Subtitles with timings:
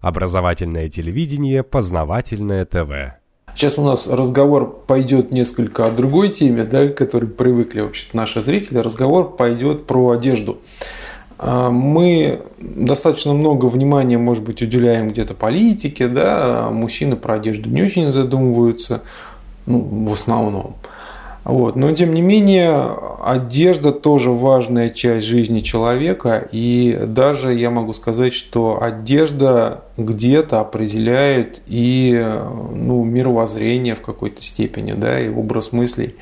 [0.00, 3.18] Образовательное телевидение, познавательное ТВ.
[3.54, 8.40] Сейчас у нас разговор пойдет несколько о другой теме, да, к которой привыкли вообще наши
[8.40, 8.78] зрители.
[8.78, 10.58] Разговор пойдет про одежду.
[11.38, 17.82] А, мы достаточно много внимания, может быть, уделяем где-то политике, да, мужчины про одежду не
[17.82, 19.02] очень задумываются,
[19.66, 20.76] ну, в основном.
[21.48, 21.76] Вот.
[21.76, 22.94] Но тем не менее,
[23.24, 26.46] одежда тоже важная часть жизни человека.
[26.52, 32.22] И даже я могу сказать, что одежда где-то определяет и
[32.74, 36.16] ну, мировоззрение в какой-то степени, да, и образ мыслей.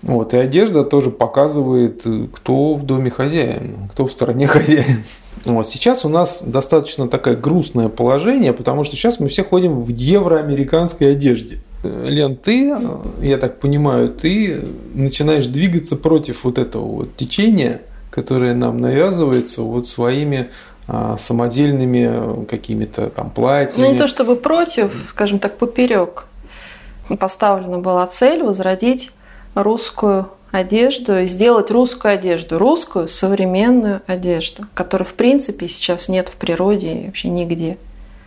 [0.00, 0.32] Вот.
[0.32, 5.04] И одежда тоже показывает, кто в доме хозяин, кто в стороне хозяин.
[5.44, 5.68] Вот.
[5.68, 11.10] Сейчас у нас достаточно такое грустное положение, потому что сейчас мы все ходим в евроамериканской
[11.10, 11.58] одежде.
[11.82, 12.74] Лен, ты,
[13.20, 14.62] я так понимаю, ты
[14.94, 20.50] начинаешь двигаться против вот этого вот течения, которое нам навязывается вот своими
[20.86, 23.84] а, самодельными какими-то там платьями.
[23.84, 26.26] Ну не то чтобы против, скажем так, поперек.
[27.18, 29.10] Поставлена была цель возродить
[29.54, 36.34] русскую одежду и сделать русскую одежду, русскую современную одежду, которой в принципе сейчас нет в
[36.34, 37.78] природе и вообще нигде.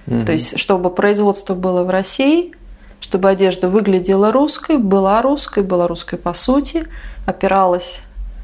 [0.07, 0.25] Угу.
[0.25, 2.53] То есть, чтобы производство было в России,
[2.99, 6.87] чтобы одежда выглядела русской, была русской, была русской по сути,
[7.25, 7.99] опиралась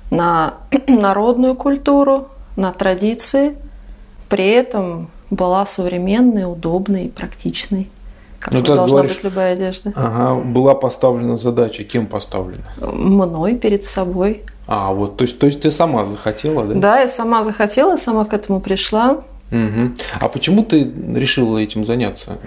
[0.09, 0.55] на
[0.87, 3.57] народную культуру, на традиции,
[4.29, 7.89] при этом была современной, удобной, практичной.
[8.39, 9.93] Как ну, должна говоришь, быть любая одежда.
[9.95, 11.83] Ага, была поставлена задача.
[11.83, 12.63] Кем поставлена?
[12.81, 14.43] Мной перед собой.
[14.65, 16.73] А, вот, то есть, то есть ты сама захотела, да?
[16.73, 19.21] Да, я сама захотела, сама к этому пришла.
[19.51, 19.91] Угу.
[20.21, 22.37] А почему ты решила этим заняться?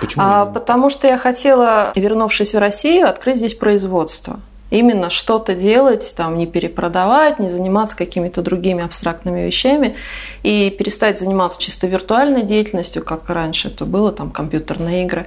[0.00, 0.24] Почему?
[0.26, 4.40] А, потому что я хотела, вернувшись в Россию, открыть здесь производство.
[4.70, 9.94] Именно что-то делать, там, не перепродавать, не заниматься какими-то другими абстрактными вещами
[10.42, 15.26] и перестать заниматься чисто виртуальной деятельностью, как раньше это было, там, компьютерные игры,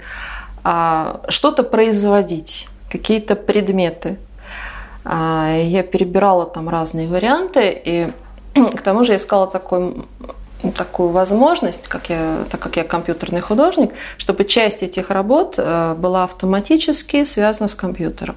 [0.64, 4.18] а что-то производить, какие-то предметы.
[5.06, 8.08] А, я перебирала там разные варианты, и
[8.76, 10.04] к тому же я искала такой
[10.76, 16.24] такую возможность, как я, так как я компьютерный художник, чтобы часть этих работ э, была
[16.24, 18.36] автоматически связана с компьютером.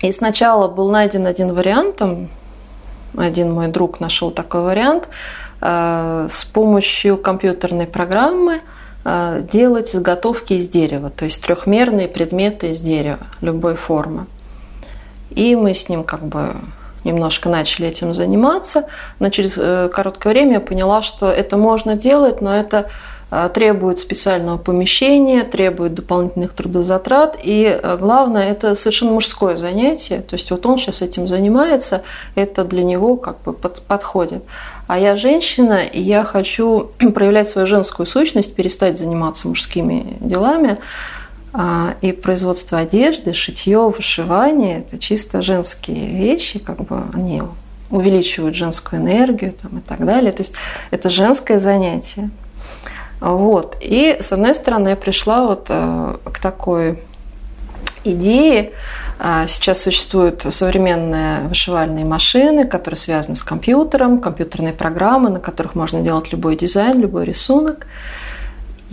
[0.00, 2.28] И сначала был найден один вариант, там,
[3.16, 5.08] один мой друг нашел такой вариант,
[5.60, 8.60] э, с помощью компьютерной программы
[9.04, 14.26] э, делать заготовки из дерева, то есть трехмерные предметы из дерева любой формы.
[15.30, 16.54] И мы с ним как бы
[17.04, 18.86] немножко начали этим заниматься,
[19.18, 22.90] но через э, короткое время я поняла, что это можно делать, но это
[23.30, 30.34] э, требует специального помещения, требует дополнительных трудозатрат, и э, главное, это совершенно мужское занятие, то
[30.34, 32.02] есть вот он сейчас этим занимается,
[32.34, 34.42] это для него как бы подходит.
[34.86, 40.78] А я женщина, и я хочу проявлять свою женскую сущность, перестать заниматься мужскими делами,
[42.00, 47.42] и производство одежды, шитье, вышивание– это чисто женские вещи, как бы они
[47.90, 50.32] увеличивают женскую энергию там, и так далее.
[50.32, 50.54] То есть
[50.90, 52.30] это женское занятие.
[53.20, 53.76] Вот.
[53.80, 56.98] И с одной стороны я пришла вот э, к такой
[58.04, 58.72] идее.
[59.18, 66.02] А, сейчас существуют современные вышивальные машины, которые связаны с компьютером, компьютерные программы, на которых можно
[66.02, 67.86] делать любой дизайн, любой рисунок.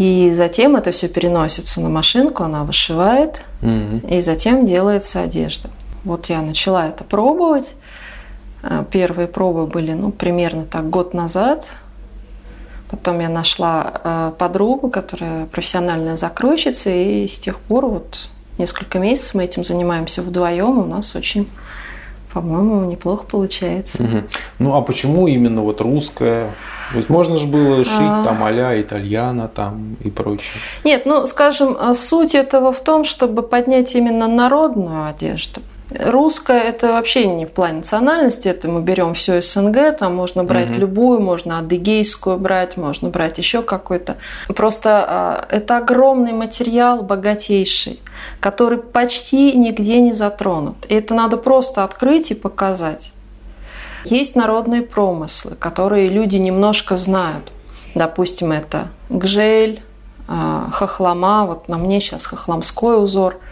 [0.02, 5.70] И затем это все переносится на машинку, она вышивает, mm и затем делается одежда.
[6.04, 7.76] Вот я начала это пробовать.
[8.64, 11.68] Э, первые пробы были ну, примерно так год назад.
[12.90, 19.36] Потом я нашла э, подругу, которая профессиональная закройщица, и с тех пор вот несколько месяцев
[19.36, 20.80] мы этим занимаемся вдвоем.
[20.80, 21.48] У нас очень
[22.34, 24.04] по-моему, неплохо получается.
[24.04, 24.24] Угу.
[24.60, 26.52] Ну а почему именно вот русская?
[26.94, 28.24] Ведь можно же было шить а...
[28.24, 30.62] там а итальяна там и прочее.
[30.84, 35.62] Нет, ну скажем, суть этого в том, чтобы поднять именно народную одежду.
[36.00, 40.70] Русская это вообще не в плане национальности, это мы берем все СНГ, там можно брать
[40.72, 40.80] угу.
[40.80, 44.18] любую, можно адыгейскую брать, можно брать еще какой-то.
[44.56, 48.00] Просто а, это огромный материал, богатейший,
[48.40, 50.78] который почти нигде не затронут.
[50.88, 53.12] И это надо просто открыть и показать.
[54.06, 57.52] Есть народные промыслы, которые люди немножко знают.
[57.96, 59.84] Допустим, это гжель,
[60.28, 63.40] а, хохлома, вот на мне сейчас хохломской узор–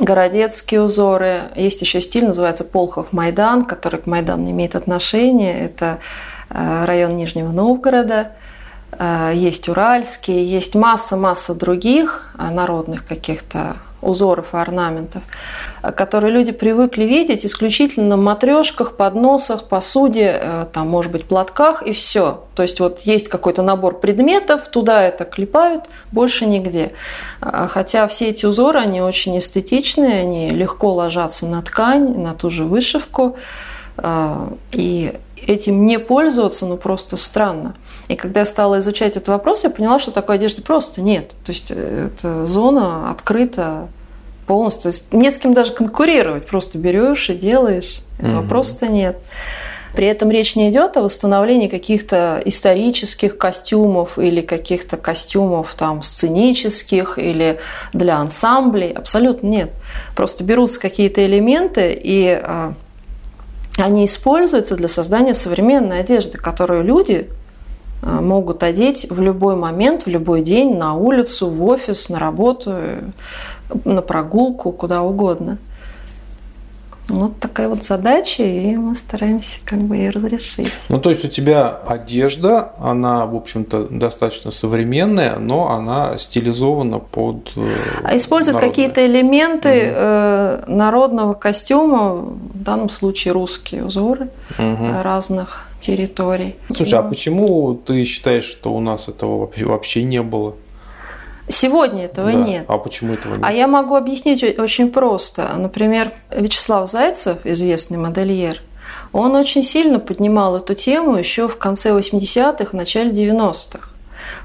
[0.00, 1.50] городецкие узоры.
[1.54, 5.64] Есть еще стиль, называется Полхов-Майдан, который к Майдану не имеет отношения.
[5.64, 5.98] Это
[6.48, 8.32] э, район Нижнего Новгорода.
[8.92, 15.24] Э, есть уральские, есть масса-масса других э, народных каких-то узоров и орнаментов,
[15.82, 21.92] которые люди привыкли видеть исключительно на матрешках, подносах, посуде, э, там, может быть, платках и
[21.92, 22.44] все.
[22.54, 26.92] То есть вот есть какой-то набор предметов, туда это клепают, больше нигде.
[27.40, 32.50] А, хотя все эти узоры, они очень эстетичные, они легко ложатся на ткань, на ту
[32.50, 33.36] же вышивку.
[33.96, 35.14] А, и
[35.46, 37.74] этим не пользоваться, ну просто странно.
[38.10, 41.36] И когда я стала изучать этот вопрос, я поняла, что такой одежды просто нет.
[41.44, 43.86] То есть э, эта зона открыта
[44.48, 44.82] полностью.
[44.82, 46.44] То есть не с кем даже конкурировать.
[46.44, 48.00] Просто берешь и делаешь.
[48.18, 48.48] Этого mm-hmm.
[48.48, 49.22] просто нет.
[49.94, 57.16] При этом речь не идет о восстановлении каких-то исторических костюмов или каких-то костюмов там сценических
[57.16, 57.60] или
[57.92, 58.90] для ансамблей.
[58.90, 59.70] Абсолютно нет.
[60.16, 62.74] Просто берутся какие-то элементы и а,
[63.78, 67.28] они используются для создания современной одежды, которую люди
[68.02, 72.74] могут одеть в любой момент, в любой день, на улицу, в офис, на работу,
[73.84, 75.58] на прогулку, куда угодно.
[77.10, 80.72] Вот такая вот задача, и мы стараемся как бы ее разрешить.
[80.88, 87.50] Ну, то есть у тебя одежда, она, в общем-то, достаточно современная, но она стилизована под
[87.56, 87.68] э,
[88.04, 90.72] А используют какие-то элементы угу.
[90.72, 92.32] народного костюма,
[92.70, 95.02] данном случае русские узоры угу.
[95.02, 96.54] разных территорий.
[96.74, 100.54] Слушай, а почему ты считаешь, что у нас этого вообще не было?
[101.48, 102.38] Сегодня этого да.
[102.38, 102.64] нет.
[102.68, 103.44] А почему этого нет?
[103.44, 105.52] А я могу объяснить очень просто.
[105.56, 108.62] Например, Вячеслав Зайцев, известный модельер,
[109.12, 113.89] он очень сильно поднимал эту тему еще в конце 80-х, в начале 90-х.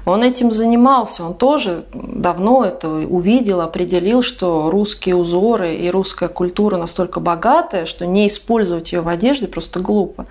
[0.04, 6.76] Он этим занимался, он тоже давно это увидел, определил, что русские узоры и русская культура
[6.76, 10.26] настолько богатая, что не использовать ее в одежде просто глупо.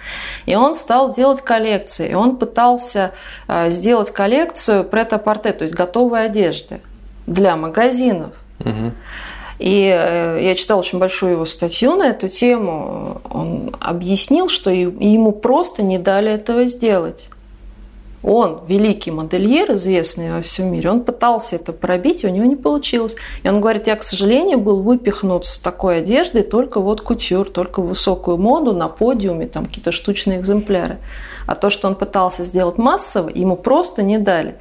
[0.46, 3.12] И он стал делать коллекции, и он пытался
[3.48, 6.82] э, сделать коллекцию прет-а-порте, то есть готовой одежды
[7.28, 8.32] для магазинов.
[8.60, 8.92] Угу.
[9.60, 13.22] И э, я читала очень большую его статью на эту тему.
[13.30, 17.30] Он объяснил, что ему просто не дали этого сделать.
[18.28, 22.56] Он, великий модельер, известный во всем мире, он пытался это пробить, и у него не
[22.56, 23.16] получилось.
[23.44, 27.84] И он говорит, я, к сожалению, был выпихнут с такой одеждой только вот кутюр, только
[27.84, 30.98] высокую моду на подиуме, там какие-то штучные экземпляры.
[31.46, 34.56] А то, что он пытался сделать массово, ему просто не дали.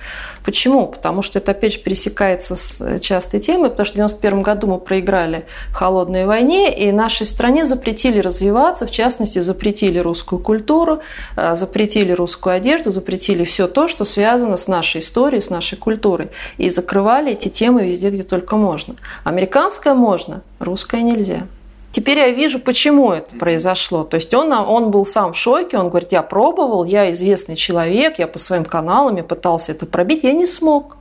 [0.44, 0.86] Почему?
[0.86, 4.66] Потому что это опять же пересекается с э, частой темой, потому что в 1991 году
[4.66, 11.00] мы проиграли в холодной войне, и нашей стране запретили развиваться, в частности, запретили русскую культуру,
[11.36, 16.28] э, запретили русскую одежду, запретили все то, что связано с нашей историей, с нашей культурой.
[16.58, 18.94] И закрывали эти темы везде, где только можно.
[19.24, 21.46] Американское можно, русское нельзя.
[21.94, 24.02] Теперь я вижу, почему это произошло.
[24.02, 28.18] То есть он, он был сам в шоке, он говорит, я пробовал, я известный человек,
[28.18, 30.96] я по своим каналам пытался это пробить, я не смог.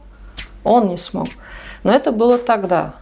[0.64, 1.30] Он не смог.
[1.82, 2.94] Но это было тогда.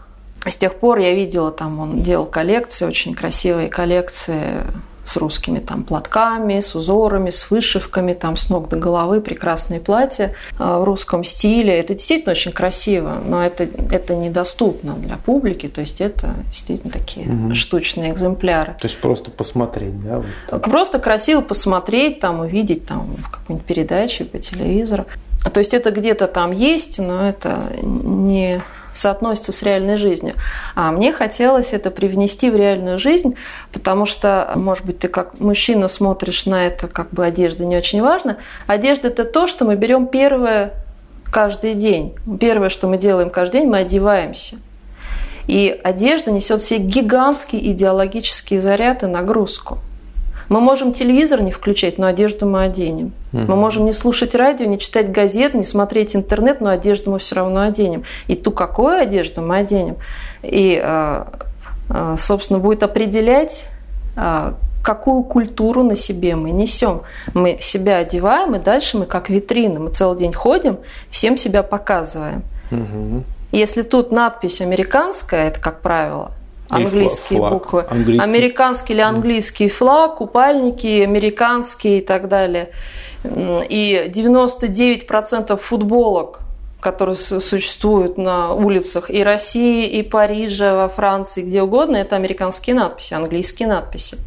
[0.46, 4.64] С тех пор я видела, там он делал коллекции, очень красивые коллекции
[5.04, 10.34] с русскими там платками, с узорами, с вышивками, там с ног до головы, прекрасные платья
[10.60, 11.78] а, в русском стиле.
[11.78, 17.28] Это действительно очень красиво, но это, это недоступно для публики, то есть это действительно такие
[17.28, 17.56] угу.
[17.56, 18.76] штучные экземпляры.
[18.80, 20.24] То есть просто посмотреть, да?
[20.52, 25.06] Вот просто красиво посмотреть, там увидеть там в какой-нибудь передаче по телевизору.
[25.54, 28.62] То есть это где-то там есть, но это не
[28.94, 30.36] соотносится с реальной жизнью.
[30.76, 33.36] А мне хотелось это привнести в реальную жизнь,
[33.72, 38.02] потому что, может быть, ты как мужчина смотришь на это, как бы одежда не очень
[38.02, 38.38] важна.
[38.68, 40.74] Одежда– это то, что мы берем первое
[41.32, 42.16] каждый день.
[42.40, 44.58] Первое, что мы делаем каждый день, мы одеваемся.
[45.48, 49.80] И одежда несет в себе гигантский идеологический заряд и нагрузку–
[50.52, 53.14] мы можем телевизор не включать, но одежду мы оденем.
[53.32, 53.44] Угу.
[53.48, 57.36] Мы можем не слушать радио, не читать газет, не смотреть интернет, но одежду мы все
[57.36, 58.04] равно оденем.
[58.28, 59.96] И ту, какую одежду мы оденем.
[60.44, 61.24] И, э,
[61.90, 63.66] э, собственно, будет определять,
[64.18, 64.52] э,
[64.84, 67.04] какую культуру на себе мы несем.
[67.34, 69.80] Мы себя одеваем, и дальше мы как витрины.
[69.80, 70.80] Мы целый день ходим,
[71.10, 72.44] всем себя показываем.
[72.72, 73.24] Угу.
[73.54, 76.32] Если тут надпись американская, это, как правило,
[76.72, 77.86] английские флаг, буквы.
[77.90, 78.30] Английский.
[78.30, 82.70] Американский или английский флаг, купальники американские и так далее.
[83.24, 86.40] И 99% футболок,
[86.80, 93.14] которые существуют на улицах и России, и Парижа, во Франции, где угодно, это американские надписи,
[93.14, 94.18] английские надписи.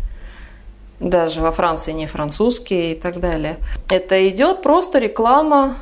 [1.01, 3.57] Даже во Франции не французские и так далее.
[3.91, 5.77] Это идет просто реклама,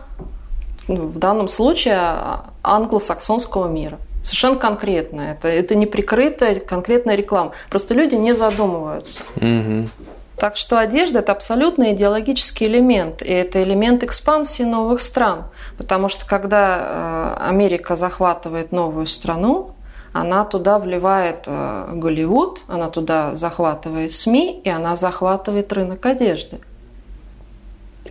[0.89, 3.99] ну, в данном случае, а, англосаксонского мира.
[4.23, 5.21] Совершенно конкретно.
[5.23, 7.53] Это, это не прикрытая конкретная реклама.
[7.69, 9.23] Просто люди не задумываются.
[9.37, 9.89] Угу.
[10.37, 13.23] Так что одежда– это абсолютно идеологический элемент.
[13.23, 15.45] И это элемент экспансии новых стран.
[15.77, 19.75] Потому что когда э, Америка захватывает новую страну,
[20.13, 26.59] она туда вливает э, Голливуд, она туда захватывает СМИ, и она захватывает рынок одежды.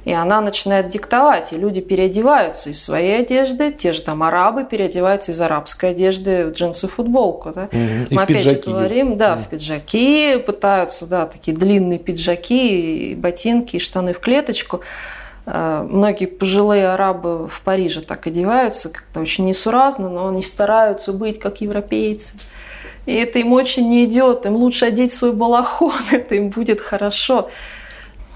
[0.03, 5.31] И она начинает диктовать, и люди переодеваются из своей одежды, те же там арабы переодеваются
[5.31, 7.51] из арабской одежды в джинсы футболку.
[7.53, 7.69] Да?
[7.71, 8.05] Мгм.
[8.09, 8.63] И Мы в опять пиджаки.
[8.65, 14.19] же говорим, да, в пиджаки пытаются, да, такие длинные пиджаки, и ботинки, и штаны в
[14.19, 14.81] клеточку.
[15.45, 21.39] Э, Многие пожилые арабы в Париже так одеваются, как-то очень несуразно, но они стараются быть
[21.39, 22.33] как европейцы.
[23.05, 27.49] И это им очень не идет, им лучше одеть свой балахон, это им будет хорошо.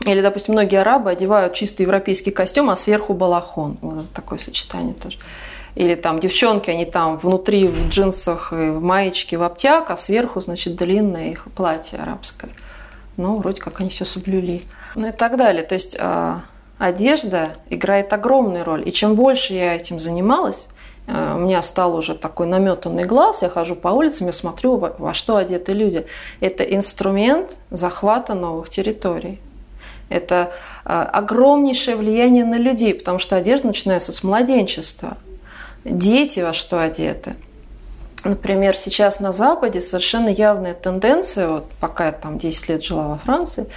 [0.05, 3.77] Или, допустим, многие арабы одевают чисто европейский костюм, а сверху балахон.
[3.81, 5.17] Вот такое сочетание тоже.
[5.73, 10.39] Или там девчонки, они там внутри в джинсах, и в маечке, в обтяг, а сверху,
[10.41, 12.51] значит, длинное их платье арабское.
[13.17, 14.61] Ну, вроде как они все соблюли.
[14.95, 15.63] Ну и так далее.
[15.63, 16.43] То есть а,
[16.77, 18.87] одежда играет огромную роль.
[18.87, 20.67] И чем больше я этим занималась,
[21.07, 24.95] а, у меня стал уже такой наметанный глаз, я хожу по улицам, я смотрю, во,
[24.97, 26.05] во что одеты люди.
[26.39, 29.39] Это инструмент захвата новых территорий.
[30.09, 30.51] Это
[30.83, 35.17] а, огромнейшее влияние на людей, потому что одежда начинается с младенчества.
[35.83, 37.35] Дети во что одеты.
[38.25, 43.17] Например, сейчас на Западе совершенно явная тенденция, вот пока я там 10 лет жила во
[43.17, 43.67] Франции,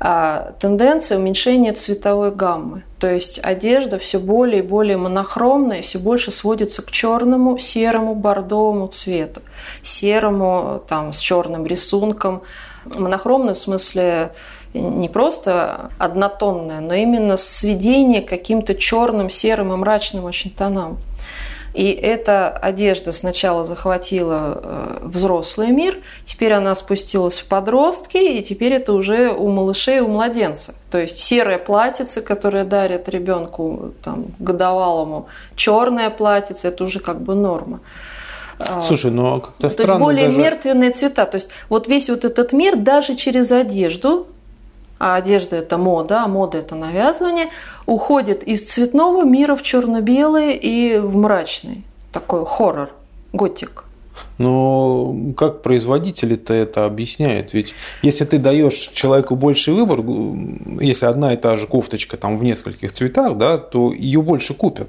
[0.00, 2.84] а, тенденция уменьшения цветовой гаммы.
[2.98, 8.86] То есть одежда все более и более монохромная, все больше сводится к черному, серому, бордовому
[8.86, 9.42] цвету.
[9.82, 12.44] Серому, там, с черным рисунком.
[12.98, 14.32] Монохромный в смысле
[14.74, 20.98] не просто однотонное, но именно сведение к каким-то черным, серым и мрачным очень тонам.
[21.74, 28.74] И эта одежда сначала захватила э, взрослый мир, теперь она спустилась в подростки, и теперь
[28.74, 30.74] это уже у малышей, у младенцев.
[30.90, 37.34] То есть серое платьице, которое дарят ребенку там, годовалому, черное платьице, это уже как бы
[37.34, 37.80] норма.
[38.58, 40.38] А, Слушай, ну а как-то то есть странно более даже...
[40.38, 41.24] мертвенные цвета.
[41.24, 44.26] То есть вот весь вот этот мир даже через одежду,
[45.02, 47.48] а одежда это мода, а мода это навязывание,
[47.86, 51.82] уходит из цветного мира в черно-белый и в мрачный.
[52.12, 52.90] Такой хоррор,
[53.32, 53.82] готик.
[54.38, 57.52] Но как производители-то это объясняют?
[57.52, 60.04] Ведь если ты даешь человеку больший выбор,
[60.80, 64.88] если одна и та же кофточка там в нескольких цветах, да, то ее больше купят.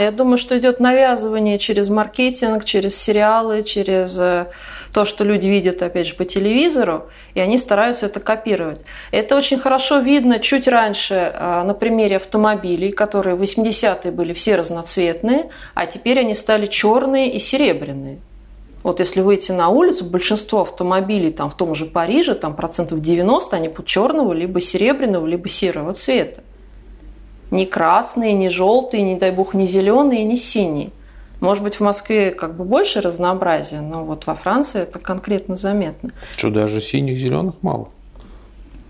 [0.00, 4.46] Я думаю, что идет навязывание через маркетинг, через сериалы, через э,
[4.94, 8.80] то, что люди видят, опять же, по телевизору, и они стараются это копировать.
[9.12, 14.56] Это очень хорошо видно чуть раньше э, на примере автомобилей, которые в 80-е были все
[14.56, 18.20] разноцветные, а теперь они стали черные и серебряные.
[18.82, 23.54] Вот если выйти на улицу, большинство автомобилей там в том же Париже, там процентов 90,
[23.54, 26.40] они черного, либо серебряного, либо серого цвета.
[27.50, 30.90] Не красные, не желтые, не дай бог, не зеленые, не синие.
[31.40, 36.10] Может быть, в Москве как бы больше разнообразия, но вот во Франции это конкретно заметно.
[36.36, 37.88] Что, даже синих, зеленых мало?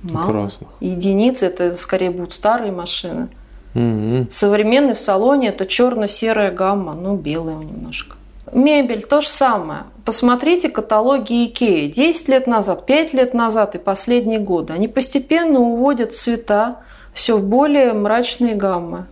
[0.03, 0.31] Мало.
[0.31, 0.69] Красных.
[0.81, 3.29] Единицы это скорее будут старые машины.
[3.75, 4.29] Мгм.
[4.31, 8.17] Современный в салоне это черно-серая гамма, ну белая немножко.
[8.53, 9.83] Мебель то же самое.
[10.05, 11.89] Посмотрите каталоги Икеи.
[11.89, 14.73] 10 лет назад, 5 лет назад и последние годы.
[14.73, 16.79] Они постепенно уводят цвета
[17.13, 19.07] все в более мрачные гаммы.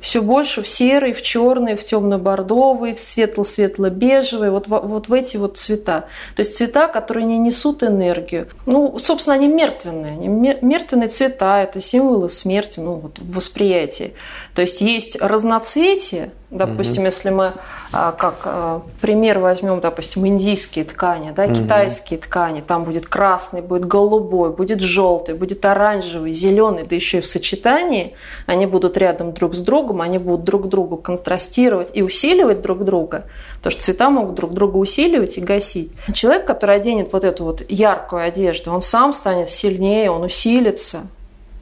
[0.00, 5.58] Все больше в серый, в черный, в темно-бордовый, в светло-светло-бежевый, вот, вот в эти вот
[5.58, 6.06] цвета.
[6.36, 8.48] То есть цвета, которые не несут энергию.
[8.64, 10.12] Ну, собственно, они мертвенные.
[10.12, 14.14] Они мер- мертвенные цвета, это символы смерти, ну, вот в восприятии.
[14.54, 17.52] То есть есть разноцветие, допустим, если мы
[17.92, 23.84] а, как а, пример возьмем, допустим, индийские ткани, да, китайские ткани, там будет красный, будет
[23.84, 28.14] голубой, будет желтый, будет оранжевый, зеленый, да еще и в сочетании,
[28.46, 33.24] они будут рядом друг с другом, они будут друг другу контрастировать и усиливать друг друга,
[33.58, 35.92] потому что цвета могут друг друга усиливать и гасить.
[36.12, 41.02] Человек, который оденет вот эту вот яркую одежду, он сам станет сильнее, он усилится,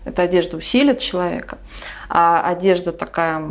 [0.07, 1.59] эта одежда усилит человека.
[2.09, 3.43] А одежда такая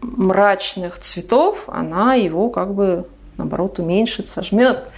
[0.00, 3.06] мрачных цветов, она его как бы
[3.36, 4.88] наоборот уменьшит, сожмет.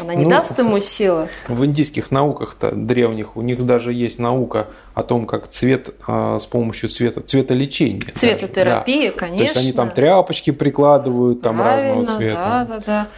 [0.00, 1.28] Она не Ну, даст ему силы.
[1.48, 6.46] В индийских науках-то древних у них даже есть наука о том, как цвет а, с
[6.46, 8.12] помощью цвета, цветолечения.
[8.14, 9.18] Цветотерапия, да.
[9.18, 9.38] конечно.
[9.38, 12.66] То есть они там тряпочки прикладывают там разного Правильно, цвета.
[12.68, 13.08] Да, да, да.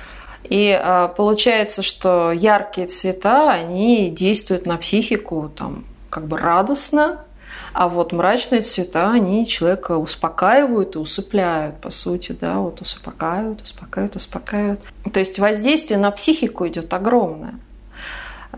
[0.44, 7.24] И а, получается, что яркие цвета, они действуют на психику там как бы радостно,
[7.78, 14.16] а вот мрачные цвета, они человека успокаивают и усыпляют, по сути, да, вот успокаивают, успокаивают,
[14.16, 14.80] успокаивают.
[15.12, 17.54] То есть воздействие на психику идет огромное.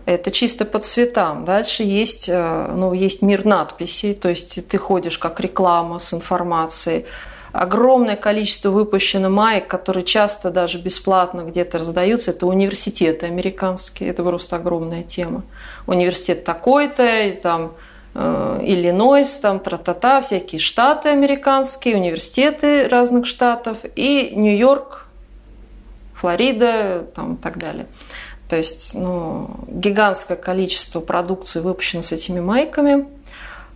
[0.07, 1.45] Это чисто по цветам.
[1.45, 7.05] Дальше есть, э, ну, есть мир надписей, то есть ты ходишь как реклама с информацией.
[7.51, 12.31] огромное количество выпущено маек, которые часто даже бесплатно где-то раздаются.
[12.31, 15.43] Это университеты американские, это просто огромная тема.
[15.85, 17.73] Университет такой-то, там
[18.13, 25.07] Иллинойс, там тра-та-та, всякие штаты американские, университеты разных штатов и Нью-Йорк,
[26.15, 27.87] Флорида там, и так далее.
[28.49, 33.05] То есть ну, гигантское количество продукции выпущено с этими майками–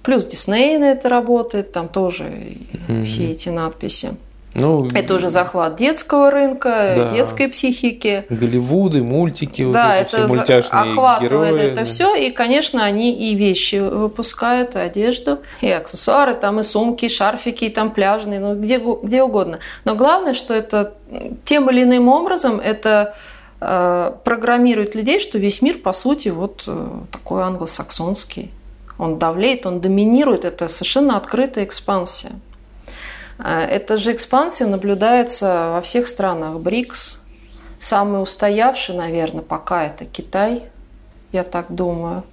[0.06, 3.06] Плюс Дисней на это работает, там тоже mm-hmm.
[3.06, 4.16] все эти надписи.
[4.56, 7.10] Ну, это уже захват детского рынка, да.
[7.12, 8.26] детской психики.
[8.30, 11.72] Голливуды, мультики, да, вот эти это все мультяшные охватывает герои.
[11.72, 12.16] это все.
[12.16, 17.66] И, конечно, они и вещи выпускают, и одежду, и аксессуары, там и сумки, и шарфики,
[17.66, 19.60] и там пляжные, ну где, где угодно.
[19.84, 20.94] Но главное, что это
[21.44, 23.14] тем или иным образом это
[23.60, 28.52] э, программирует людей, что весь мир, по сути, вот э, такой англосаксонский.
[28.98, 30.46] Он давлеет, он доминирует.
[30.46, 32.32] Это совершенно открытая экспансия.
[33.38, 37.22] А, эта же экспансия наблюдается во всех странах БРИКС.
[37.80, 40.64] Самый устоявший, наверное, пока это Китай,
[41.32, 42.24] я так думаю.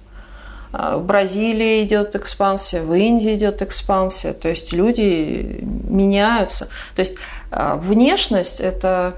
[0.71, 4.33] А, в Бразилии идет экспансия, в Индии идет экспансия.
[4.33, 6.69] То есть люди меняются.
[6.95, 7.15] То есть
[7.51, 9.15] а, внешность– это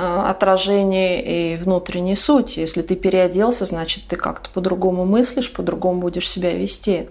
[0.00, 2.60] отражение и внутренней сути.
[2.60, 7.08] Если ты переоделся, значит, ты как-то по-другому мыслишь, по-другому будешь себя вести.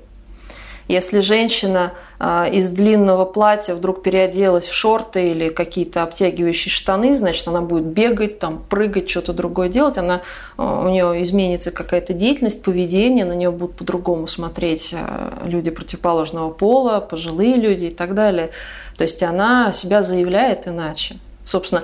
[0.88, 7.46] Если женщина а, из длинного платья вдруг переоделась в шорты или какие-то обтягивающие штаны, значит,
[7.48, 10.22] она будет бегать, там, прыгать, что-то другое делать, она,
[10.56, 14.96] а, у нее изменится какая-то деятельность, поведение, на нее будут по-другому смотреть
[15.44, 18.52] люди противоположного пола, пожилые люди и так далее.
[18.98, 21.18] То есть она себя заявляет иначе.
[21.44, 21.84] Собственно,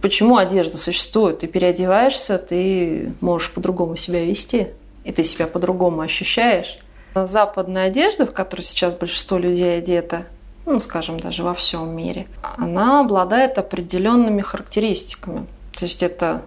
[0.00, 1.40] почему одежда существует.
[1.40, 4.68] Ты переодеваешься, ты можешь по-другому себя вести,
[5.04, 6.78] и ты себя по-другому ощущаешь.
[7.14, 10.24] Западная одежда, в которой сейчас большинство людей одето,
[10.66, 12.26] ну, скажем, даже во всем мире,
[12.56, 15.46] она обладает определенными характеристиками.
[15.76, 16.42] То есть это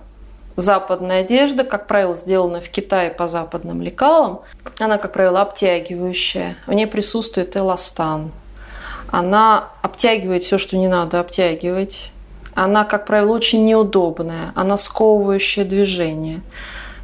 [0.56, 4.42] западная одежда, как правило, сделана в Китае по западным лекалам.
[4.80, 6.56] Она, как правило, обтягивающая.
[6.66, 8.32] В ней присутствует эластан.
[9.12, 12.12] Она обтягивает все, что не надо обтягивать
[12.56, 16.42] она, как правило, очень неудобная, она сковывающее движение.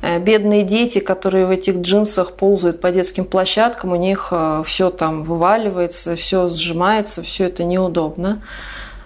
[0.01, 4.89] Э, бедные дети, которые в этих джинсах ползают по детским площадкам, у них э, все
[4.89, 8.41] там вываливается, все сжимается, все это неудобно.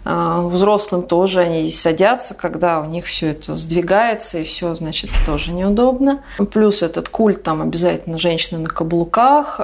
[0.05, 5.51] Э, взрослым тоже они садятся, когда у них все это сдвигается, и все, значит, тоже
[5.51, 6.23] неудобно.
[6.51, 9.59] Плюс этот культ, там обязательно женщины на каблуках,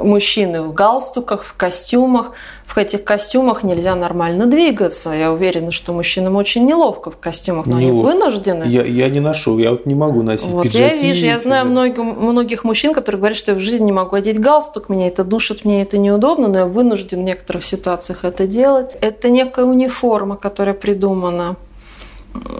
[0.00, 2.32] мужчины в галстуках, в костюмах
[2.74, 5.10] в этих костюмах нельзя нормально двигаться.
[5.10, 8.10] Я уверена, что мужчинам очень неловко в костюмах, но неловко.
[8.10, 8.64] они вынуждены.
[8.64, 10.82] Я, я не ношу, я вот не могу носить вот пиджаки.
[10.82, 14.16] Я вижу, я знаю многих, многих мужчин, которые говорят, что я в жизни не могу
[14.16, 18.46] одеть галстук, меня это душит, мне это неудобно, но я вынужден в некоторых ситуациях это
[18.46, 18.92] делать.
[19.00, 21.56] Это некая униформа, которая придумана.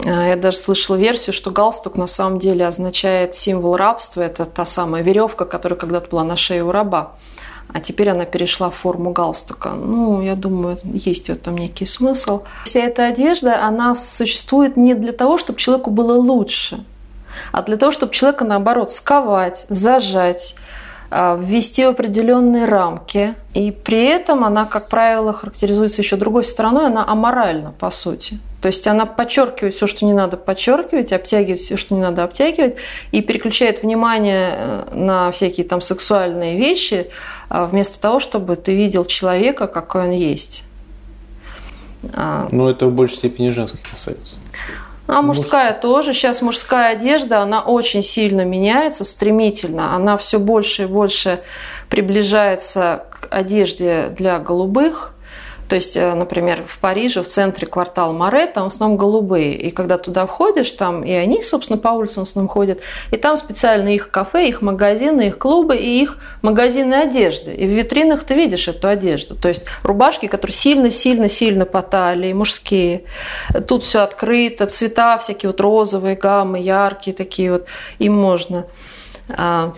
[0.05, 4.22] А, я даже слышала версию, что галстук на самом деле означает символ рабства.
[4.22, 7.12] Это та самая веревка, которая когда-то была на шее у раба
[7.72, 9.70] а теперь она перешла в форму галстука.
[9.70, 12.42] Ну, я думаю, есть в этом некий смысл.
[12.64, 16.85] Вся эта одежда, она существует не для того, чтобы человеку было лучше,
[17.51, 20.55] а для того, чтобы человека, наоборот, сковать, зажать,
[21.14, 23.35] а, ввести в определенные рамки.
[23.53, 28.38] И при этом она, как правило, характеризуется еще другой стороной, она аморальна, по сути.
[28.62, 32.77] То есть она подчеркивает все, что не надо подчеркивать, обтягивает все, что не надо обтягивать,
[33.11, 37.09] и переключает внимание э, на всякие там сексуальные вещи,
[37.53, 40.65] вместо того, чтобы ты видел человека, какой он есть.
[42.15, 42.49] А.
[42.51, 44.37] Но это в большей степени женской касается.
[45.07, 45.83] А мужская Муж...
[45.83, 46.12] тоже.
[46.15, 49.95] Сейчас мужская одежда, она очень сильно меняется, стремительно.
[49.95, 51.43] Она все больше и больше
[51.88, 55.12] приближается к одежде для голубых.
[55.68, 59.55] То есть, э, например, в Париже, в центре квартал Море, там в основном голубые.
[59.55, 62.81] И когда туда входишь, там и они, собственно, по улицам в основном ходят.
[63.11, 67.55] И там специально их кафе, их магазины, их клубы и их магазины одежды.
[67.55, 69.35] И в витринах ты видишь эту одежду.
[69.35, 73.05] То есть рубашки, которые сильно-сильно-сильно по талии, мужские.
[73.66, 77.66] Тут все открыто, цвета всякие вот розовые гаммы, яркие такие вот.
[77.98, 78.66] Им можно.
[79.29, 79.72] А,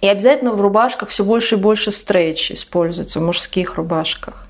[0.00, 4.46] и обязательно в рубашках все больше и больше стрейч используется, в мужских рубашках.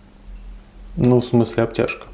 [0.96, 2.06] Ну, в смысле обтяжка.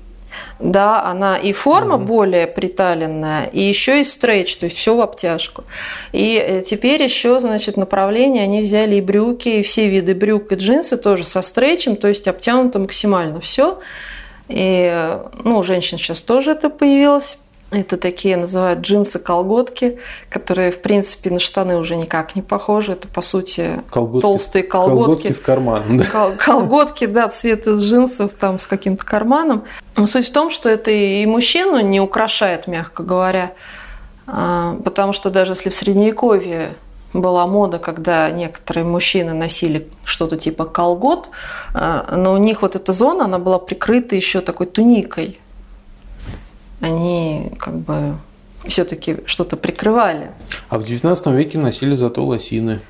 [0.58, 2.04] Да, она и форма угу.
[2.04, 5.64] более приталенная, и еще и стрейч, то есть все в обтяжку.
[6.12, 10.54] И э, теперь еще, значит, направление они взяли и брюки, и все виды брюк и
[10.54, 13.80] джинсы тоже со стрейчем, то есть обтянуто максимально все.
[14.48, 17.38] И, ну, у женщин сейчас тоже это появилось
[17.72, 19.98] Это такие называют джинсы-колготки,
[20.30, 22.92] которые, в принципе, на штаны уже никак не похожи.
[22.92, 25.04] Это, по сути, колготки, толстые колготки.
[25.04, 25.96] Колготки с карманом.
[25.96, 26.04] Да.
[26.04, 29.64] Кол- колготки, да, цвета джинсов там с каким-то карманом.
[29.96, 33.52] Но суть в том, что это и мужчину не украшает, мягко говоря.
[34.28, 36.76] А, потому что даже если в Средневековье
[37.12, 41.30] была мода, когда некоторые мужчины носили что-то типа колгот,
[41.74, 45.40] а, но у них вот эта зона, она была прикрыта еще такой туникой
[46.80, 48.16] они как бы
[48.66, 50.30] все-таки что-то прикрывали.
[50.68, 52.80] А в XIX веке носили зато лосины,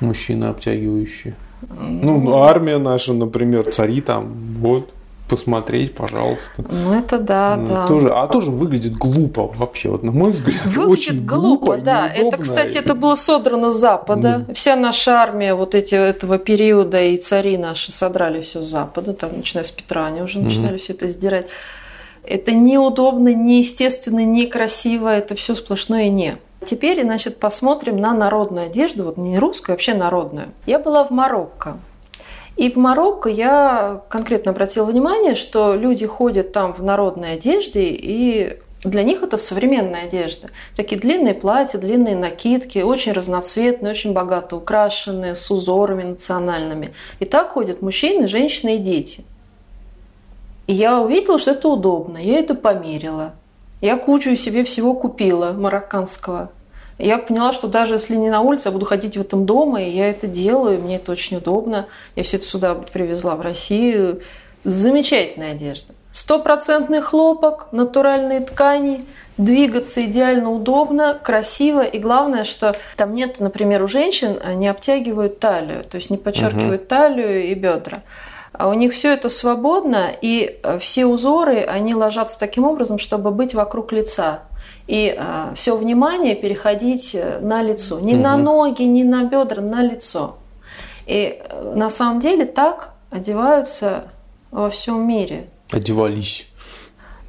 [0.00, 1.34] мужчины обтягивающие.
[1.70, 4.90] Ну, армия наша, например, цари там, вот,
[5.28, 6.64] посмотреть, пожалуйста.
[6.68, 7.86] Ну, это да, ну, да.
[7.86, 10.64] Тоже, а тоже выглядит глупо вообще, вот на мой взгляд.
[10.66, 12.08] Выглядит очень глупо, глупо да.
[12.08, 14.44] Это, кстати, это было содрано с Запада.
[14.46, 14.54] Mm.
[14.54, 19.30] Вся наша армия вот эти, этого периода и цари наши содрали все с Запада, там,
[19.36, 20.78] начиная с Петра, они уже начинали mm.
[20.78, 21.46] все это сдирать.
[22.26, 26.36] Это неудобно, неестественно, некрасиво, это все сплошное не.
[26.64, 30.48] Теперь, значит, посмотрим на народную одежду, вот не русскую, вообще народную.
[30.66, 31.78] Я была в Марокко.
[32.56, 38.58] И в Марокко я конкретно обратила внимание, что люди ходят там в народной одежде, и
[38.82, 40.48] для них это современная одежда.
[40.74, 46.92] Такие длинные платья, длинные накидки, очень разноцветные, очень богато украшенные, с узорами национальными.
[47.20, 49.24] И так ходят мужчины, женщины и дети–
[50.66, 52.18] и я увидела, что это удобно.
[52.18, 53.34] Я это померила.
[53.80, 56.50] Я кучу себе всего купила марокканского.
[56.98, 59.90] Я поняла, что даже если не на улице, я буду ходить в этом дома, и
[59.90, 61.86] я это делаю, мне это очень удобно.
[62.16, 64.22] Я все это сюда привезла в Россию.
[64.64, 65.92] Замечательная одежда.
[66.10, 69.04] Стопроцентный хлопок, натуральные ткани,
[69.36, 71.82] двигаться идеально удобно, красиво.
[71.82, 76.80] И главное, что там нет, например, у женщин не обтягивают талию, то есть не подчеркивают
[76.80, 76.88] угу.
[76.88, 78.02] талию и бедра.
[78.58, 83.30] А у них все это свободно, и э, все узоры, они ложатся таким образом, чтобы
[83.30, 84.44] быть вокруг лица.
[84.86, 88.00] И э, все внимание переходить э, на лицо.
[88.00, 88.22] Не угу.
[88.22, 90.36] на ноги, не на бедра, на лицо.
[91.06, 91.42] И
[91.74, 94.04] на самом деле так одеваются
[94.50, 95.48] во всем мире.
[95.70, 96.50] Одевались.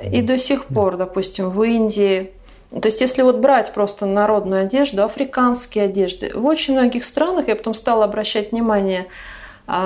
[0.01, 2.31] И до сих пор, допустим, в Индии,
[2.69, 7.55] то есть, если вот брать просто народную одежду, африканские одежды, в очень многих странах, я
[7.55, 9.07] потом стала обращать внимание,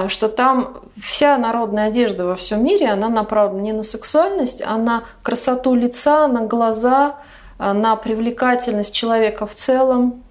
[0.07, 5.03] что там вся народная одежда во всем мире, она направлена не на сексуальность, а на
[5.23, 7.15] красоту лица, на глаза,
[7.57, 10.23] а, на привлекательность человека в целом.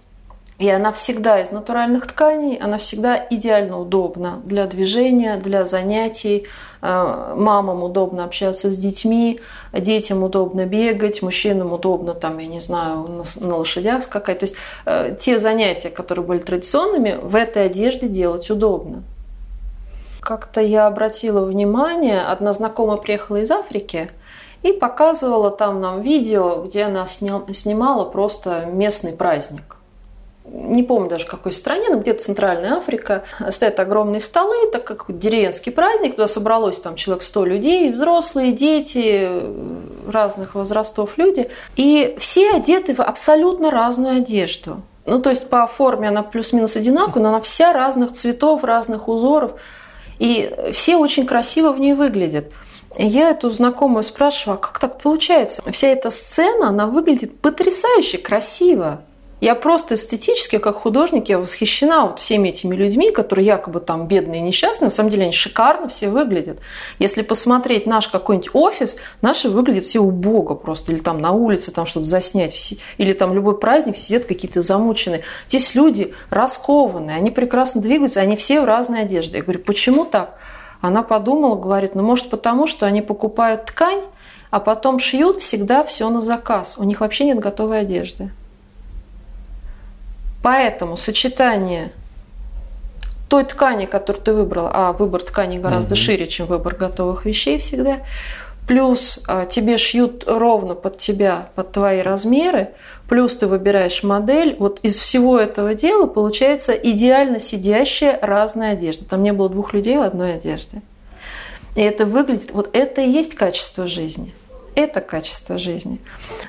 [0.58, 6.46] И она всегда из натуральных тканей, она всегда идеально удобна для движения, для занятий.
[6.82, 9.40] А, мамам удобно общаться с детьми,
[9.72, 14.40] детям удобно бегать, мужчинам удобно, там, я не знаю, на лошадях скакать.
[14.40, 19.02] То есть э, те занятия, которые были традиционными, в этой одежде делать удобно.
[20.30, 24.12] Как-то я обратила внимание, одна знакомая приехала из Африки
[24.62, 29.76] и показывала там нам видео, где она снимала просто местный праздник
[30.44, 35.70] не помню даже какой стране, но где-то Центральная Африка, стоят огромные столы, так как деревенский
[35.70, 39.28] праздник, туда собралось там человек 100 людей, взрослые, дети,
[40.10, 44.82] разных возрастов люди, и все одеты в абсолютно разную одежду.
[45.06, 49.52] Ну, то есть по форме она плюс-минус одинаковая, но она вся разных цветов, разных узоров.
[50.20, 52.52] И все очень красиво в ней выглядят.
[52.98, 55.62] И я эту знакомую спрашиваю, а как так получается?
[55.72, 59.00] Вся эта сцена, она выглядит потрясающе красиво.
[59.40, 64.40] Я просто эстетически, как художник, я восхищена вот всеми этими людьми, которые якобы там бедные
[64.40, 64.86] и несчастные.
[64.86, 66.58] На самом деле они шикарно все выглядят.
[66.98, 70.92] Если посмотреть наш какой-нибудь офис, наши выглядят все убого просто.
[70.92, 72.74] Или там на улице там что-то заснять.
[72.98, 75.22] Или там любой праздник сидят какие-то замученные.
[75.48, 79.38] Здесь люди раскованные, они прекрасно двигаются, они все в разной одежде.
[79.38, 80.38] Я говорю, почему так?
[80.82, 84.02] Она подумала, говорит, ну может потому, что они покупают ткань,
[84.50, 86.76] а потом шьют всегда все на заказ.
[86.78, 88.30] У них вообще нет готовой одежды.
[90.42, 91.92] Поэтому сочетание
[93.28, 96.00] той ткани, которую ты выбрала, а выбор ткани гораздо угу.
[96.00, 97.98] шире, чем выбор готовых вещей всегда,
[98.66, 102.70] плюс а, тебе шьют ровно под тебя, под твои размеры,
[103.08, 109.04] плюс ты выбираешь модель, вот из всего этого дела получается идеально сидящая разная одежда.
[109.04, 110.82] Там не было двух людей в одной одежде.
[111.76, 114.34] И это выглядит, вот это и есть качество жизни.
[114.74, 116.00] Это качество жизни.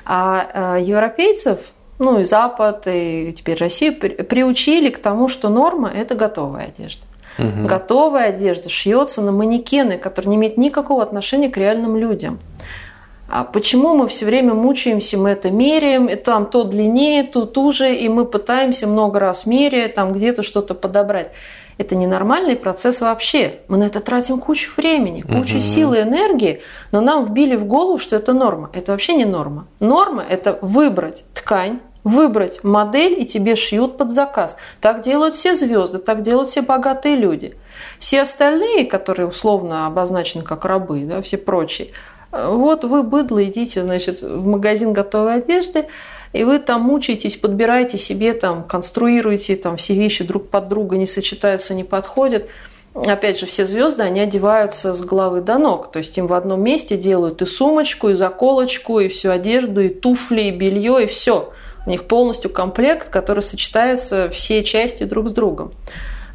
[0.04, 1.58] А, а европейцев
[1.98, 7.02] ну и Запад, и теперь Россия приучили к тому, что норма– это готовая одежда.
[7.38, 7.66] Угу.
[7.66, 12.38] Готовая одежда шьется на манекены, которые не имеют никакого отношения к реальным людям.
[13.28, 17.94] А почему мы все время мучаемся, мы это меряем, и там то длиннее, то туже,
[17.94, 21.30] и мы пытаемся много раз меряя, там где-то что-то подобрать.
[21.82, 23.58] Это ненормальный процесс вообще.
[23.66, 25.62] Мы на это тратим кучу времени, кучу угу.
[25.64, 28.70] сил и энергии, но нам вбили в голову, что это норма.
[28.72, 29.66] Это вообще не норма.
[29.80, 34.56] Норма– это выбрать ткань, выбрать модель, и тебе шьют под заказ.
[34.80, 37.56] Так делают все звезды, так делают все богатые люди.
[37.98, 41.88] Все остальные, которые условно обозначены как рабы, да, все прочие,
[42.32, 45.88] вот вы, быдло, идите значит, в магазин готовой одежды,
[46.32, 51.06] и вы там мучаетесь, подбираете себе, там, конструируете, там, все вещи друг под друга не
[51.06, 52.46] сочетаются, не подходят.
[52.94, 55.90] Опять же, все звезды, они одеваются с головы до ног.
[55.92, 59.88] То есть им в одном месте делают и сумочку, и заколочку, и всю одежду, и
[59.88, 61.52] туфли, и белье, и все.
[61.86, 65.70] У них полностью комплект, который сочетается все части друг с другом.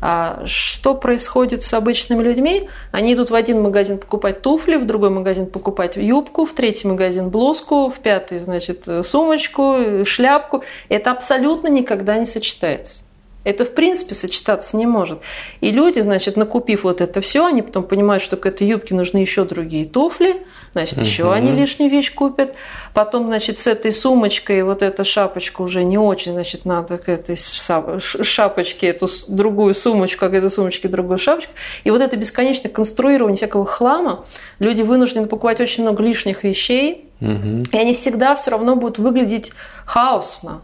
[0.01, 2.69] А что происходит с обычными людьми?
[2.91, 7.29] Они идут в один магазин покупать туфли, в другой магазин покупать юбку, в третий магазин
[7.29, 10.63] блузку, в пятый, значит, сумочку, шляпку.
[10.89, 13.06] Это абсолютно никогда не сочетается.
[13.47, 15.19] Это в принципе сочетаться не может.
[15.61, 19.19] И люди, значит, накупив вот это все, они потом понимают, что к этой юбке нужны
[19.19, 21.31] еще другие туфли, значит, еще угу.
[21.31, 22.55] они лишнюю вещь купят.
[22.93, 27.37] Потом, значит, с этой сумочкой вот эта шапочка уже не очень, значит, надо к этой
[27.37, 31.53] шапочке эту другую сумочку, а к этой сумочке другую шапочку.
[31.85, 34.25] И вот это бесконечное конструирование всякого хлама,
[34.59, 37.63] люди вынуждены покупать очень много лишних вещей, угу.
[37.71, 39.53] и они всегда все равно будут выглядеть
[39.85, 40.63] хаосно.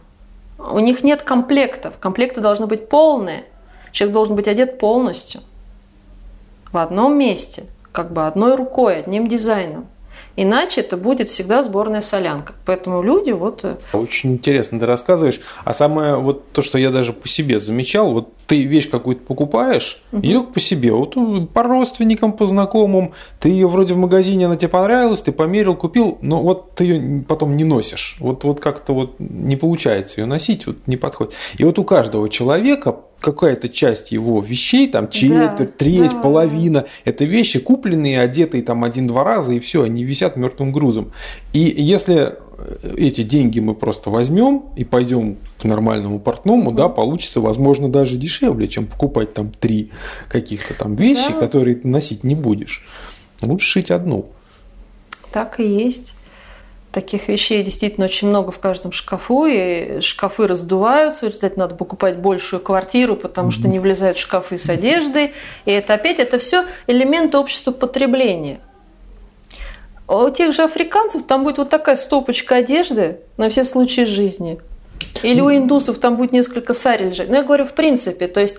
[0.58, 1.94] У них нет комплектов.
[1.98, 3.44] Комплекты должны быть полные.
[3.92, 5.40] Человек должен быть одет полностью.
[6.72, 9.86] В одном месте, как бы одной рукой, одним дизайном.
[10.36, 12.54] Иначе это будет всегда сборная солянка.
[12.64, 13.64] Поэтому люди вот...
[13.64, 15.40] Э, Очень интересно ты рассказываешь.
[15.64, 20.02] А самое вот то, что я даже по себе замечал, вот ты вещь какую-то покупаешь,
[20.12, 20.22] угу.
[20.22, 21.16] и только по себе, вот
[21.52, 26.18] по родственникам, по знакомым, ты ее вроде в магазине, она тебе понравилась, ты померил, купил,
[26.20, 28.16] но вот ты ее потом не носишь.
[28.20, 31.34] Вот, вот как-то вот не получается ее носить, вот не подходит.
[31.58, 36.20] И вот у каждого человека какая-то часть его вещей, там четверть, да, треть, да.
[36.20, 41.12] половина, это вещи купленные, одетые там один-два раза, и все, они висят мертвым грузом.
[41.54, 42.34] И если
[42.96, 48.68] эти деньги мы просто возьмем и пойдем к нормальному портному, да, получится, возможно, даже дешевле,
[48.68, 49.90] чем покупать там три
[50.28, 51.40] каких-то там вещи, да.
[51.40, 52.84] которые ты носить не будешь.
[53.42, 54.26] Лучше шить одну.
[55.32, 56.14] Так и есть.
[56.92, 62.18] Таких вещей действительно очень много в каждом шкафу, и шкафы раздуваются, в результате надо покупать
[62.18, 65.32] большую квартиру, потому что не влезают шкафы с одеждой.
[65.64, 68.60] И это опять, это все элементы общества потребления.
[70.06, 74.60] А у тех же африканцев там будет вот такая стопочка одежды на все случаи жизни.
[75.22, 77.28] Или у индусов там будет несколько сари лежать.
[77.28, 78.58] Но я говорю в принципе, то есть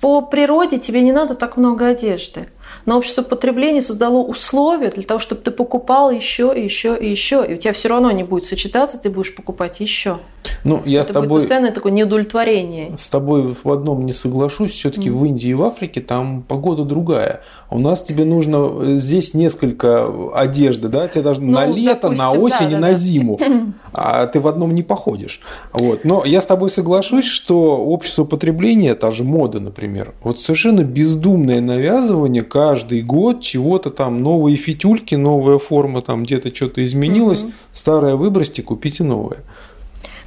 [0.00, 2.48] по природе тебе не надо так много одежды
[2.86, 7.44] но общество потребления создало условия для того, чтобы ты покупал еще и еще и еще,
[7.46, 10.18] и у тебя все равно не будет сочетаться, ты будешь покупать еще.
[10.64, 11.28] Ну, я Это с тобой...
[11.28, 12.96] будет постоянное такое неудовлетворение.
[12.96, 14.72] С тобой в одном не соглашусь.
[14.72, 15.12] Все-таки mm.
[15.12, 17.40] в Индии и в Африке там погода другая.
[17.70, 21.08] У нас тебе нужно э, здесь несколько одежды, да?
[21.08, 22.94] Тебе должно ну, на лето, допустим, на осень да, и да, на да.
[22.94, 23.38] зиму.
[23.92, 25.40] А ты в одном не походишь.
[25.72, 26.04] Вот.
[26.04, 31.60] Но я с тобой соглашусь, что общество потребления, та же мода, например, вот совершенно бездумное
[31.60, 37.52] навязывание каждый год чего-то там, новые фитюльки, новая форма, там где-то что-то изменилось, угу.
[37.72, 39.38] старое выбросьте, купите новое.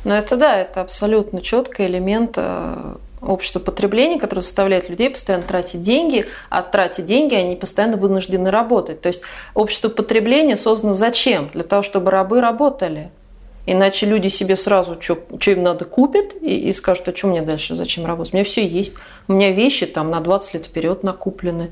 [0.04, 5.84] Но это да, это абсолютно четкий элемент э, общества потребления, который заставляет людей постоянно тратить
[5.84, 9.00] деньги, а тратить деньги они постоянно вынуждены работать.
[9.00, 9.22] То есть
[9.54, 11.52] общество потребления создано зачем?
[11.54, 13.12] Для того, чтобы рабы работали.
[13.68, 17.44] Иначе люди себе сразу, что, что им надо, купят и, и скажут, а что мне
[17.44, 18.34] дальше, зачем работать?
[18.34, 18.96] У меня все есть.
[19.28, 21.70] У меня вещи там на 20 лет вперед накуплены.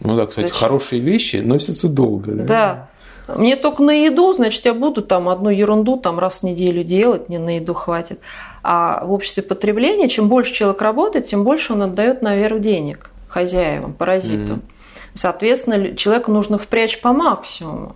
[0.00, 0.60] Ну да, кстати, зачем?
[0.60, 2.32] хорошие вещи носятся долго.
[2.32, 2.44] Да?
[2.44, 2.88] да.
[3.36, 7.28] Мне только на еду, значит, я буду там одну ерунду там раз в неделю делать,
[7.28, 8.20] мне на еду хватит.
[8.62, 13.92] А в обществе потребления, чем больше человек работает, тем больше он отдает наверх денег хозяевам,
[13.92, 14.56] паразитам.
[14.56, 15.10] Mm-hmm.
[15.12, 17.94] Соответственно, человеку нужно впрячь по максимуму.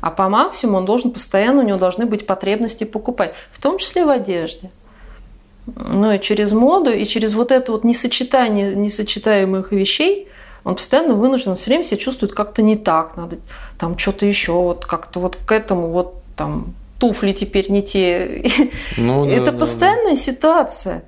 [0.00, 4.04] А по максимуму он должен постоянно, у него должны быть потребности покупать, в том числе
[4.06, 4.70] в одежде.
[5.66, 10.28] Ну и через моду, и через вот это вот несочетание несочетаемых вещей–
[10.64, 13.38] он постоянно вынужден, он все время себя чувствует как-то не так, надо
[13.78, 18.44] там что-то еще, вот как-то вот к этому вот там туфли теперь не те.
[18.96, 20.20] Ну, да, Это да, постоянная да.
[20.20, 21.02] ситуация.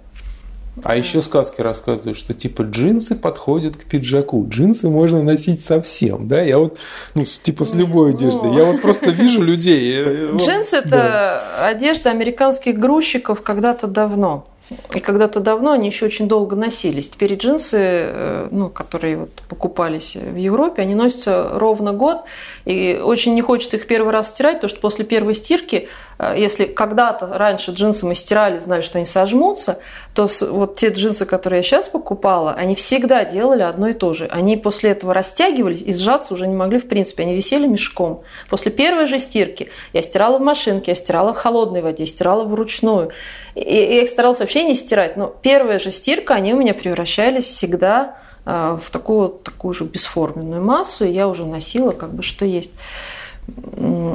[0.83, 4.45] А еще сказки рассказывают, что типа джинсы подходят к пиджаку.
[4.49, 6.43] Джинсы можно носить совсем, да?
[6.43, 6.79] Я вот,
[7.15, 8.17] ну, типа с любой ну.
[8.17, 8.55] одеждой.
[8.55, 10.03] Я вот просто вижу людей.
[10.37, 14.49] Джинсы– это одежда американских грузчиков когда-то давно.
[14.95, 17.11] И когда-то давно они еще очень долго носились.
[17.11, 22.23] Теперь джинсы, э, ну, которые вот покупались в Европе, они носятся ровно год.
[22.65, 26.65] И очень не хочется их первый раз стирать, потому что после первой стирки Э, если
[26.65, 29.79] когда-то раньше джинсы мы стирали, знали, что они сожмутся,
[30.15, 34.27] то вот те джинсы, которые я сейчас покупала, они всегда делали одно и то же.
[34.27, 37.25] Они после этого растягивались и сжаться уже не могли в принципе.
[37.25, 38.23] Они висели мешком.
[38.49, 43.11] После первой же стирки я стирала в машинке, я стирала в холодной воде, стирала вручную.
[43.55, 45.17] И я их старалась вообще не стирать.
[45.17, 50.63] Но первая же стирка, они у меня превращались всегда э, в такую, такую же бесформенную
[50.63, 52.73] массу, и я уже носила как бы что есть.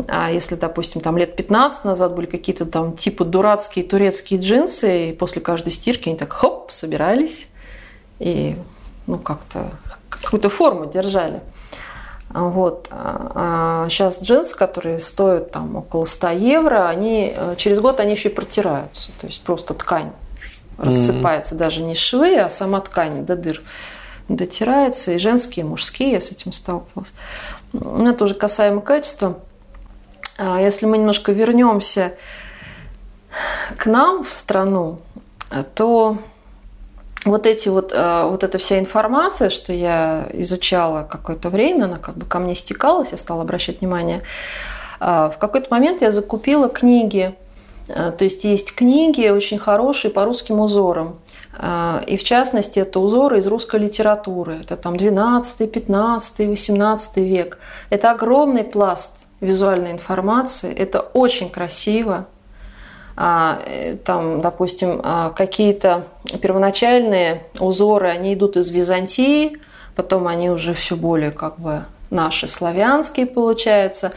[0.08, 5.14] А если, допустим, там лет 15 назад были какие-то там типа дурацкие турецкие джинсы, и
[5.14, 7.48] после каждой стирки они так хоп, собирались
[8.20, 8.56] и
[9.08, 9.72] ну как-то
[10.10, 11.42] какую-то форму держали.
[12.30, 12.88] Вот.
[12.92, 18.12] А сейчас а джинсы, которые стоят там около 100 евро, они э, через год они
[18.12, 19.12] еще и протираются.
[19.20, 20.12] То есть просто ткань
[20.78, 21.60] рассыпается, mm-hmm.
[21.60, 23.62] даже не швы, а сама ткань до дыр
[24.28, 25.12] дотирается.
[25.12, 27.12] И женские, и мужские, я с этим сталкивалась.
[27.74, 29.40] Ну, это уже касаемо качества.
[30.38, 32.14] А если мы немножко вернемся
[33.76, 35.00] к нам в страну,
[35.76, 36.18] то
[37.26, 42.16] вот эти вот, а, вот эта вся информация, что я изучала какое-то время, она как
[42.16, 44.22] бы ко мне стекалась, я стала обращать внимание.
[45.00, 47.36] А, в какой-то момент я закупила книги,
[47.88, 51.18] то есть есть книги очень хорошие по русским узорам.
[52.06, 54.60] И в частности, это узоры из русской литературы.
[54.62, 57.58] Это там 12, 15, 18 век.
[57.90, 60.72] Это огромный пласт визуальной информации.
[60.72, 62.28] Это очень красиво.
[63.22, 66.06] А, э, там, допустим, а, какие-то
[66.42, 69.58] первоначальные узоры, они идут из Византии,
[69.98, 74.14] потом они уже все более как бы наши славянские получаются.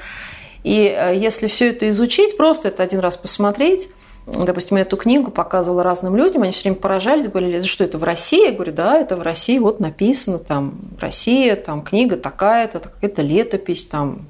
[0.62, 3.88] И э, если все это изучить, просто это один раз посмотреть,
[4.26, 8.04] допустим, я эту книгу показывала разным людям, они все время поражались, говорили, что это в
[8.04, 8.46] России?
[8.46, 13.84] Я говорю, да, это в России, вот написано, там, Россия, там, книга такая-то, какая-то летопись,
[13.84, 14.26] там,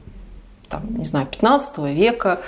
[0.71, 2.41] там, не знаю, 15 века.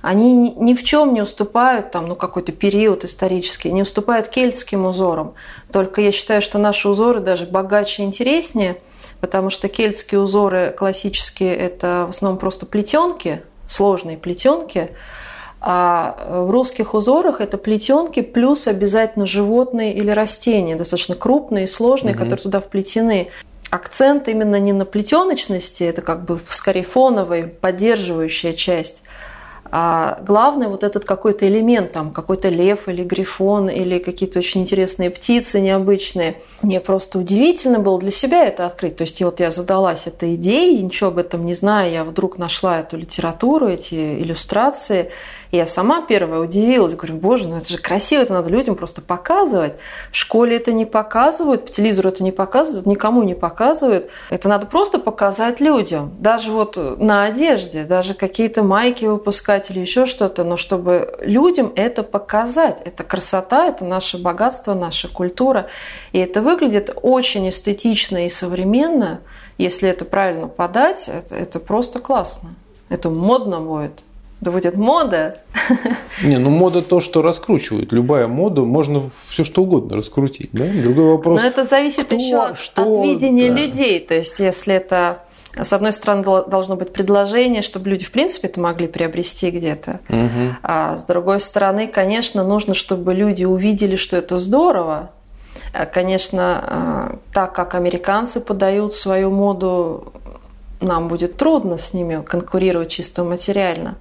[0.00, 5.34] Они ни в чем не уступают, там, ну, какой-то период исторический, не уступают кельтским узорам.
[5.72, 8.80] Только я считаю, что наши узоры даже богаче и интереснее,
[9.20, 14.92] потому что кельтские узоры классические– это в основном просто плетенки, сложные плетенки,
[15.60, 22.14] а в русских узорах это плетенки плюс обязательно животные или растения, достаточно крупные и сложные,
[22.14, 22.22] угу.
[22.22, 23.30] которые туда вплетены.
[23.70, 29.02] Акцент именно не на плетеночности, это как бы скорее фоновая, поддерживающая часть,
[29.70, 35.10] а главное вот этот какой-то элемент, там какой-то лев или грифон или какие-то очень интересные
[35.10, 36.40] птицы необычные.
[36.62, 38.96] Мне просто удивительно было для себя это открыть.
[38.96, 42.80] То есть вот я задалась этой идеей, ничего об этом не зная, я вдруг нашла
[42.80, 45.10] эту литературу, эти иллюстрации,
[45.50, 49.74] я сама первая удивилась, говорю, боже, ну это же красиво, это надо людям просто показывать.
[50.12, 54.10] В школе это не показывают, по телевизору это не показывают, никому не показывают.
[54.28, 56.14] Это надо просто показать людям.
[56.18, 62.02] Даже вот на одежде, даже какие-то майки выпускать или еще что-то, но чтобы людям это
[62.02, 62.82] показать.
[62.84, 65.68] Это красота, это наше богатство, наша культура.
[66.12, 69.20] И это выглядит очень эстетично и современно.
[69.56, 72.54] Если это правильно подать, это, это просто классно.
[72.90, 74.04] Это модно будет.
[74.40, 75.38] Да будет мода.
[76.22, 77.92] Не, ну мода то, что раскручивает.
[77.92, 80.50] Любая мода, можно все что угодно раскрутить.
[80.52, 80.64] Да?
[80.64, 81.42] Другой вопрос.
[81.42, 83.58] Но это зависит кто, еще что, от видения да.
[83.58, 83.98] людей.
[84.00, 85.22] То есть, если это
[85.60, 89.98] с одной стороны, должно быть предложение, чтобы люди, в принципе, это могли приобрести где-то.
[90.08, 90.56] Угу.
[90.62, 95.10] А с другой стороны, конечно, нужно, чтобы люди увидели, что это здорово.
[95.72, 100.12] А, конечно, а, так как американцы подают свою моду,
[100.80, 103.96] нам будет трудно с ними конкурировать чисто материально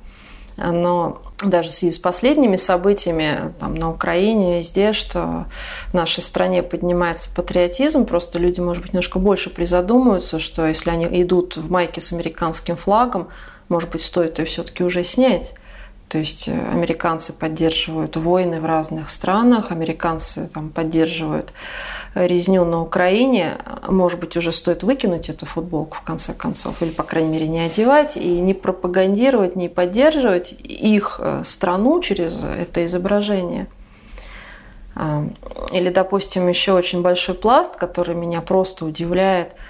[0.57, 5.45] но даже в связи с последними событиями там, на Украине, везде, что
[5.89, 11.05] в нашей стране поднимается патриотизм, просто люди, может быть, немножко больше призадумываются, что если они
[11.21, 13.27] идут в майке с американским флагом,
[13.69, 15.53] может быть, стоит ее все-таки уже снять.
[16.09, 21.51] То есть э, американцы поддерживают войны в разных странах, американцы там, поддерживают
[22.15, 23.57] резню на Украине.
[23.87, 27.59] Может быть, уже стоит выкинуть эту футболку в конце концов, или, по крайней мере, не
[27.59, 33.67] одевать, и не пропагандировать, не поддерживать их э, страну через это изображение.
[35.73, 39.53] Или, допустим, еще очень большой пласт, который меня просто удивляет–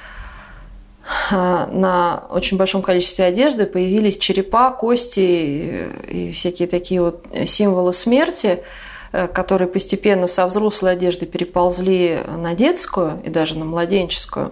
[1.32, 8.64] на очень большом количестве одежды появились черепа, кости и всякие такие вот символы смерти,
[9.12, 14.52] э, которые постепенно со взрослой одежды переползли на детскую и даже на младенческую.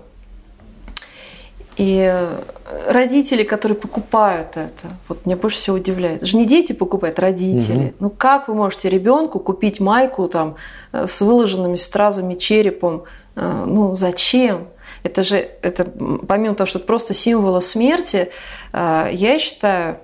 [1.78, 2.30] И
[2.88, 6.18] родители, которые покупают это, вот меня больше всего удивляет.
[6.18, 7.88] Это же не дети покупают, родители.
[7.88, 7.94] Угу.
[8.00, 10.56] Ну как вы можете ребенку купить майку там
[10.91, 13.03] э, с выложенными стразами черепом?
[13.36, 14.68] Э, ну зачем?
[15.06, 15.86] Это же, это,
[16.28, 18.32] помимо того, что это просто символы смерти,
[18.74, 19.99] э, я считаю,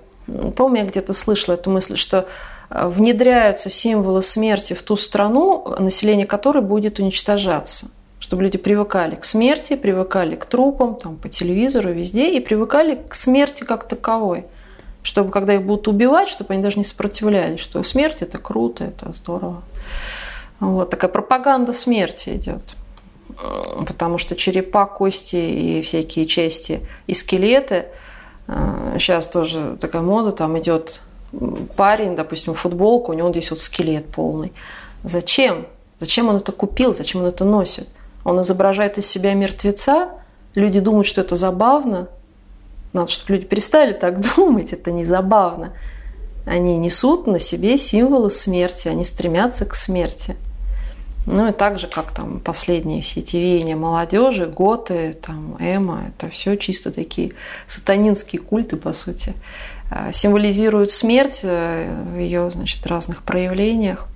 [0.54, 2.28] помню, я где-то слышала эту мысль, что
[2.70, 7.86] э, внедряются символы смерти в ту страну, население которой будет уничтожаться.
[8.20, 13.14] Чтобы люди привыкали к смерти, привыкали к трупам, там, по телевизору, везде, и привыкали к
[13.14, 14.46] смерти как таковой.
[15.02, 19.12] Чтобы, когда их будут убивать, чтобы они даже не сопротивлялись, что смерть– это круто, это
[19.12, 19.64] здорово.
[20.60, 22.76] Вот такая пропаганда смерти идет.
[23.86, 27.86] Потому что черепа, кости и всякие части и скелеты–
[28.46, 31.00] Сейчас а, тоже такая мода, там идет
[31.76, 34.52] парень, допустим, футболку, у него здесь вот скелет полный.
[35.04, 35.66] Зачем?
[35.98, 36.92] Зачем он это купил?
[36.92, 37.88] Зачем он это носит?
[38.24, 40.10] Он изображает из себя мертвеца,
[40.54, 42.08] люди думают, что это забавно.
[42.92, 45.72] Надо, чтобы люди перестали так думать, это не забавно.
[46.44, 50.36] Они несут на себе символы смерти, они стремятся к смерти.
[51.26, 56.30] Ну и так же, как там последние все эти веяния молодежи, готы, там, эмо, это
[56.30, 57.32] все чисто такие
[57.66, 59.34] сатанинские культы, по сути,
[59.90, 64.08] а, символизируют смерть э, в ее, значит, разных проявлениях.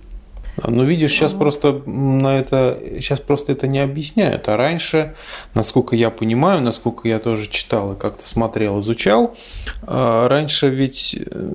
[0.65, 1.39] Ну, видишь, сейчас вот.
[1.39, 4.49] просто на это сейчас просто это не объясняют.
[4.49, 5.15] А раньше,
[5.55, 9.35] насколько я понимаю, насколько я тоже читал и как-то смотрел, изучал,
[9.83, 11.49] а, раньше ведь э,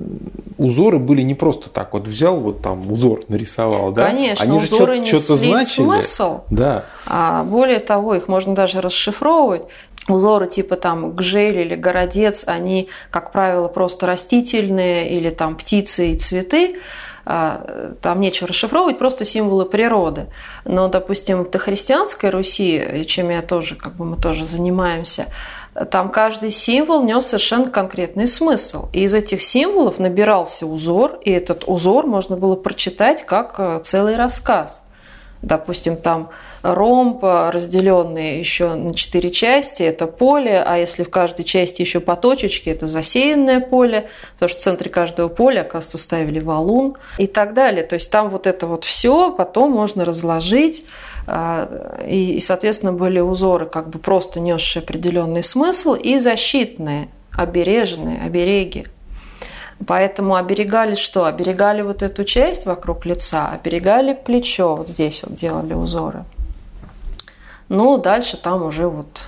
[0.56, 1.92] узоры были не просто так.
[1.94, 4.06] Вот взял, вот там узор нарисовал, да?
[4.06, 5.84] Конечно, Они узоры же что-то значили.
[5.84, 6.40] смысл.
[6.50, 6.84] Да.
[7.06, 9.64] А более того, их можно даже расшифровывать.
[10.08, 16.16] Узоры типа там гжель или городец, они, как правило, просто растительные или там птицы и
[16.16, 16.76] цветы.
[17.24, 20.26] А, там нечего расшифровывать, просто символы природы.
[20.64, 25.26] Но, допустим, в дохристианской Руси, чем я тоже, как бы мы тоже занимаемся,
[25.90, 28.88] там каждый символ нес совершенно конкретный смысл.
[28.92, 34.16] И из этих символов набирался узор, и этот узор можно было прочитать как э, целый
[34.16, 34.82] рассказ.
[35.42, 36.30] Допустим, там
[36.62, 42.14] ромб, разделенный еще на четыре части, это поле, а если в каждой части еще по
[42.14, 47.54] точечке, это засеянное поле, потому что в центре каждого поля, оказывается, ставили валун и так
[47.54, 47.82] далее.
[47.82, 50.86] То есть там вот это вот все потом можно разложить,
[51.26, 58.86] а, и, соответственно, были узоры, как бы просто несшие определенный смысл, и защитные, обережные, обереги.
[59.86, 61.24] Поэтому оберегали что?
[61.24, 66.24] Оберегали вот эту часть вокруг лица, оберегали плечо, вот здесь вот делали узоры.
[67.68, 69.22] Ну, дальше там уже вот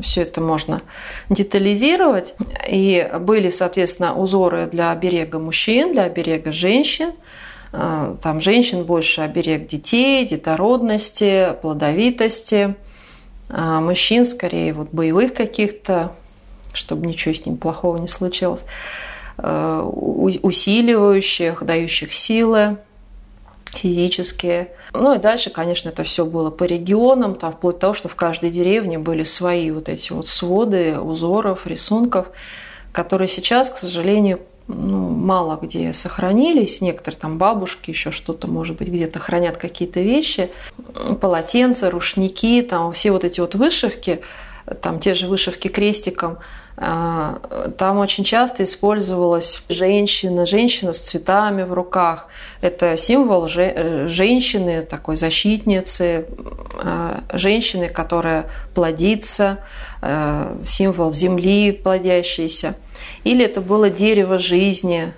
[0.00, 0.82] все это можно
[1.28, 2.34] детализировать.
[2.68, 7.12] И были, соответственно, узоры для оберега мужчин, для оберега женщин.
[7.72, 12.74] А, там женщин больше оберег детей, детородности, плодовитости.
[13.48, 16.12] А мужчин скорее вот боевых каких-то,
[16.72, 18.64] чтобы ничего с ним плохого не случилось.
[19.38, 22.78] Э, усиливающих, дающих силы
[23.66, 24.68] физические.
[24.94, 28.14] Ну и дальше, конечно, это все было по регионам, там, вплоть до того, что в
[28.14, 32.28] каждой деревне были свои вот эти вот своды узоров, рисунков,
[32.92, 36.80] которые сейчас, к сожалению, ну, мало где сохранились.
[36.80, 40.50] Некоторые там бабушки еще что-то, может быть, где-то хранят какие-то вещи.
[41.20, 44.22] Полотенца, рушники, там все вот эти вот вышивки,
[44.80, 46.38] там те же вышивки крестиком–
[46.76, 52.28] там очень часто использовалась женщина, женщина с цветами в руках.
[52.60, 56.26] Это символ э, женщины, такой защитницы,
[56.78, 59.60] а, женщины, которая плодится,
[60.02, 62.76] а, символ земли плодящейся.
[63.24, 65.12] Или это было дерево жизни,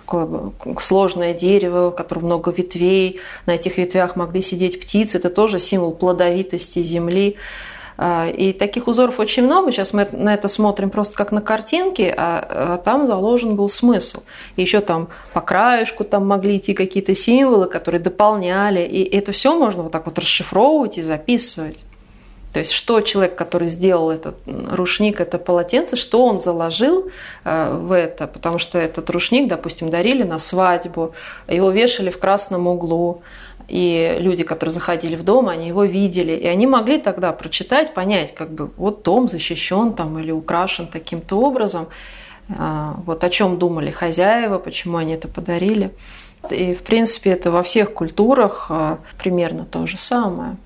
[0.00, 3.20] такое сложное дерево, у которого много ветвей.
[3.46, 5.18] На этих ветвях могли сидеть птицы.
[5.18, 7.36] Это тоже символ плодовитости земли.
[7.98, 9.72] А, и таких узоров очень много.
[9.72, 14.22] Сейчас мы на это смотрим просто как на картинки, а, а там заложен был смысл.
[14.56, 18.80] Еще там по краешку там могли идти какие-то символы, которые дополняли.
[18.80, 21.84] И это все можно вот так вот расшифровывать и записывать.
[22.56, 27.10] То есть, что человек, который сделал этот рушник, это полотенце, что он заложил
[27.44, 31.12] а, в это, потому что этот рушник, допустим, дарили на свадьбу,
[31.48, 33.20] его вешали в красном углу,
[33.68, 38.34] и люди, которые заходили в дом, они его видели, и они могли тогда прочитать, понять,
[38.34, 41.88] как бы вот дом защищен там или украшен таким-то образом,
[42.56, 45.92] а, вот о чем думали хозяева, почему они это подарили.
[46.50, 50.56] И, в принципе, это во всех культурах а, примерно то же самое.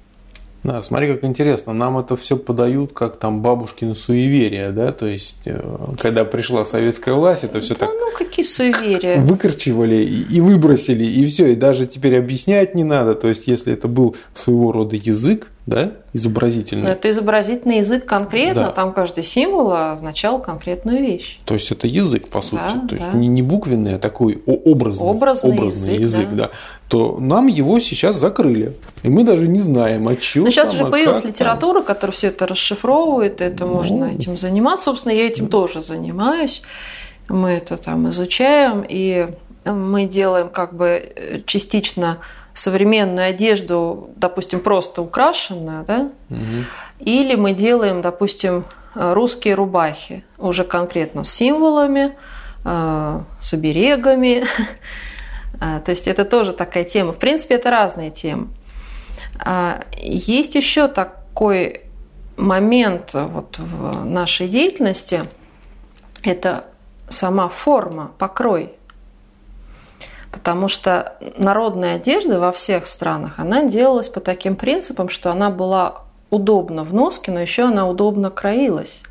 [0.62, 5.46] Да, смотри, как интересно, нам это все подают как там бабушкины суеверия, да, то есть,
[5.46, 5.58] э,
[5.98, 7.90] когда пришла советская власть, это все да, так...
[7.98, 9.22] ну какие суеверия?
[9.22, 13.88] Выкорчивали и выбросили, и все, и даже теперь объяснять не надо, то есть, если это
[13.88, 16.82] был своего рода язык, да, изобразительный.
[16.82, 18.70] Но это изобразительный язык конкретно, да.
[18.72, 21.38] там каждый символ означал конкретную вещь.
[21.44, 23.04] То есть это язык, по сути, да, то да.
[23.04, 26.44] есть не, не буквенный, а такой образный, образный, образный язык, язык да.
[26.46, 26.50] да.
[26.88, 30.44] То нам его сейчас закрыли, и мы даже не знаем, о чем.
[30.44, 31.86] Но сейчас там, уже а появилась литература, там.
[31.86, 34.86] которая все это расшифровывает, и это ну, можно этим заниматься.
[34.86, 36.62] Собственно, я этим тоже занимаюсь.
[37.28, 39.28] Мы это там изучаем, и
[39.64, 42.18] мы делаем как бы э, частично
[42.54, 46.10] современную одежду, допустим, просто украшенную, да?
[46.30, 46.64] Угу.
[47.00, 52.16] Или мы делаем, допустим, русские рубахи, уже конкретно с символами,
[52.64, 54.44] э, с оберегами.
[55.60, 57.12] А, то есть это тоже такая тема.
[57.12, 58.48] В принципе, это разные темы.
[59.38, 61.82] А, есть еще такой
[62.36, 65.22] момент вот в нашей деятельности–
[66.22, 66.64] это
[67.08, 68.72] сама форма, покрой.
[70.30, 76.02] Потому что народная одежда во всех странах, она делалась по таким принципам, что она была
[76.30, 79.02] удобна в носке, но еще она удобно краилась.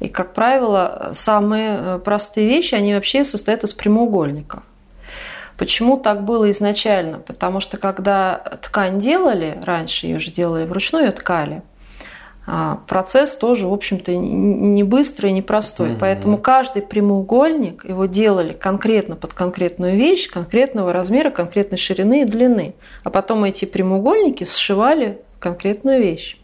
[0.00, 4.62] И, как правило, самые э, простые вещи, они вообще состоят из прямоугольников.
[5.58, 7.18] Почему так было изначально?
[7.18, 11.62] Потому что когда ткань делали, раньше ее же делали вручную, ее ткали–
[12.86, 15.92] процесс тоже, в общем-то, не быстрый и не простой.
[15.92, 15.98] Угу.
[16.00, 22.74] Поэтому каждый прямоугольник его делали конкретно под конкретную вещь, конкретного размера, конкретной ширины и длины.
[23.02, 26.38] А потом эти прямоугольники сшивали конкретную вещь.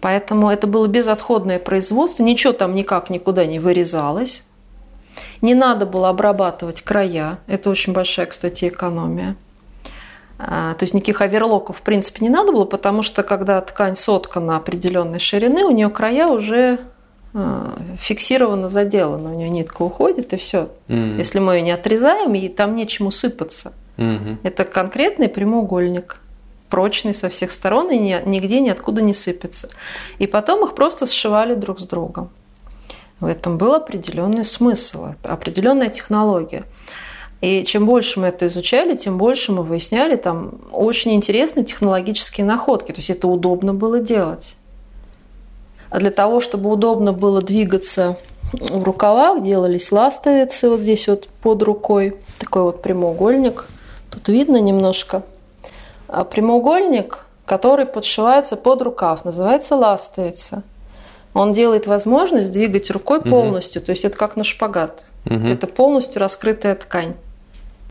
[0.00, 4.44] Поэтому это было безотходное производство, ничего там никак никуда не вырезалось.
[5.42, 7.38] Не надо было обрабатывать края.
[7.46, 9.36] Это очень большая, кстати, экономия.
[10.38, 14.56] А, то есть никаких оверлоков в принципе не надо было, потому что когда ткань соткана
[14.56, 16.78] определенной ширины, у нее края уже
[17.32, 20.70] а, фиксированно заделаны, у нее нитка уходит и все.
[20.88, 21.18] Mm-hmm.
[21.18, 23.72] Если мы ее не отрезаем, и там нечему сыпаться.
[23.96, 24.38] Mm-hmm.
[24.42, 26.20] Это конкретный прямоугольник,
[26.68, 29.68] прочный со всех сторон и нигде ниоткуда не сыпется.
[30.18, 32.30] И потом их просто сшивали друг с другом.
[33.20, 36.64] В этом был определенный смысл, определенная технология.
[37.40, 42.92] И чем больше мы это изучали, тем больше мы выясняли там очень интересные технологические находки.
[42.92, 44.56] То есть это удобно было делать.
[45.90, 48.16] А для того, чтобы удобно было двигаться
[48.52, 52.16] в рукавах, делались ластовицы вот здесь вот под рукой.
[52.38, 53.66] Такой вот прямоугольник.
[54.10, 55.22] Тут видно немножко.
[56.08, 60.62] А прямоугольник, который подшивается под рукав, называется ластовица.
[61.34, 63.86] Он делает возможность двигать рукой полностью, угу.
[63.86, 65.04] то есть это как на шпагат.
[65.26, 65.48] Угу.
[65.48, 67.14] Это полностью раскрытая ткань.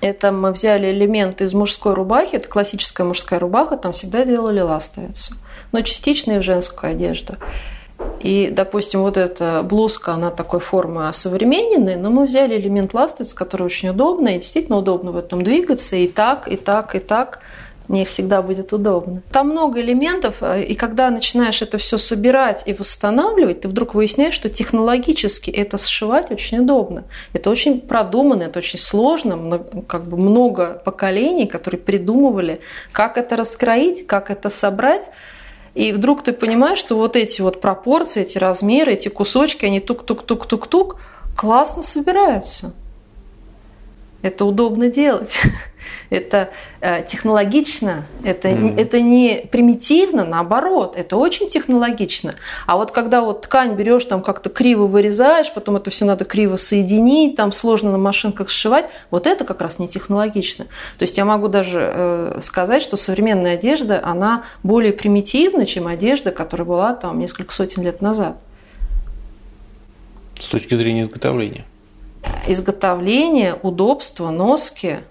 [0.06, 5.34] Это мы взяли элементы из мужской рубахи, это классическая мужская рубаха, там всегда делали ластовицу,
[5.72, 7.38] но частично и в женскую одежду.
[8.20, 13.64] И, допустим, вот эта блузка, она такой формы осовремененной, но мы взяли элемент ластовицы, который
[13.64, 17.40] очень удобный, и действительно удобно в этом двигаться, и так, и так, и так
[17.88, 19.22] не всегда будет удобно.
[19.32, 24.34] Там много элементов, э, и когда начинаешь это все собирать и восстанавливать, ты вдруг выясняешь,
[24.34, 27.04] что технологически это сшивать очень удобно.
[27.34, 32.60] Это очень продуманно, это очень сложно, как бы много поколений, которые придумывали,
[32.92, 35.12] как это раскроить, как это собрать.
[35.76, 41.00] И вдруг ты понимаешь, что вот эти вот пропорции, эти размеры, эти кусочки, они тук-тук-тук-тук-тук
[41.36, 42.74] классно собираются.
[44.22, 45.40] Это удобно делать.
[46.10, 46.50] это
[46.82, 48.80] э, технологично, это, mm.
[48.80, 52.36] это не примитивно, наоборот, это очень технологично.
[52.68, 56.56] А вот когда вот ткань берешь, там как-то криво вырезаешь, потом это все надо криво
[56.56, 60.66] соединить, там сложно на машинках сшивать, вот это как раз не технологично.
[60.98, 66.32] То есть я могу даже э, сказать, что современная одежда, она более примитивна, чем одежда,
[66.32, 68.38] которая была там несколько сотен лет назад.
[70.40, 71.66] С точки зрения изготовления?
[72.48, 74.98] Изготовление, удобство, носки–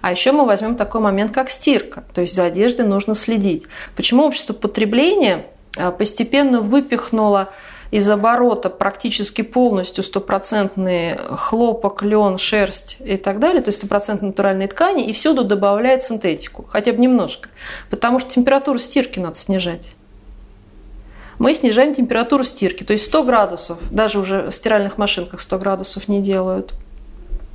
[0.00, 2.04] а еще мы возьмем такой момент, как стирка.
[2.14, 3.64] То есть за одеждой нужно следить.
[3.96, 7.50] Почему общество потребления а, постепенно выпихнуло
[7.90, 14.68] из оборота практически полностью стопроцентный хлопок, лен, шерсть и так далее, то есть стопроцентно натуральные
[14.68, 17.48] ткани, и всюду добавляет синтетику, хотя бы немножко.
[17.90, 19.90] Потому что температуру стирки надо снижать.
[21.38, 26.06] Мы снижаем температуру стирки, то есть 100 градусов, даже уже в стиральных машинках 100 градусов
[26.06, 26.74] не делают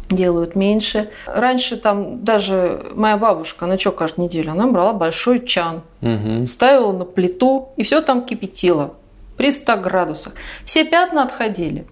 [0.09, 1.09] делают меньше.
[1.25, 6.45] Раньше там даже моя бабушка, она что каждую неделю, она брала большой чан, угу.
[6.45, 8.93] ставила на плиту и все там кипятила
[9.37, 10.33] при 100 градусах.
[10.63, 11.85] Все пятна отходили.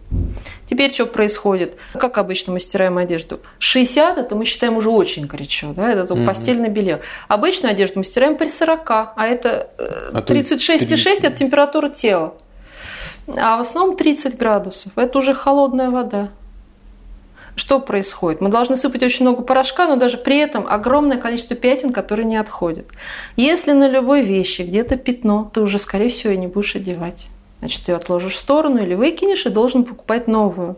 [0.66, 1.78] Теперь что происходит?
[1.94, 3.40] Как обычно мы стираем одежду?
[3.60, 6.26] 60 это мы считаем уже очень горячо, да, это угу.
[6.26, 7.02] постельное белье.
[7.28, 9.70] Обычную одежду мы стираем при 40, а это
[10.14, 12.36] 36,6 э, а это температура тела.
[13.28, 14.98] А в основном 30 градусов.
[14.98, 16.30] Это уже холодная вода.
[17.56, 18.42] Что происходит?
[18.42, 22.38] Мы должны сыпать очень много порошка, но даже при этом огромное количество пятен, которые не
[22.38, 22.88] отходят.
[23.36, 27.28] Если на любой вещи где-то пятно, ты уже, скорее всего, ее не будешь одевать.
[27.60, 30.78] Значит, ты ее отложишь в сторону или выкинешь и должен покупать новую.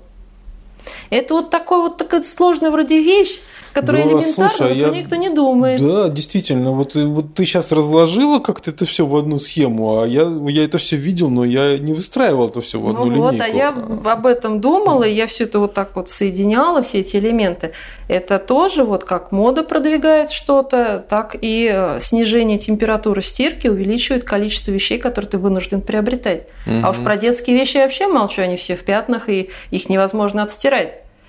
[1.09, 3.39] Это вот такой вот такая сложная вроде вещь,
[3.73, 4.87] которая да, элементарна, слушай, но я...
[4.87, 5.81] про никто не думает.
[5.81, 6.71] Да, действительно.
[6.71, 10.77] Вот, вот ты сейчас разложила как-то это все в одну схему, а я, я это
[10.77, 13.23] все видел, но я не выстраивал это все в одну ну линейку.
[13.23, 16.99] Вот, а я об этом думала, и я все это вот так вот соединяла, все
[16.99, 17.71] эти элементы.
[18.07, 24.71] Это тоже вот как мода продвигает что-то, так и э, снижение температуры стирки увеличивает количество
[24.71, 26.43] вещей, которые ты вынужден приобретать.
[26.67, 26.75] Угу.
[26.83, 30.43] А уж про детские вещи я вообще молчу, они все в пятнах, и их невозможно
[30.43, 30.74] отстирать.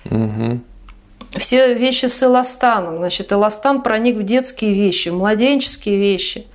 [0.05, 0.59] Угу
[1.37, 2.97] все вещи с эластаном.
[2.97, 6.47] Значит, эластан проник в детские вещи, в младенческие вещи.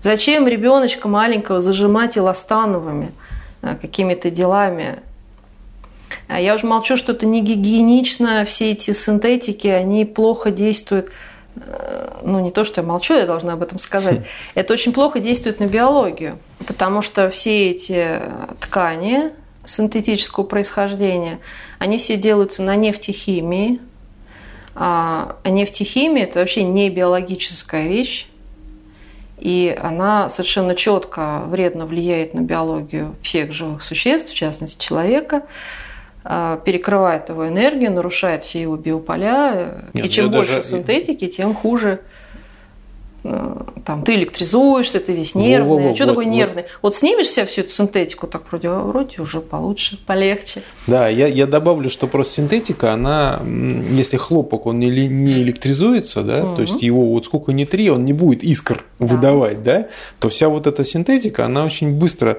[0.00, 3.12] Зачем ребеночка маленького зажимать эластановыми
[3.62, 4.98] э, какими-то делами?
[6.28, 11.10] А я уже молчу, что это не гигиенично, все эти синтетики, они плохо действуют.
[11.56, 14.20] Э, ну, не то, что я молчу, я должна об этом сказать.
[14.54, 18.20] Это очень плохо действует на биологию, потому что все эти
[18.60, 19.32] ткани
[19.66, 21.40] синтетического происхождения,
[21.78, 23.80] они все делаются на нефтехимии,
[24.74, 28.28] а нефтехимия– это вообще не биологическая вещь,
[29.38, 35.42] и она совершенно четко вредно влияет на биологию всех живых существ, в частности человека,
[36.24, 39.84] а, перекрывает его энергию, нарушает все его биополя.
[39.92, 40.68] Нет, и чем больше даже...
[40.68, 42.00] синтетики, тем хуже
[43.84, 45.68] там, ты электризуешься, ты весь нервный.
[45.68, 46.64] Во, во, во, что вот, такое нервный?
[46.82, 46.94] Вот.
[46.94, 50.62] снимешь себе всю эту синтетику, так вроде, вроде уже получше, полегче.
[50.86, 56.44] Да, я, я добавлю, что просто синтетика, она, если хлопок, он не, не электризуется, да,
[56.44, 56.56] угу.
[56.56, 59.06] то есть его вот сколько ни три, он не будет искр да.
[59.06, 62.38] выдавать, да, то вся вот эта синтетика, она очень быстро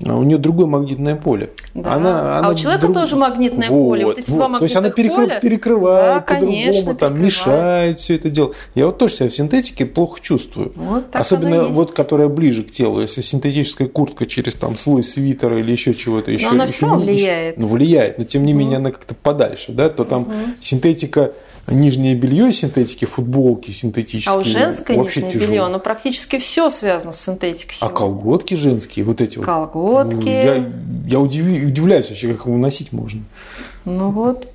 [0.00, 1.50] у нее другое магнитное поле.
[1.72, 1.94] Да.
[1.94, 2.94] Она, она а у человека друг...
[2.94, 4.04] тоже магнитное вот, поле.
[4.04, 4.36] Вот эти вот.
[4.36, 5.26] два магнитных То есть она перекры...
[5.26, 5.40] поля...
[5.40, 8.52] перекрывает да, по-другому, там мешает все это дело.
[8.74, 10.72] Я вот тоже себя в синтетике плохо чувствую.
[10.74, 13.00] Вот Особенно вот, которая ближе к телу.
[13.00, 16.46] Если синтетическая куртка через там слой свитера или еще чего-то еще.
[16.46, 17.58] Но она еще все равно влияет.
[17.58, 20.32] Ну, влияет, но тем не менее она как-то подальше, да, то там угу.
[20.60, 21.32] синтетика
[21.66, 24.34] нижнее белье синтетики, футболки синтетические.
[24.34, 25.50] А у женское вообще нижнее тяжело.
[25.50, 27.76] белье, оно практически все связано с синтетикой.
[27.80, 29.76] А колготки женские, вот эти колготки.
[29.76, 30.10] вот.
[30.10, 30.28] Колготки.
[30.28, 30.70] Я,
[31.06, 33.22] я удив, удивляюсь вообще, как его носить можно.
[33.84, 34.48] Ну вот.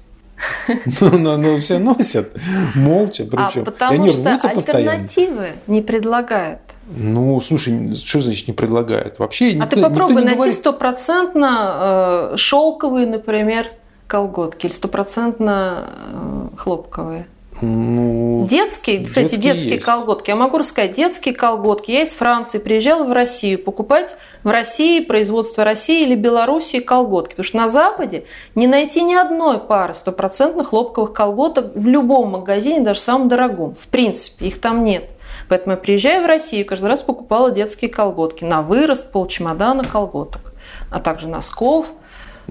[1.01, 2.31] Но, но, но все носят
[2.73, 3.61] молча, причем.
[3.61, 5.55] А потому и они что альтернативы постоянно.
[5.67, 6.61] не предлагают.
[6.95, 9.19] Ну, слушай, что значит не предлагает?
[9.19, 13.67] Вообще а никто, ты попробуй найти стопроцентно э, шелковые, например,
[14.09, 17.27] колготки или стопроцентно э, хлопковые?
[17.61, 20.29] Ну, детские, кстати, детские, детские колготки.
[20.29, 21.91] Я могу рассказать, детские колготки.
[21.91, 27.31] Я из Франции приезжала в Россию покупать в России, производство России или Белоруссии колготки.
[27.31, 28.23] Потому что на Западе
[28.55, 33.75] не найти ни одной пары стопроцентных хлопковых колготок в любом магазине, даже самом дорогом.
[33.75, 35.09] В принципе, их там нет.
[35.49, 40.53] Поэтому я приезжаю в Россию, каждый раз покупала детские колготки на вырост, пол чемодана колготок,
[40.89, 41.87] а также носков–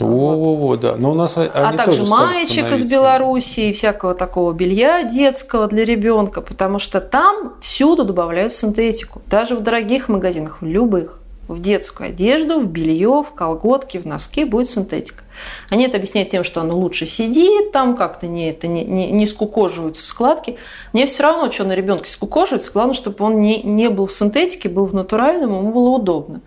[0.06, 0.96] во-во-во, да.
[0.96, 6.78] Но у нас а также маечек из Белоруссии, всякого такого белья детского для ребенка, потому
[6.78, 9.22] что там всюду добавляют синтетику.
[9.26, 11.20] Даже в дорогих магазинах, в любых.
[11.48, 15.24] В детскую одежду, в белье, в колготки, в носки будет синтетика.
[15.70, 19.26] Они это объясняют тем, что оно лучше сидит, там как-то не, это не, не, не
[19.26, 20.56] скукоживаются складки.
[20.92, 24.68] Мне все равно, что на ребенке скукоживается, главное, чтобы он не, не был в синтетике,
[24.68, 26.42] был в натуральном, ему было удобно.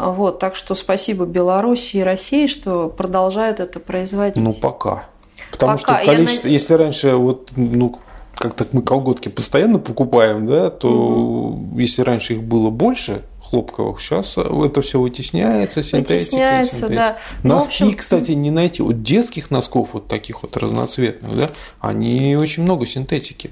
[0.00, 4.36] Вот, так что спасибо Беларуси и России, что продолжают это производить.
[4.36, 5.04] Ну, пока.
[5.50, 5.98] Потому пока.
[5.98, 6.52] что количество, Я...
[6.52, 7.98] если раньше вот, ну,
[8.34, 11.78] как-то мы колготки постоянно покупаем, да, то угу.
[11.78, 14.00] если раньше их было больше, хлопковых.
[14.00, 16.14] Сейчас это все вытесняется, синтетика.
[16.14, 17.16] Вытесняется, синтетика.
[17.42, 17.48] да.
[17.48, 17.98] Носки, ну, общем...
[17.98, 18.82] кстати, не найти.
[18.82, 23.50] Вот детских носков, вот таких вот разноцветных, да, они очень много синтетики.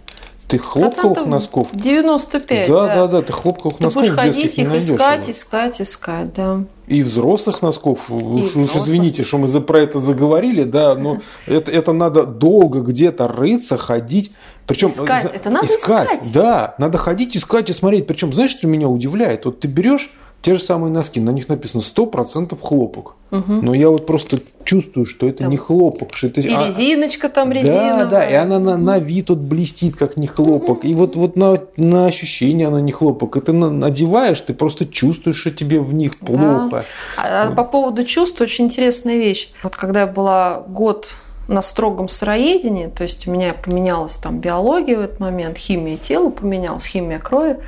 [0.49, 1.69] Ты хлопковых носков?
[1.73, 2.75] 95, да.
[2.75, 6.65] Да, да, да, ты хлопковых ты носков будешь ходить их искать, искать, искать, да.
[6.87, 8.65] И взрослых носков, и уж, взрослых.
[8.65, 13.29] уж извините, что мы за, про это заговорили, да, но это, это надо долго где-то
[13.29, 14.33] рыться, ходить.
[14.67, 16.15] Причем искать, это надо искать.
[16.15, 16.33] искать.
[16.33, 18.07] Да, надо ходить, искать и смотреть.
[18.07, 19.45] Причем, знаешь, что меня удивляет?
[19.45, 20.11] Вот ты берешь
[20.41, 23.17] те же самые носки, на них написано 100% хлопок.
[23.31, 23.53] Угу.
[23.63, 25.51] Но я вот просто чувствую, что это там.
[25.51, 26.15] не хлопок.
[26.15, 26.41] Что это...
[26.41, 26.67] И а...
[26.67, 28.05] резиночка там резиновая.
[28.05, 30.79] Да, да, и она на, на вид вот блестит, как не хлопок.
[30.79, 30.87] Угу.
[30.87, 33.37] И вот, вот на, на ощущение она не хлопок.
[33.37, 36.69] И ты надеваешь, ты просто чувствуешь, что тебе в них плохо.
[36.71, 36.83] Да.
[37.17, 37.57] А, вот.
[37.57, 39.51] По поводу чувств очень интересная вещь.
[39.63, 41.11] Вот когда я была год
[41.49, 46.31] на строгом сыроедении, то есть у меня поменялась там биология в этот момент, химия тела
[46.31, 47.59] поменялась, химия крови,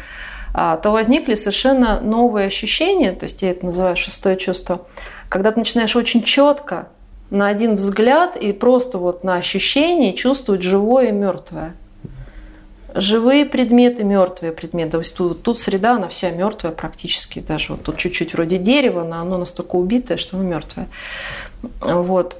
[0.52, 4.86] то возникли совершенно новые ощущения, то есть я это называю шестое чувство,
[5.28, 6.88] когда ты начинаешь очень четко
[7.30, 11.74] на один взгляд и просто вот на ощущение чувствовать живое и мертвое.
[12.92, 14.90] Живые предметы, мертвые предметы.
[14.92, 17.38] То есть тут, тут среда, она вся мертвая практически.
[17.38, 20.88] Даже вот тут чуть-чуть вроде дерева, но оно настолько убитое, что оно мертвое.
[21.80, 22.36] Вот.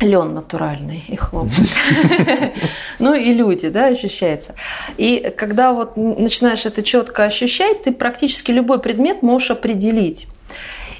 [0.00, 1.52] Лен натуральный и хлопок.
[2.98, 4.54] Ну и люди, да, ощущается.
[4.96, 10.26] И когда вот начинаешь это четко ощущать, ты практически любой предмет можешь определить.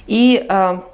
[0.06, 0.84] И а,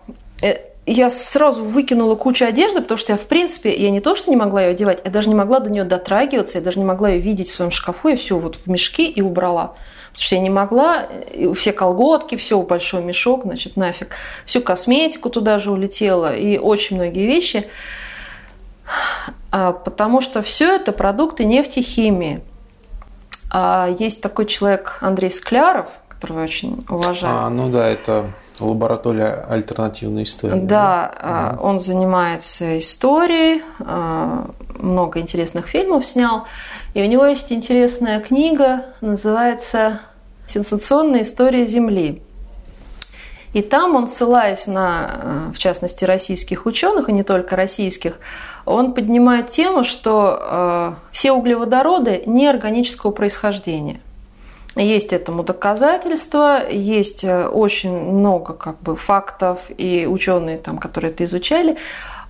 [0.43, 4.31] э, я сразу выкинула кучу одежды, потому что я, в принципе, я не то, что
[4.31, 7.11] не могла ее одевать, я даже не могла до нее дотрагиваться, я даже не могла
[7.11, 9.75] ее видеть в своем шкафу, я все вот в мешки и убрала.
[10.13, 11.07] Потому что я не могла,
[11.55, 14.15] все колготки, все, большой мешок, значит, нафиг.
[14.45, 17.67] Всю косметику туда же улетела и очень многие вещи.
[19.51, 22.43] А, потому что все это продукты нефтехимии.
[23.51, 27.35] А есть такой человек Андрей Скляров, которого я очень уважаю.
[27.37, 30.61] А, ну да, это лаборатория альтернативной истории.
[30.61, 31.59] Да, да?
[31.61, 33.63] он занимается историей,
[34.79, 36.47] много интересных фильмов снял.
[36.95, 40.01] И у него есть интересная книга, называется
[40.47, 42.23] «Сенсационная история Земли».
[43.55, 48.19] И там он, ссылаясь на, в частности, российских ученых, и не только российских,
[48.65, 54.01] он поднимает тему, что э, все углеводороды неорганического происхождения.
[54.75, 61.25] Есть этому доказательства, есть э, очень много как бы, фактов, и ученые, там, которые это
[61.25, 61.77] изучали,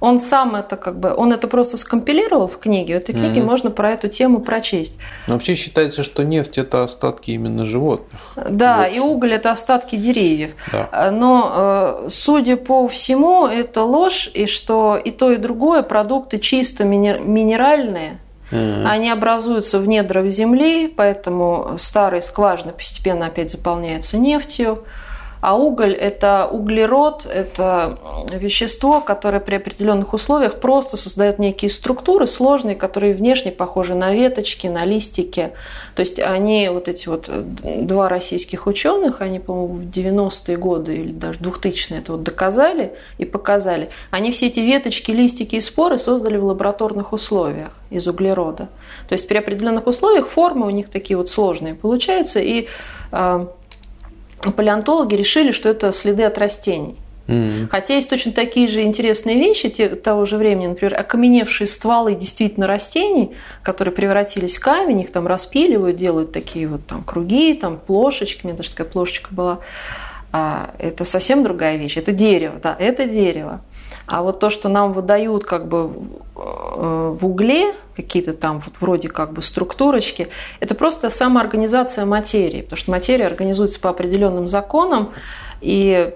[0.03, 2.94] он сам это как бы, он это просто скомпилировал в книге.
[2.94, 3.44] В этой книге mm-hmm.
[3.44, 4.98] можно про эту тему прочесть.
[5.28, 8.20] Но вообще считается, что нефть это остатки именно животных.
[8.50, 10.50] Да, и уголь это остатки деревьев.
[10.72, 11.12] Да.
[11.12, 16.82] Но э, судя по всему, это ложь, и что и то, и другое продукты чисто
[16.82, 18.18] минеральные.
[18.50, 18.84] Mm-hmm.
[18.84, 24.82] Они образуются в недрах земли, поэтому старые скважины постепенно опять заполняются нефтью.
[25.43, 27.99] А уголь– это углерод, это
[28.32, 34.68] вещество, которое при определенных условиях просто создает некие структуры сложные, которые внешне похожи на веточки,
[34.68, 35.51] на листики.
[35.97, 37.28] То есть они, вот эти вот
[37.84, 43.24] два российских ученых, они, по-моему, в 90-е годы или даже 2000-е это вот доказали и
[43.24, 43.90] показали.
[44.12, 48.68] Они все эти веточки, листики и споры создали в лабораторных условиях из углерода.
[49.09, 52.68] То есть при определенных условиях формы у них такие вот сложные получаются, и
[53.11, 53.49] а,
[54.51, 56.97] палеонтологи решили, что это следы от растений.
[57.28, 57.68] Mm.
[57.70, 62.66] Хотя есть точно такие же интересные вещи те, того же времени, например, окаменевшие стволы действительно
[62.66, 63.32] растений,
[63.62, 68.49] которые превратились в камень, их там распиливают, делают такие вот там круги, там плошечки, у
[68.49, 69.61] меня даже такая плошечка была.
[70.32, 73.61] А, это совсем другая вещь, это дерево, да, это дерево.
[74.07, 75.90] А вот то, что нам выдают как бы
[76.36, 80.28] э, в угле, какие-то там вот вроде как бы структурочки,
[80.61, 85.12] это просто самоорганизация материи, потому что материя организуется по определенным законам,
[85.61, 86.12] и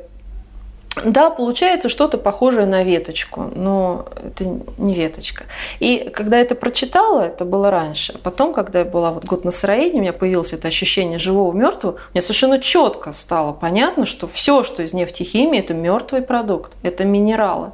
[1.04, 4.44] да, получается что-то похожее на веточку, но это
[4.78, 5.44] не веточка.
[5.78, 8.18] И когда я это прочитала, это было раньше.
[8.22, 11.96] Потом, когда я была вот год на сыроедении, у меня появилось это ощущение живого мертвого,
[12.14, 17.72] мне совершенно четко стало понятно, что все, что из нефтехимии, это мертвый продукт, это минералы.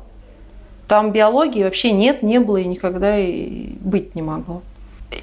[0.89, 4.63] Там биологии вообще нет, не было и никогда и быть не могло.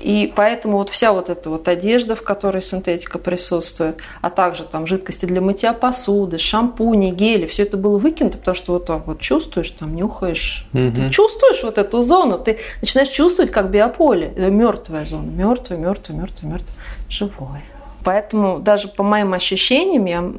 [0.02, 4.88] И поэтому вот вся вот эта вот одежда, в которой синтетика присутствует, а также там
[4.88, 9.20] жидкости для мытья посуды, шампуни, гели, все это было выкинуто, потому что вот так вот
[9.20, 10.92] чувствуешь, там нюхаешь, угу.
[10.96, 16.18] ты чувствуешь вот эту зону, ты начинаешь чувствовать как биополе, это мертвая зона, мертвая, мертвая,
[16.18, 16.76] мертвая, мертвая,
[17.10, 17.64] живое.
[18.04, 20.32] Поэтому даже по моим ощущениям, я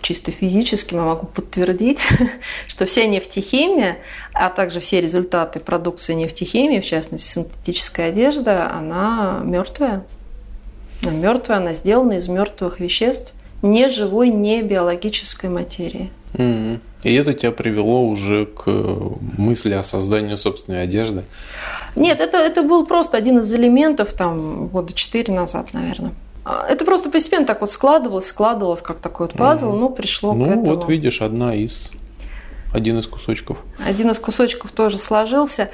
[0.00, 2.06] чисто физически могу подтвердить,
[2.68, 3.98] что вся нефтехимия,
[4.32, 10.04] а также все результаты продукции нефтехимии, в частности синтетическая одежда, она мертвая.
[11.02, 16.10] Она мертвая, она сделана из мертвых веществ, не живой, не биологической материи.
[16.36, 21.24] И это тебя привело уже к мысли о создании собственной одежды?
[21.94, 26.12] Нет, это, это был просто один из элементов там года четыре назад, наверное.
[26.48, 30.46] А, это просто постепенно так вот складывалось, складывалось, как такой вот пазл, ну, пришло ну,
[30.46, 30.64] к этому.
[30.64, 31.90] Ну, вот видишь, одна из,
[32.72, 33.58] один из кусочков.
[33.78, 35.68] Один из кусочков тоже сложился,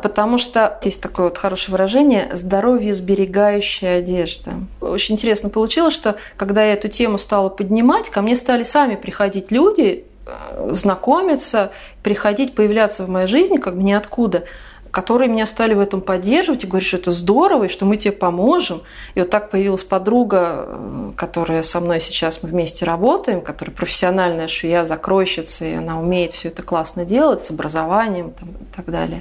[0.00, 4.52] потому что есть такое вот хорошее выражение «здоровье сберегающая одежда».
[4.80, 9.50] Очень интересно получилось, что когда я эту тему стала поднимать, ко мне стали сами приходить
[9.50, 11.72] люди, э, знакомиться,
[12.04, 14.44] приходить, появляться в моей жизни как бы ниоткуда–
[14.96, 18.12] которые меня стали в этом поддерживать и говорить, что это здорово, и что мы тебе
[18.12, 18.80] поможем.
[19.14, 24.48] И вот так появилась подруга, э, которая со мной сейчас мы вместе работаем, которая профессиональная
[24.48, 29.20] швея, закройщица, и она умеет все это классно делать с образованием там, и так далее.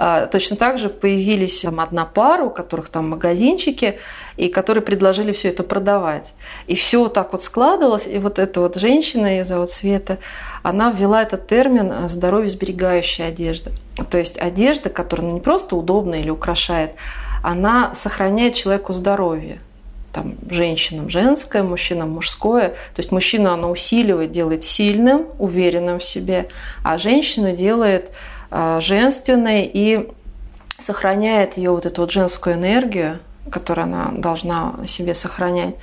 [0.00, 3.98] А, точно так же появились там, одна пара, у которых там магазинчики,
[4.36, 6.34] и которые предложили все это продавать.
[6.68, 10.18] И все вот так вот складывалось, и вот эта вот женщина, ее зовут Света,
[10.62, 13.72] она ввела этот термин «здоровье сберегающая одежда».
[14.08, 16.92] То есть одежда, которая не просто удобна или украшает,
[17.42, 19.58] она сохраняет человеку здоровье.
[20.12, 22.68] там, женщинам женское, мужчинам мужское.
[22.68, 26.48] То есть мужчину она усиливает, делает сильным, уверенным в себе,
[26.84, 28.12] а женщину делает
[28.50, 30.10] женственной и
[30.78, 33.18] сохраняет ее вот эту вот женскую энергию,
[33.50, 35.74] которую она должна себе сохранять.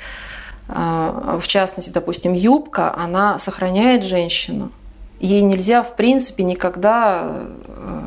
[0.67, 4.71] Э, в частности, допустим, юбка, она сохраняет женщину.
[5.19, 8.01] Ей нельзя, в принципе, никогда э,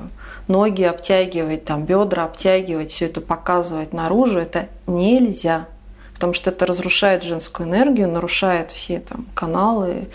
[0.49, 5.67] ноги обтягивать, там, бедра обтягивать, все это показывать наружу, это нельзя
[6.19, 10.09] потому что это разрушает женскую энергию, нарушает все там каналы.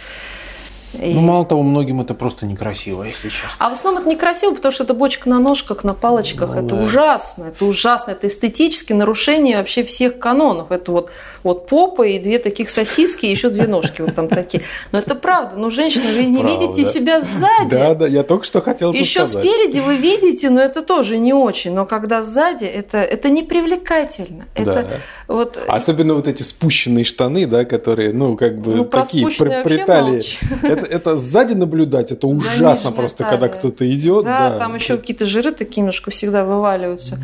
[0.93, 1.13] И...
[1.13, 3.57] Ну, мало того, многим это просто некрасиво, если честно.
[3.59, 6.55] А в основном это некрасиво, потому что это бочка на ножках, на палочках.
[6.55, 6.81] Ну, это да.
[6.81, 7.45] ужасно.
[7.45, 8.11] Это ужасно.
[8.11, 10.71] Это эстетически нарушение вообще всех канонов.
[10.71, 11.11] Это вот,
[11.43, 14.63] вот попа и две таких сосиски, и еще две ножки вот там такие.
[14.91, 15.57] Но это правда.
[15.57, 16.65] Ну, женщина, вы не правда.
[16.65, 17.69] видите себя сзади.
[17.69, 19.47] Да, да, я только что хотел Еще сказать.
[19.47, 21.73] спереди вы видите, но это тоже не очень.
[21.73, 24.45] Но когда сзади, это, это непривлекательно.
[24.53, 24.87] Это да.
[25.27, 25.59] вот...
[25.67, 30.21] Особенно вот эти спущенные штаны, да, которые, ну, как бы ну, такие притали.
[30.61, 33.31] Это, это сзади наблюдать, это ужасно просто, талия.
[33.31, 34.25] когда кто-то идет.
[34.25, 37.19] Да, да, там еще какие-то жиры такие немножко всегда вываливаются.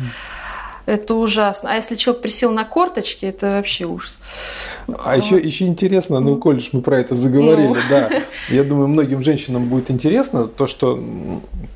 [0.86, 1.70] Это ужасно.
[1.70, 4.18] А если человек присел на корточки, это вообще ужас.
[4.98, 7.76] А еще, еще интересно, ну, коль мы про это заговорили, ну.
[7.88, 8.10] да.
[8.48, 10.98] Я думаю, многим женщинам будет интересно то, что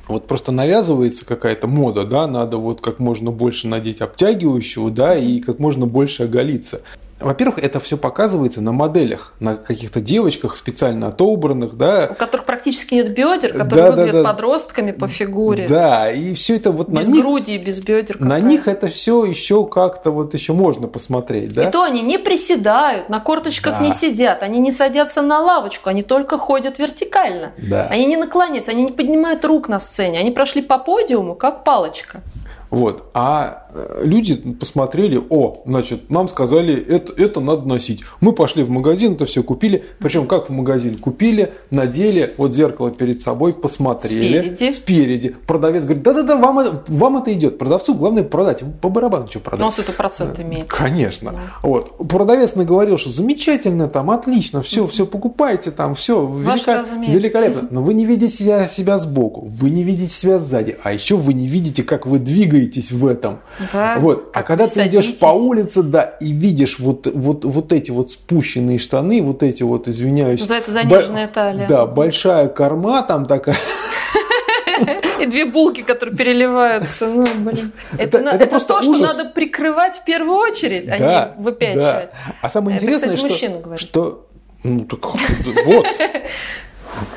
[0.07, 5.39] вот просто навязывается какая-то мода, да, надо вот как можно больше надеть обтягивающего, да, и
[5.39, 6.81] как можно больше оголиться.
[7.19, 12.09] Во-первых, это все показывается на моделях, на каких-то девочках специально отобранных, да.
[12.11, 14.29] У которых практически нет бедер, которые да, выглядят да, да.
[14.31, 15.65] подростками по фигуре.
[15.67, 18.19] Да, и все это вот без на них, груди, без бедер.
[18.19, 21.69] На них это все еще как-то вот еще можно посмотреть, да.
[21.69, 23.85] И то они не приседают, на корточках да.
[23.85, 27.53] не сидят, они не садятся на лавочку, они только ходят вертикально.
[27.57, 27.87] Да.
[27.89, 32.21] Они не наклоняются, они не поднимают рук на сцене, они прошли по подиуму как палочка.
[32.69, 33.05] Вот.
[33.13, 33.64] А
[34.03, 38.03] люди посмотрели, о, значит, нам сказали, это, это надо носить.
[38.21, 39.83] Мы пошли в магазин, это все купили.
[39.99, 40.97] Причем как в магазин?
[40.97, 44.39] Купили, надели, вот зеркало перед собой, посмотрели.
[44.39, 44.71] Спереди.
[44.71, 45.35] Спереди.
[45.47, 47.57] Продавец говорит, да-да-да, вам, вам это идет.
[47.57, 48.63] Продавцу главное продать.
[48.81, 49.59] По барабану что продать.
[49.59, 50.65] Но он это процент имеет.
[50.65, 51.31] Конечно.
[51.31, 51.39] Да.
[51.61, 51.97] Вот.
[52.07, 56.83] Продавец наговорил, что замечательно, там, отлично, все, все покупайте, там, все велика...
[56.83, 57.67] великолепно.
[57.71, 61.33] Но вы не видите себя, себя сбоку, вы не видите себя сзади, а еще вы
[61.33, 63.39] не видите, как вы двигаетесь двигаетесь в этом.
[63.59, 63.64] Да,
[63.99, 64.31] вот.
[64.33, 68.77] А когда ты идешь по улице, да, и видишь вот, вот, вот эти вот спущенные
[68.77, 70.39] штаны, вот эти вот, извиняюсь.
[70.39, 71.67] Называется заниженная талия.
[71.67, 73.57] Да, большая корма там такая.
[75.19, 77.07] И две булки, которые переливаются.
[77.07, 77.71] Ну, блин.
[77.97, 78.95] Это, это, это, это то, ужас.
[78.95, 82.09] что надо прикрывать в первую очередь, а да, не выпячивать.
[82.11, 82.35] Да.
[82.41, 84.27] А самое интересное, это, кстати, что, что...
[84.63, 85.05] Ну, так
[85.65, 85.85] вот.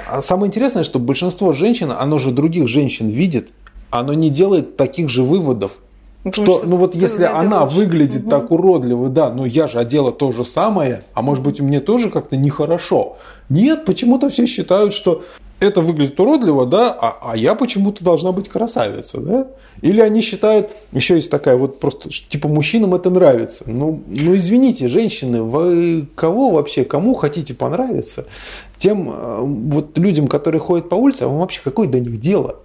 [0.07, 3.51] А самое интересное, что большинство женщин, оно же других женщин видит,
[3.90, 5.72] оно не делает таких же выводов.
[6.37, 8.31] Ну, что, ну вот если она выглядит угу.
[8.31, 12.11] так уродливо, да, но я же одела то же самое, а может быть мне тоже
[12.11, 13.16] как-то нехорошо.
[13.49, 15.22] Нет, почему-то все считают, что
[15.61, 19.49] это выглядит уродливо, да, а, а я почему-то должна быть красавица, да?
[19.81, 23.64] Или они считают, еще есть такая вот просто, типа мужчинам это нравится.
[23.66, 28.26] Ну, ну извините, женщины, вы кого вообще, кому хотите понравиться?
[28.76, 32.57] Тем э, вот людям, которые ходят по улице, а вам вообще какое до них дело?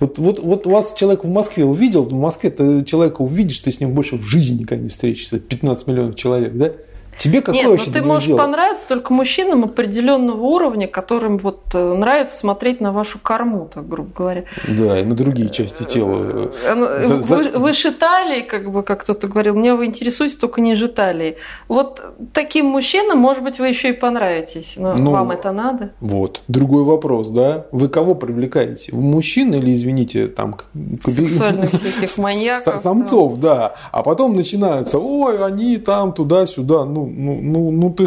[0.00, 3.80] Вот, вот, вот вас человек в Москве увидел, в Москве ты человека увидишь, ты с
[3.80, 6.72] ним больше в жизни никогда не встретишься, 15 миллионов человек, да?
[7.20, 8.38] Тебе какое Нет, вообще ну ты можешь дело?
[8.38, 14.10] понравиться только мужчинам определенного уровня, которым вот э, нравится смотреть на вашу корму, так грубо
[14.16, 14.44] говоря.
[14.66, 16.50] Да, и на другие части тела.
[16.64, 17.58] Э, ну, за, за...
[17.58, 21.36] Выше талии, как бы, как кто-то говорил, меня вы интересуете только ниже талии.
[21.68, 22.02] Вот
[22.32, 25.90] таким мужчинам, может быть, вы еще и понравитесь, но ну, вам это надо.
[26.00, 27.66] Вот, другой вопрос, да?
[27.70, 28.96] Вы кого привлекаете?
[28.96, 30.56] Мужчин или, извините, там...
[31.04, 32.80] Сексуальных всяких маньяков.
[32.80, 33.74] Самцов, да.
[33.92, 38.06] А потом начинаются, ой, они там туда-сюда, ну, ну, ну, ну ты,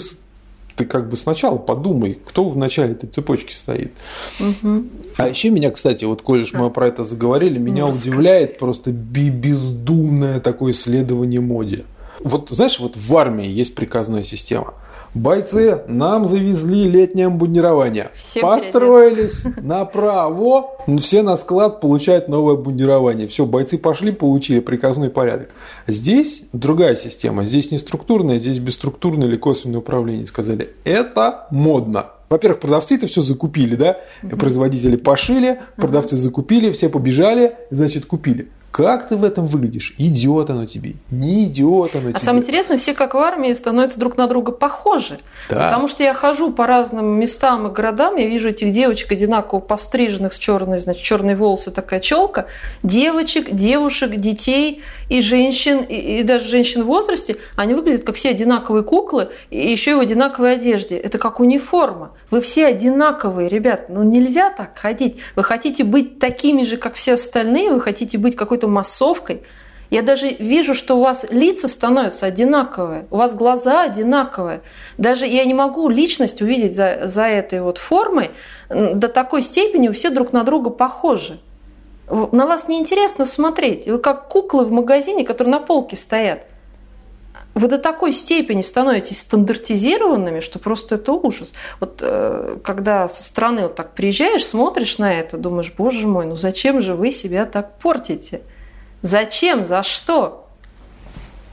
[0.76, 3.92] ты как бы сначала подумай, кто в начале этой цепочки стоит.
[4.40, 4.84] Угу.
[5.18, 10.40] А еще меня, кстати, вот, коль мы про это заговорили, меня ну, удивляет просто бездумное
[10.40, 11.86] такое исследование моде.
[12.24, 14.74] Вот знаешь, вот в армии есть приказная система.
[15.14, 18.10] Бойцы, нам завезли летнее обмундирование.
[18.16, 23.28] Все Построились направо, все на склад получают новое обмундирование.
[23.28, 25.50] Все, бойцы пошли, получили приказной порядок.
[25.88, 27.44] Здесь другая система.
[27.44, 30.26] Здесь не структурная, здесь бесструктурное или косвенное управление.
[30.26, 32.08] Сказали, это модно.
[32.30, 34.00] Во-первых, продавцы это все закупили, да?
[34.24, 34.38] Угу.
[34.38, 38.50] Производители пошили, продавцы закупили, все побежали, значит, купили.
[38.74, 39.94] Как ты в этом выглядишь?
[40.00, 42.20] Идет оно тебе, не идет оно а тебе.
[42.20, 45.20] самое интересное, все как в армии становятся друг на друга похожи.
[45.48, 45.66] Да.
[45.66, 50.34] Потому что я хожу по разным местам и городам, я вижу этих девочек одинаково постриженных
[50.34, 52.48] с черной, значит, черные волосы, такая челка,
[52.82, 58.32] девочек, девушек, детей и женщин, и, и даже женщин в возрасте, они выглядят как все
[58.32, 60.98] одинаковые куклы, и еще и в одинаковой одежде.
[60.98, 62.14] Это как униформа.
[62.32, 63.90] Вы все одинаковые, ребят.
[63.90, 65.20] Ну нельзя так ходить.
[65.36, 69.44] Вы хотите быть такими же, как все остальные, вы хотите быть какой-то массовкой.
[69.90, 74.62] Я даже вижу, что у вас лица становятся одинаковые, у вас глаза одинаковые.
[74.98, 78.32] Даже я не могу личность увидеть за, за этой вот формой
[78.70, 81.40] до такой степени, все друг на друга похожи.
[82.10, 83.88] На вас неинтересно смотреть.
[83.88, 86.46] Вы как куклы в магазине, которые на полке стоят.
[87.56, 91.54] Вы до такой степени становитесь стандартизированными, что просто это ужас.
[91.80, 96.36] Вот э, когда со стороны вот так приезжаешь, смотришь на это, думаешь, боже мой, ну
[96.36, 98.42] зачем же вы себя так портите?
[99.04, 99.66] Зачем?
[99.66, 100.48] За что?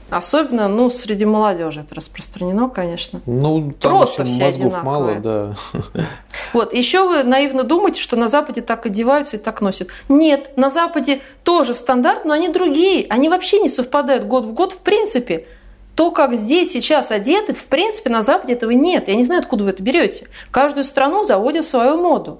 [0.09, 3.21] Особенно, ну, среди молодежи это распространено, конечно.
[3.25, 4.83] Ну, там Просто все мозгов одинаковые.
[4.83, 5.55] мало, да.
[6.53, 9.87] Вот, еще вы наивно думаете, что на Западе так одеваются и так носят.
[10.09, 13.05] Нет, на Западе тоже стандарт, но они другие.
[13.09, 15.45] Они вообще не совпадают год в год в принципе.
[15.95, 19.07] То, как здесь сейчас одеты, в принципе, на Западе этого нет.
[19.07, 20.27] Я не знаю, откуда вы это берете.
[20.51, 22.39] Каждую страну заводят свою моду.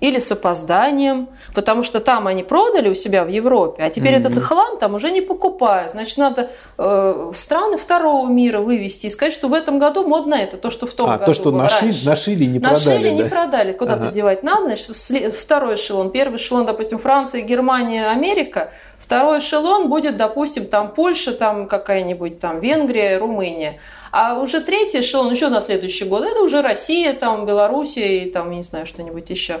[0.00, 4.26] Или с опозданием, потому что там они продали у себя в Европе, а теперь Мгм.
[4.30, 5.92] этот хлам там уже не покупают.
[5.92, 10.34] Значит, надо э, в страны второго мира вывести и сказать, что в этом году модно
[10.34, 12.06] это, то, что в том А, году то, что было нашили, раньше.
[12.06, 13.28] нашили, не Нашили, продали, не да?
[13.30, 13.72] продали.
[13.72, 14.12] Куда-то Ага.
[14.12, 14.64] девать надо.
[14.64, 16.10] Значит, второй эшелон.
[16.10, 18.72] Первый эшелон, допустим, Франция, Германия, Америка.
[19.06, 23.78] Второй эшелон будет, допустим, там Польша, там какая-нибудь там Венгрия, Румыния.
[24.10, 28.50] А уже третий эшелон еще на следующий год, это уже Россия, там Белоруссия и там,
[28.50, 29.60] не знаю, что-нибудь еще.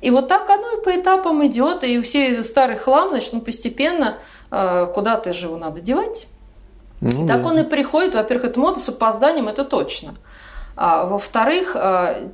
[0.00, 4.18] И вот так оно и по этапам идет, и все старый хлам, значит, он постепенно
[4.52, 6.28] э, куда-то же его надо девать.
[7.00, 7.48] Ну, Так да.
[7.48, 10.14] он и приходит, во-первых, эта мода с опозданием, это точно.
[10.76, 12.30] А, во-вторых, а,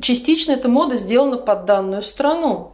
[0.00, 2.72] частично эта мода сделана под данную страну.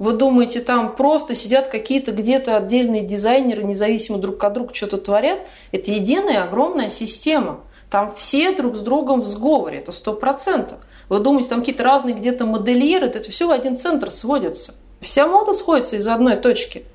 [0.00, 5.40] Вы думаете, там просто сидят какие-то где-то отдельные дизайнеры, независимо друг от друга что-то творят?
[5.72, 7.60] Это единая огромная система.
[7.90, 10.78] Там все друг с другом в сговоре, это сто процентов.
[11.10, 14.74] Вы думаете, там какие-то разные где-то модельеры, это все в один центр сводится.
[15.02, 16.86] Вся мода сходится из одной точки.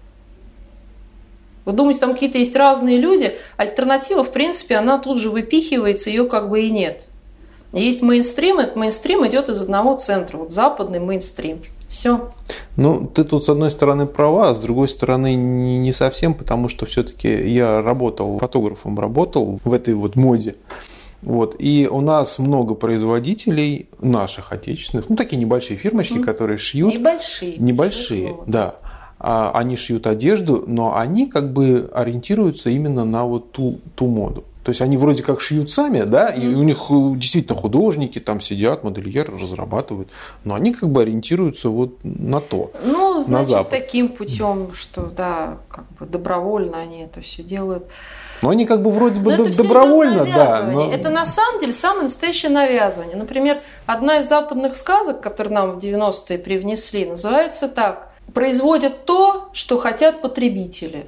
[1.65, 6.25] Вы думаете, там какие-то есть разные люди, альтернатива, в принципе, она тут же выпихивается, ее
[6.25, 7.07] как бы и нет.
[7.71, 11.61] Есть мейнстрим, этот мейнстрим идет из одного центра, вот западный мейнстрим.
[11.95, 12.29] Все.
[12.75, 16.85] Ну, ты тут с одной стороны права, а с другой стороны не совсем, потому что
[16.85, 20.55] все-таки я работал, фотографом работал в этой вот моде.
[21.21, 21.55] Вот.
[21.57, 26.23] И у нас много производителей наших отечественных, ну такие небольшие фирмочки, Мгм.
[26.23, 26.93] которые шьют.
[26.93, 27.55] Небольшие.
[27.57, 28.75] Небольшие, да.
[29.17, 34.43] А Они шьют одежду, но они как бы ориентируются именно на вот ту, ту моду.
[34.66, 38.39] То есть они вроде как шьют сами, да, и у них э, действительно художники там
[38.39, 40.09] сидят, модельеры разрабатывают,
[40.43, 42.72] но они как бы ориентируются вот на то.
[42.84, 43.70] Ну, значит, Запад.
[43.70, 47.86] таким путем, что да, как бы добровольно они это все делают.
[48.41, 50.63] Но они как бы вроде бы Но добровольно, да.
[50.63, 53.18] но- Это на самом деле самое настоящее навязывание.
[53.18, 58.11] Например, одна из западных сказок, которые нам в 90-е привнесли, называется так.
[58.34, 61.05] Производят то, что хотят потребители.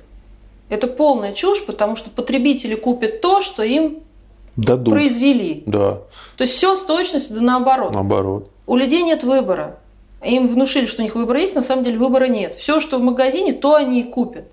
[0.69, 3.99] Это полная чушь, потому что потребители купят то, что им
[4.55, 4.93] Дадут.
[4.93, 5.63] произвели.
[5.65, 6.01] Да,
[6.35, 7.93] То есть все с точностью да наоборот.
[7.93, 8.49] наоборот.
[8.65, 9.79] У людей нет выбора.
[10.23, 12.55] Им внушили, что у них выбор есть, на самом деле выбора нет.
[12.55, 14.45] Все, что в магазине, то они и купят.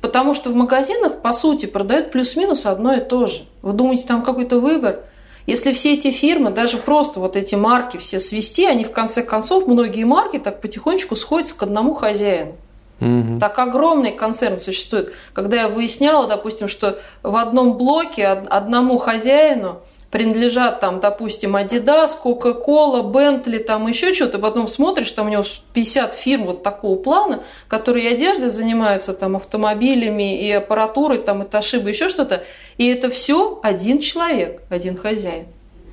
[0.00, 3.40] Потому что в магазинах, по сути, продают плюс-минус одно и то же.
[3.62, 5.00] Вы думаете, там какой-то выбор?
[5.46, 9.66] Если все эти фирмы, даже просто вот эти марки все свести, они в конце концов,
[9.66, 12.52] многие марки так потихонечку сходятся к одному хозяину.
[13.00, 13.38] Мгм.
[13.38, 15.12] Так огромный концерн существует.
[15.32, 19.80] Когда я выясняла, допустим, что в одном блоке од- одному хозяину
[20.10, 25.44] принадлежат там, допустим, Adidas, Coca-Cola, Bentley, там еще что-то, потом смотришь, там у него
[25.74, 31.88] 50 фирм вот такого плана, которые одеждой занимаются, там, автомобилями и аппаратурой, там, и Toshiba,
[31.88, 32.42] еще что-то,
[32.78, 35.46] и это все один человек, один хозяин.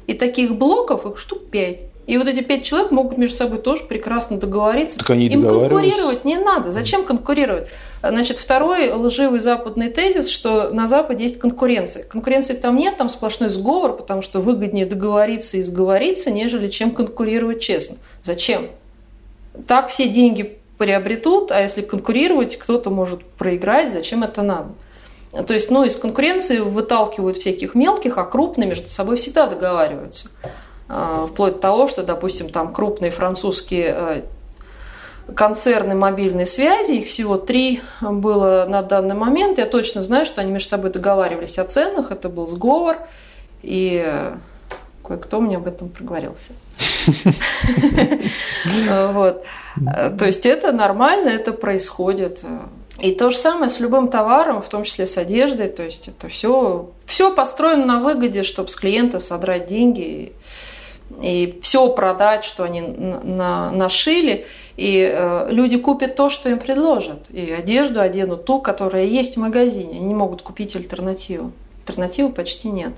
[0.07, 1.81] И таких блоков их штук пять.
[2.07, 4.99] И вот эти пять человек могут между собой тоже прекрасно договориться.
[4.99, 6.69] Так они Им конкурировать не надо.
[6.69, 7.67] Зачем конкурировать?
[8.01, 12.03] Значит, второй лживый западный тезис, что на Западе есть конкуренция.
[12.03, 17.61] Конкуренции там нет, там сплошной сговор, потому что выгоднее договориться и сговориться, нежели чем конкурировать
[17.61, 17.97] честно.
[18.23, 18.67] Зачем?
[19.65, 24.69] Так все деньги приобретут, а если конкурировать, кто-то может проиграть, зачем это надо?
[25.47, 30.29] То есть, ну, из конкуренции выталкивают всяких мелких, а крупные между собой всегда договариваются.
[30.87, 34.21] А, Вплоть до того, что, допустим, там крупные французские э,
[35.33, 39.57] концерны мобильной связи, их всего три было на данный момент.
[39.57, 42.97] Я точно знаю, что они между собой договаривались о ценах, это был сговор,
[43.63, 44.31] и
[45.03, 46.53] кое-кто мне об этом проговорился.
[49.13, 49.45] Вот.
[50.17, 52.43] То есть это нормально, это происходит.
[52.99, 55.67] И то же самое с любым товаром, в том числе с одеждой.
[55.67, 60.33] То есть это все, все построено на выгоде, чтобы с клиента содрать деньги
[61.21, 64.45] и, все продать, что они на, нашили.
[64.77, 67.29] И э, люди купят то, что им предложат.
[67.29, 69.97] И одежду оденут ту, которая есть в магазине.
[69.97, 71.51] Они не могут купить альтернативу.
[71.79, 72.93] Альтернативы почти нет.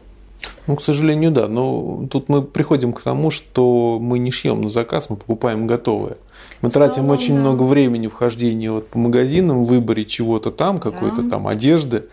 [0.65, 1.47] Ну, к сожалению, да.
[1.47, 6.18] Но тут мы приходим к тому, что мы не шьем на заказ, мы покупаем готовое.
[6.61, 7.41] Мы Снова, тратим очень да.
[7.41, 11.30] много времени в хождении вот по магазинам, в выборе чего-то там, какой-то да.
[11.30, 12.05] там одежды.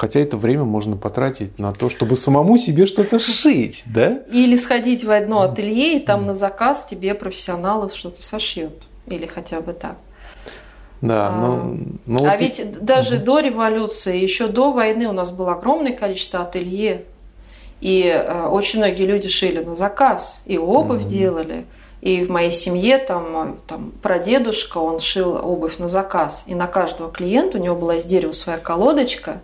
[0.00, 4.22] Хотя это время можно потратить на то, чтобы самому себе что-то шить, да?
[4.32, 8.72] Или сходить в одно ателье, и там на заказ тебе профессионалы что-то сошьют.
[9.08, 9.96] Или хотя бы так.
[11.02, 12.64] Да, а, ну, ну а вот ведь и...
[12.64, 13.24] даже угу.
[13.26, 17.04] до революции, еще до войны у нас было огромное количество ателье,
[17.82, 21.10] и э, очень многие люди шили на заказ, и обувь угу.
[21.10, 21.66] делали.
[22.00, 26.44] И в моей семье там мой там, прадедушка, он шил обувь на заказ.
[26.46, 29.42] И на каждого клиента у него была из дерева своя колодочка.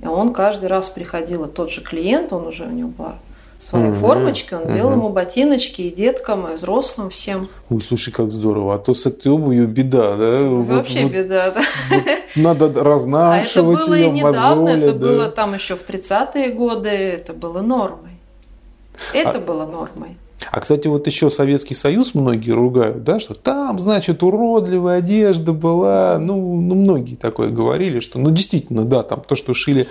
[0.00, 3.18] И он каждый раз приходил, и тот же клиент, он уже у него была
[3.62, 4.72] своей угу, формочки, он угу.
[4.72, 7.48] делал ему ботиночки и деткам, и взрослым, всем.
[7.70, 8.74] Ой, слушай, как здорово.
[8.74, 10.42] А то с этой обувью беда, да?
[10.42, 11.62] Вообще вот, беда, да.
[11.90, 12.04] Вот
[12.36, 15.06] надо разнашивать а это было ее, и недавно, мозоли, это да.
[15.06, 18.18] было там еще в 30-е годы, это было нормой.
[19.14, 19.40] Это а...
[19.40, 20.16] было нормой.
[20.50, 26.18] А, кстати, вот еще Советский Союз многие ругают, да, что там, значит, уродливая одежда была.
[26.18, 29.86] Ну, ну многие такое говорили, что, ну, действительно, да, там то, что шили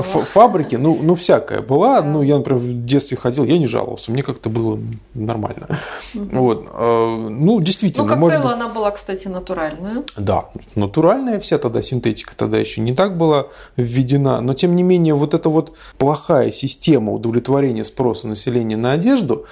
[0.00, 2.00] фабрики, ну, ну, всякое была.
[2.00, 2.06] Да.
[2.06, 4.78] Ну, я, например, в детстве ходил, я не жаловался, мне как-то было
[5.14, 5.66] нормально.
[6.14, 6.28] Угу.
[6.32, 6.68] Вот.
[6.72, 8.04] А, ну, действительно.
[8.04, 8.62] Ну, как может правило, быть...
[8.62, 10.04] она была, кстати, натуральная.
[10.16, 15.14] Да, натуральная вся тогда, синтетика тогда еще не так была введена, но, тем не менее,
[15.14, 19.46] вот эта вот плохая система удовлетворения спроса населения на одежду,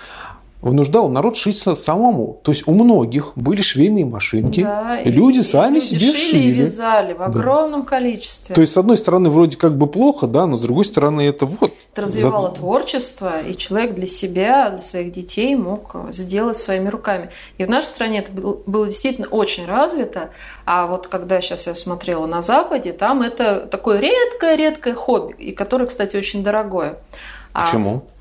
[0.60, 2.40] вынуждал народ шиться самому.
[2.42, 6.16] То есть у многих были швейные машинки, да, и люди и, сами люди себе шили.
[6.16, 7.86] шили и вязали в огромном да.
[7.86, 8.54] количестве.
[8.54, 11.46] То есть, с одной стороны, вроде как бы плохо, да, но с другой стороны, это
[11.46, 11.72] вот.
[11.92, 12.54] Это развивало за...
[12.56, 17.30] творчество, и человек для себя, для своих детей мог сделать своими руками.
[17.56, 20.30] И в нашей стране это было, было действительно очень развито,
[20.64, 25.86] а вот когда сейчас я смотрела на Западе, там это такое редкое-редкое хобби, и которое,
[25.86, 26.98] кстати, очень дорогое.
[27.52, 28.02] А Почему?
[28.06, 28.17] А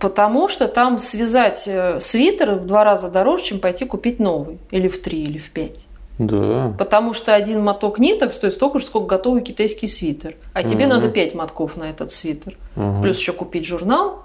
[0.00, 4.58] Потому что там связать э, свитер в два раза дороже, чем пойти купить новый.
[4.70, 5.86] Или в три, или в пять.
[6.18, 6.72] Да.
[6.78, 10.36] Потому что один моток ниток стоит столько же, сколько готовый китайский свитер.
[10.52, 10.94] А тебе угу.
[10.94, 12.56] надо пять мотков на этот свитер.
[12.76, 13.02] Угу.
[13.02, 14.24] Плюс еще купить журнал,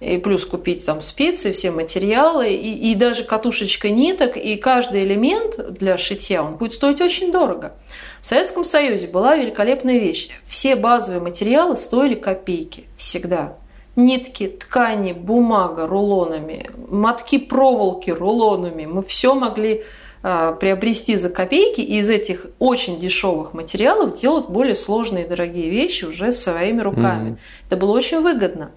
[0.00, 5.74] и плюс купить там спицы, все материалы, и, и даже катушечка ниток, и каждый элемент
[5.74, 7.72] для шитья, он будет стоить очень дорого.
[8.20, 10.28] В Советском Союзе была великолепная вещь.
[10.46, 12.84] Все базовые материалы стоили копейки.
[12.96, 13.54] Всегда
[13.96, 18.86] нитки, ткани, бумага рулонами, мотки проволоки рулонами.
[18.86, 19.84] Мы все могли
[20.22, 25.68] э, приобрести за копейки и из этих очень дешевых материалов делать более сложные и дорогие
[25.70, 27.30] вещи уже своими руками.
[27.30, 27.66] Mm-hmm.
[27.66, 28.70] Это было очень выгодно.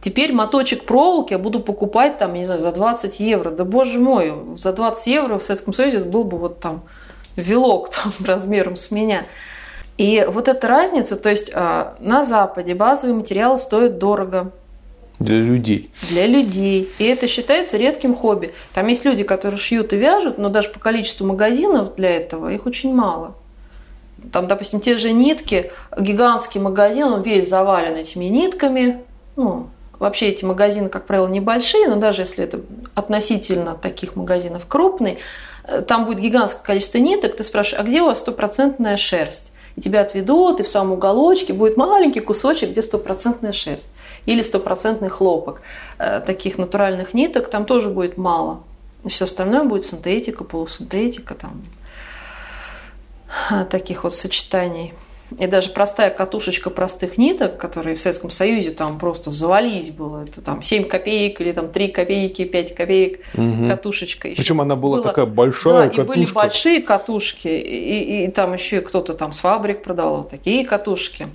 [0.00, 3.50] Теперь моточек проволоки я буду покупать там, не знаю, за 20 евро.
[3.50, 6.82] Да боже мой, за 20 евро в Советском Союзе это был бы вот там
[7.36, 9.24] вилок там, размером с меня.
[9.98, 14.52] И вот эта разница, то есть а, на Западе базовые материалы стоят дорого.
[15.18, 15.90] Для людей.
[16.10, 16.90] Для людей.
[16.98, 18.52] И это считается редким хобби.
[18.74, 22.66] Там есть люди, которые шьют и вяжут, но даже по количеству магазинов для этого их
[22.66, 23.34] очень мало.
[24.32, 29.02] Там, допустим, те же нитки, гигантский магазин, он весь завален этими нитками.
[29.36, 29.68] Ну,
[29.98, 32.60] вообще эти магазины, как правило, небольшие, но даже если это
[32.94, 35.18] относительно таких магазинов крупный,
[35.64, 39.52] э, там будет гигантское количество ниток, ты спрашиваешь, а где у вас стопроцентная шерсть?
[39.76, 43.88] И тебя отведут, и в самом уголочке будет маленький кусочек, где стопроцентная шерсть
[44.24, 45.60] или стопроцентный хлопок.
[45.98, 48.60] Э, таких натуральных ниток там тоже будет мало.
[49.04, 51.62] И все остальное будет синтетика, полусинтетика, там,
[53.70, 54.94] таких вот сочетаний.
[55.38, 60.40] И даже простая катушечка простых ниток, которые в Советском Союзе там просто завались было, это
[60.40, 63.68] там 7 копеек или там 3 копейки, 5 копеек угу.
[63.68, 64.28] катушечка.
[64.28, 66.02] Еще Причем она была, была такая большая да, катушка.
[66.02, 70.64] и были большие катушки, и, и, и там еще кто-то там с фабрик продавал такие
[70.64, 71.28] катушки.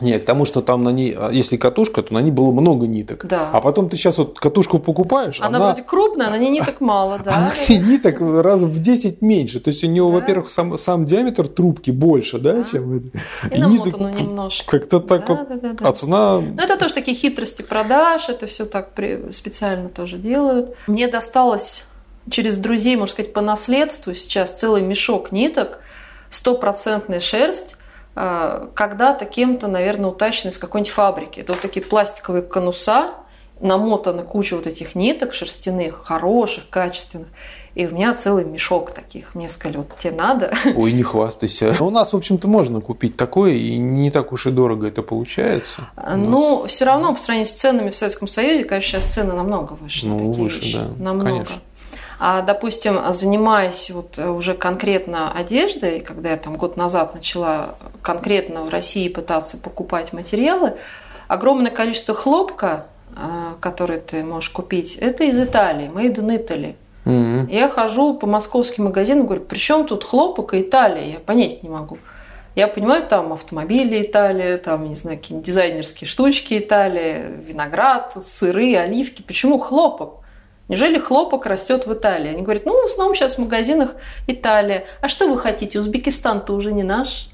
[0.00, 2.86] Нет, к тому, что там на ней, а, если катушка, то на ней было много
[2.86, 3.26] ниток.
[3.26, 3.50] Да.
[3.52, 5.40] А потом ты сейчас вот катушку покупаешь.
[5.40, 5.66] Она, она...
[5.66, 7.52] вроде крупная, на ней ниток мало, да.
[7.68, 9.60] Да, ниток раз в 10 меньше.
[9.60, 10.08] То есть у нее, да.
[10.08, 12.64] во-первых, сам, сам диаметр трубки больше, да, да.
[12.64, 13.54] чем это.
[13.54, 14.78] И, и ниток немножко.
[14.78, 15.48] Как-то так да, вот.
[15.48, 15.88] Да, да, да.
[15.88, 16.40] А цена.
[16.40, 18.90] Ну, это тоже такие хитрости продаж, это все так
[19.32, 20.74] специально тоже делают.
[20.86, 21.84] Мне досталось
[22.30, 25.78] через друзей, можно сказать, по наследству сейчас целый мешок ниток,
[26.30, 27.76] стопроцентная шерсть,
[28.14, 31.40] когда-то кем-то, наверное, утащены из какой-нибудь фабрики.
[31.40, 33.14] Это вот такие пластиковые конуса,
[33.60, 37.28] намотана куча вот этих ниток шерстяных, хороших, качественных.
[37.74, 39.34] И у меня целый мешок таких.
[39.34, 40.52] Мне сказали, вот тебе надо.
[40.76, 41.74] Ой, не хвастайся.
[41.80, 45.88] У нас, в общем-то, можно купить такое, и не так уж и дорого это получается.
[46.16, 50.06] Ну, все равно по сравнению с ценами в Советском Союзе, конечно, сейчас цены намного выше.
[50.06, 50.78] Ну, выше, вещи.
[50.78, 50.88] да.
[51.02, 51.30] Намного.
[51.30, 51.56] Конечно.
[52.26, 58.70] А, допустим, занимаясь вот уже конкретно одеждой, когда я там год назад начала конкретно в
[58.70, 60.72] России пытаться покупать материалы,
[61.28, 66.76] огромное количество хлопка, а, который ты можешь купить, это из Италии, made in Italy.
[67.04, 67.46] Мгм.
[67.48, 71.12] Я хожу по московским магазинам, говорю, при чем тут хлопок и Италия?
[71.12, 71.98] Я понять не могу.
[72.54, 79.20] Я понимаю, там автомобили Италия, там, не знаю, какие-нибудь дизайнерские штучки Италия, виноград, сыры, оливки.
[79.20, 80.23] Почему хлопок?
[80.68, 82.30] Неужели хлопок растет в Италии?
[82.30, 83.90] Они говорят, ну, в основном сейчас в магазинах
[84.26, 84.86] Италия.
[85.00, 85.78] А что вы хотите?
[85.78, 87.28] Узбекистан-то уже не наш.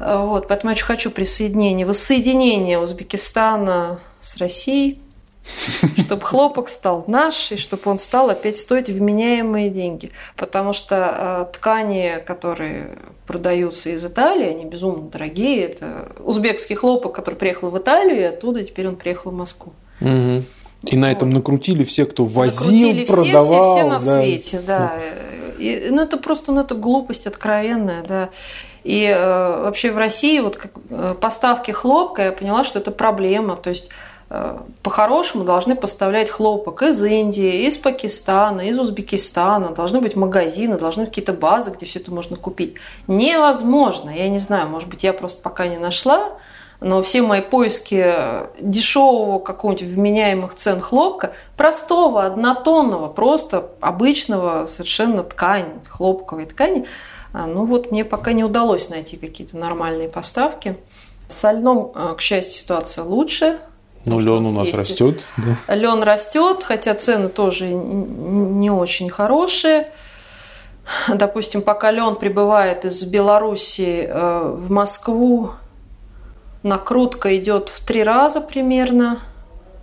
[0.00, 5.00] А, Вот, поэтому я очень хочу присоединения, воссоединения Узбекистана с Россией,
[6.06, 10.10] чтобы хлопок стал наш, и чтобы он стал опять стоить вменяемые деньги.
[10.36, 15.62] Потому что э, ткани, которые продаются из Италии, они безумно дорогие.
[15.62, 19.72] Это узбекский хлопок, который приехал в Италию, и оттуда теперь он приехал в Москву.
[20.00, 20.44] Мгм.
[20.84, 21.36] И на этом Вот.
[21.38, 23.74] накрутили все, кто возил, Накрутили все, продавал.
[23.74, 24.22] все, все на да.
[24.22, 24.92] свете, да.
[25.58, 28.30] И, ну, это просто, ну, это глупость откровенная, да.
[28.84, 33.56] И э, вообще в России вот как, э, поставки хлопка, я поняла, что это проблема.
[33.56, 33.90] То есть
[34.30, 39.70] э, по-хорошему должны поставлять хлопок из Индии, из Пакистана, из Узбекистана.
[39.70, 42.74] Должны быть магазины, должны быть какие-то базы, где все это можно купить.
[43.08, 44.10] Невозможно.
[44.10, 46.38] Я не знаю, может быть, я просто пока не нашла,
[46.80, 48.14] но все мои поиски
[48.60, 56.86] дешевого какого-нибудь вменяемых цен хлопка, простого, однотонного, просто обычного совершенно ткань, хлопковой ткани,
[57.32, 60.76] а, ну вот мне пока не удалось найти какие-то нормальные поставки.
[61.28, 63.58] Со льном, а, к счастью, ситуация лучше.
[64.04, 65.22] Ну, лен у нас есть- растет.
[65.36, 65.74] Да.
[65.74, 69.92] Лен растет, хотя цены тоже не очень хорошие.
[71.08, 75.50] Допустим, пока лен прибывает из Беларуси э, в Москву,
[76.68, 79.18] накрутка идет в три раза примерно.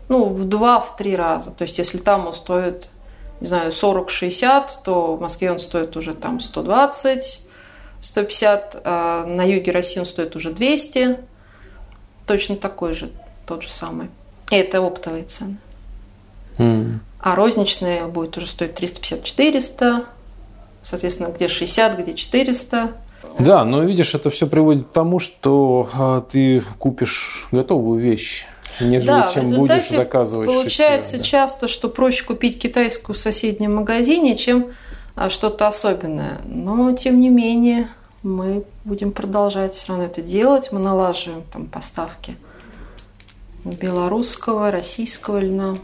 [0.07, 1.51] Ну, в два, в три раза.
[1.51, 2.89] То есть, если там он стоит,
[3.41, 7.41] не знаю, 40-60, то в Москве он стоит уже там 120,
[8.01, 11.17] 150, а на юге России он стоит уже 200.
[12.27, 13.09] Точно такой же,
[13.45, 14.09] тот же самый.
[14.51, 15.57] И это оптовые цены.
[16.57, 17.01] М.
[17.19, 20.05] А розничные будет уже стоить 350-400.
[20.83, 22.91] Соответственно, где 60, где 400.
[23.39, 28.45] Да, но видишь, это все приводит к тому, что а, ты купишь готовую вещь,
[28.79, 31.23] нежели Да, чем будешь заказывать Получается шитье, да.
[31.25, 34.67] часто, что проще купить китайскую в соседнем магазине, чем
[35.15, 36.39] а, что-то особенное.
[36.45, 37.89] Но, тем не менее,
[38.23, 40.71] мы будем продолжать все равно это делать.
[40.71, 42.37] Мы налаживаем там поставки
[43.65, 45.75] белорусского, российского льна.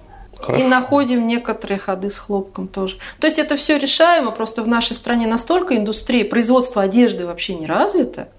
[0.42, 0.64] Хорошо.
[0.64, 2.98] И находим некоторые ходы с хлопком тоже.
[3.20, 7.68] То есть это все решаемо, просто в нашей стране настолько индустрия, производство одежды вообще не
[7.68, 8.30] развито.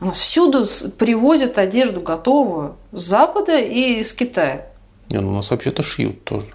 [0.00, 0.66] У нас всюду
[0.98, 4.66] привозят одежду готовую с Запада и из Китая.
[5.10, 6.46] Не, ну, у нас вообще-то шьют тоже.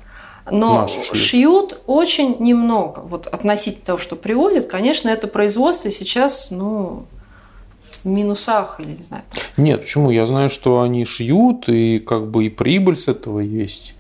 [0.52, 1.18] Но Наши шьют.
[1.18, 3.00] шьют очень немного.
[3.00, 7.06] Вот относительно того, что привозят, конечно, это производство сейчас, ну,
[8.04, 9.24] в минусах или не знаю.
[9.58, 10.12] Нет, почему?
[10.12, 13.96] Я знаю, что они шьют, и как бы и прибыль с этого есть.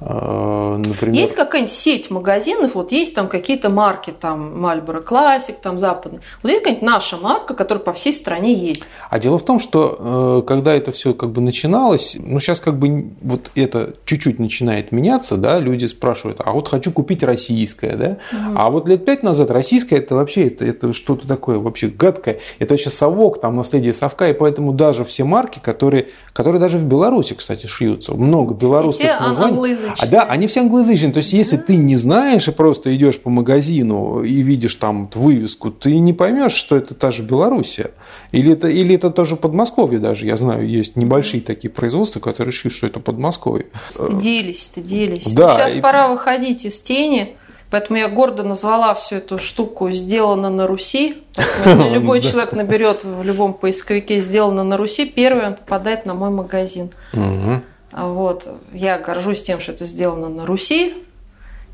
[0.00, 5.78] А, Например, Есть какая-нибудь сеть магазинов, вот есть там какие-то марки, там Marlboro Classic, там
[5.78, 6.20] западные.
[6.42, 8.84] Вот есть какая-нибудь наша марка, которая по всей стране есть.
[9.08, 12.78] А дело в том, что э, когда это все как бы начиналось, ну сейчас как
[12.78, 18.18] бы вот это чуть-чуть начинает меняться, да, люди спрашивают, а вот хочу купить российское, да,
[18.56, 22.74] а вот лет пять назад российское это вообще это, это что-то такое вообще гадкое, это
[22.74, 27.34] вообще совок, там наследие совка, и поэтому даже все марки, которые, которые даже в Беларуси,
[27.34, 29.54] кстати, шьются, много белорусских названий.
[29.84, 30.20] Англоязычные.
[30.20, 31.12] А, да, они все англоязычные.
[31.12, 35.70] То есть, если ты не знаешь и просто идешь по магазину и видишь там вывеску,
[35.70, 37.90] ты не поймешь, что это та же Белоруссия.
[38.32, 40.26] Или это, или это тоже Подмосковье даже.
[40.26, 43.66] Я знаю, есть небольшие такие производства, которые шьют, что это Подмосковье.
[43.90, 45.32] Стыдились, стыдились.
[45.34, 47.36] Да, Сейчас и- пора выходить из тени.
[47.70, 51.24] Поэтому я гордо назвала всю эту штуку «Сделано на Руси».
[51.92, 56.90] Любой человек наберет в любом поисковике «Сделано на Руси», первый он попадает на мой магазин.
[57.12, 57.64] Мгм.
[57.94, 58.48] Вот.
[58.72, 60.94] Я горжусь тем, что это сделано на Руси.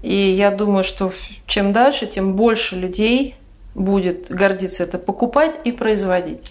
[0.03, 1.11] И я думаю, что
[1.47, 3.35] чем дальше, тем больше людей
[3.75, 6.51] будет гордиться это покупать и производить.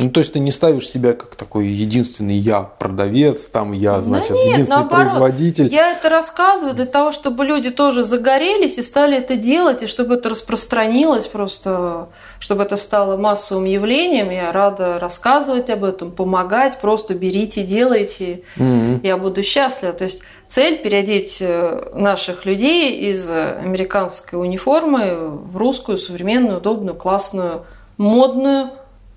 [0.00, 4.30] Ну, то есть ты не ставишь себя как такой единственный я продавец, там я, значит,
[4.30, 5.66] да нет, единственный наоборот, производитель.
[5.66, 10.14] Я это рассказываю для того, чтобы люди тоже загорелись и стали это делать, и чтобы
[10.14, 12.08] это распространилось просто,
[12.38, 14.30] чтобы это стало массовым явлением.
[14.30, 18.42] Я рада рассказывать об этом, помогать, просто берите, делайте.
[18.56, 19.00] Mm-hmm.
[19.02, 19.92] Я буду счастлива.
[19.92, 27.64] То есть цель переодеть э, наших людей из американской униформы в русскую, современную, удобную, классную,
[27.98, 28.70] модную,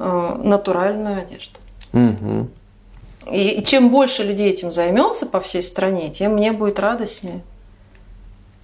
[0.03, 1.59] натуральную одежду.
[1.93, 2.49] Угу.
[3.31, 7.41] И, и чем больше людей этим займется по всей стране, тем мне будет радостнее.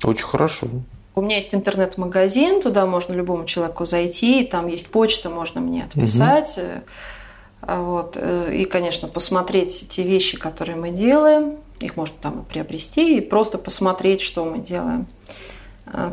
[0.03, 0.67] Очень хорошо.
[1.15, 6.57] У меня есть интернет-магазин, туда можно любому человеку зайти, там есть почта, можно мне отписать.
[6.57, 7.73] Угу.
[7.75, 8.17] Вот.
[8.19, 11.57] Э, и, конечно, посмотреть те вещи, которые мы делаем.
[11.79, 15.07] Их можно там и приобрести, и просто посмотреть, что мы делаем.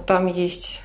[0.07, 0.81] Там есть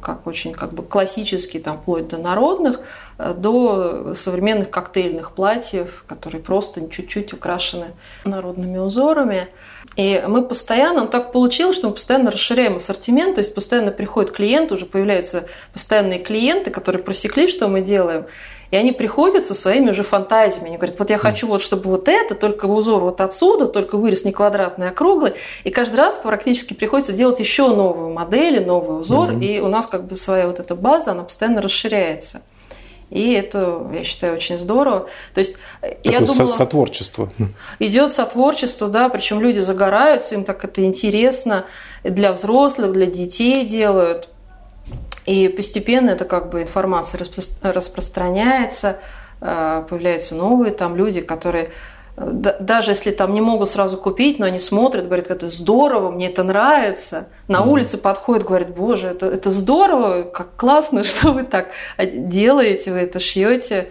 [0.00, 2.80] как очень как бы классические, там, вплоть до народных,
[3.18, 7.86] Э, до современных коктейльных платьев, которые просто чуть-чуть украшены
[8.24, 9.48] народными узорами.
[9.96, 14.32] И мы постоянно, ну так получилось, что мы постоянно расширяем ассортимент, то есть постоянно приходит
[14.32, 18.26] клиент, уже появляются постоянные клиенты, которые просекли, что мы делаем,
[18.70, 20.68] и они приходят со своими уже фантазиями.
[20.68, 24.24] Они говорят, вот я хочу вот, чтобы вот это, только узор вот отсюда, только вырез
[24.24, 25.34] не квадратный, а круглый.
[25.64, 29.30] И каждый раз практически приходится делать еще новую модель, новый узор.
[29.30, 29.44] Mm-hmm.
[29.44, 32.42] И у нас как бы своя вот эта база, она постоянно расширяется.
[33.10, 35.08] И это, я считаю, очень здорово.
[35.32, 37.32] То есть Такое я думала, сотворчество.
[37.78, 41.66] Идет сотворчество, да, причем люди загораются, им так это интересно.
[42.02, 44.28] Для взрослых, для детей делают.
[45.26, 47.20] И постепенно это как бы информация
[47.62, 48.98] распространяется,
[49.40, 51.70] э, появляются новые там люди, которые
[52.16, 56.42] даже если там не могут сразу купить, но они смотрят, говорят, это здорово, мне это
[56.42, 57.26] нравится.
[57.46, 57.68] На mm.
[57.68, 63.20] улице подходят, говорят, боже, это, это здорово, как классно, что вы так делаете, вы это
[63.20, 63.88] шьете.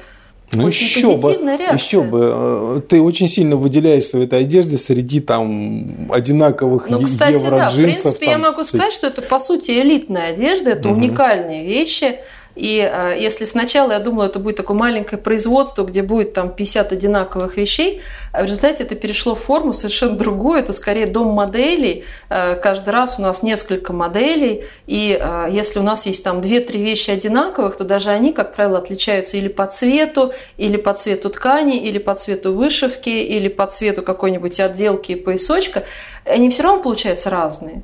[0.55, 1.73] Ну очень еще бы, реакция.
[1.73, 7.57] еще бы, ты очень сильно выделяешься в этой одежде среди там одинаковых ну, кстати, евро
[7.57, 7.75] да, джинсов.
[7.75, 10.97] В принципе, там, я могу сказать, что это по сути элитная одежда, это угу.
[10.97, 12.19] уникальные вещи.
[12.55, 16.93] И э, если сначала я думала, это будет такое маленькое производство, где будет там 50
[16.93, 18.01] одинаковых вещей,
[18.31, 20.59] а в результате это перешло в форму совершенно другую.
[20.59, 22.05] Это скорее дом моделей.
[22.29, 24.63] Э, каждый раз у нас несколько моделей.
[24.87, 28.77] И э, если у нас есть там 2-3 вещи одинаковых, то даже они, как правило,
[28.77, 34.01] отличаются или по цвету, или по цвету ткани, или по цвету вышивки, или по цвету
[34.01, 35.83] какой-нибудь отделки и поясочка.
[36.23, 37.83] Они все равно получаются разные.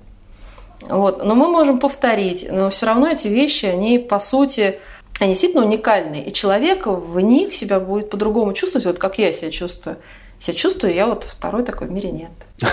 [0.89, 1.23] Вот.
[1.23, 4.79] Но мы можем повторить, но все равно эти вещи, они по сути,
[5.19, 6.25] они действительно уникальные.
[6.25, 9.97] И человек в них себя будет по-другому чувствовать, вот как я себя чувствую.
[10.39, 12.31] Себя чувствую, я вот второй такой в мире нет.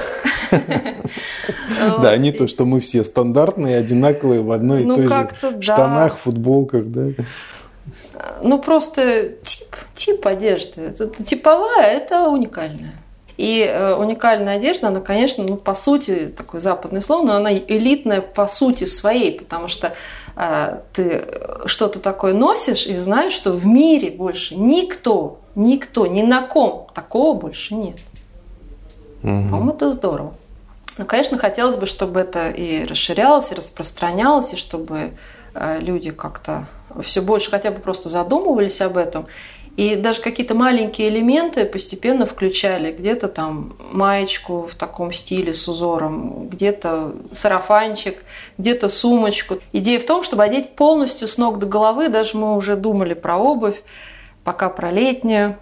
[2.03, 6.17] Да, не то, что мы все стандартные, одинаковые в одной и ну, той же штанах,
[6.17, 7.13] футболках, да.
[8.43, 10.95] Ну, просто тип, тип одежды.
[11.25, 12.95] Типовая– это уникальная.
[13.39, 18.21] И э, уникальная одежда, она, конечно, ну, по сути, такое западное слово, но она элитная
[18.21, 19.95] по сути своей, потому что
[20.35, 21.25] э, ты
[21.67, 27.39] что-то такое носишь и знаешь, что в мире больше никто, никто, ни на ком такого
[27.39, 27.99] больше нет.
[29.23, 29.51] Угу.
[29.51, 30.35] По-моему, это здорово.
[30.99, 35.13] Но, конечно, хотелось бы, чтобы это и расширялось, и распространялось, и чтобы
[35.55, 36.67] э, люди как-то
[37.03, 39.27] все больше хотя бы просто задумывались об этом.
[39.79, 42.91] И даже какие-то маленькие элементы постепенно включали.
[42.91, 48.25] Где-то там маечку в таком стиле с узором, где-то сарафанчик,
[48.59, 49.61] где-то сумочку.
[49.73, 52.09] Идея в том, чтобы одеть полностью с ног до головы.
[52.09, 53.81] Даже мы уже думали про обувь,
[54.43, 55.57] пока про летнюю.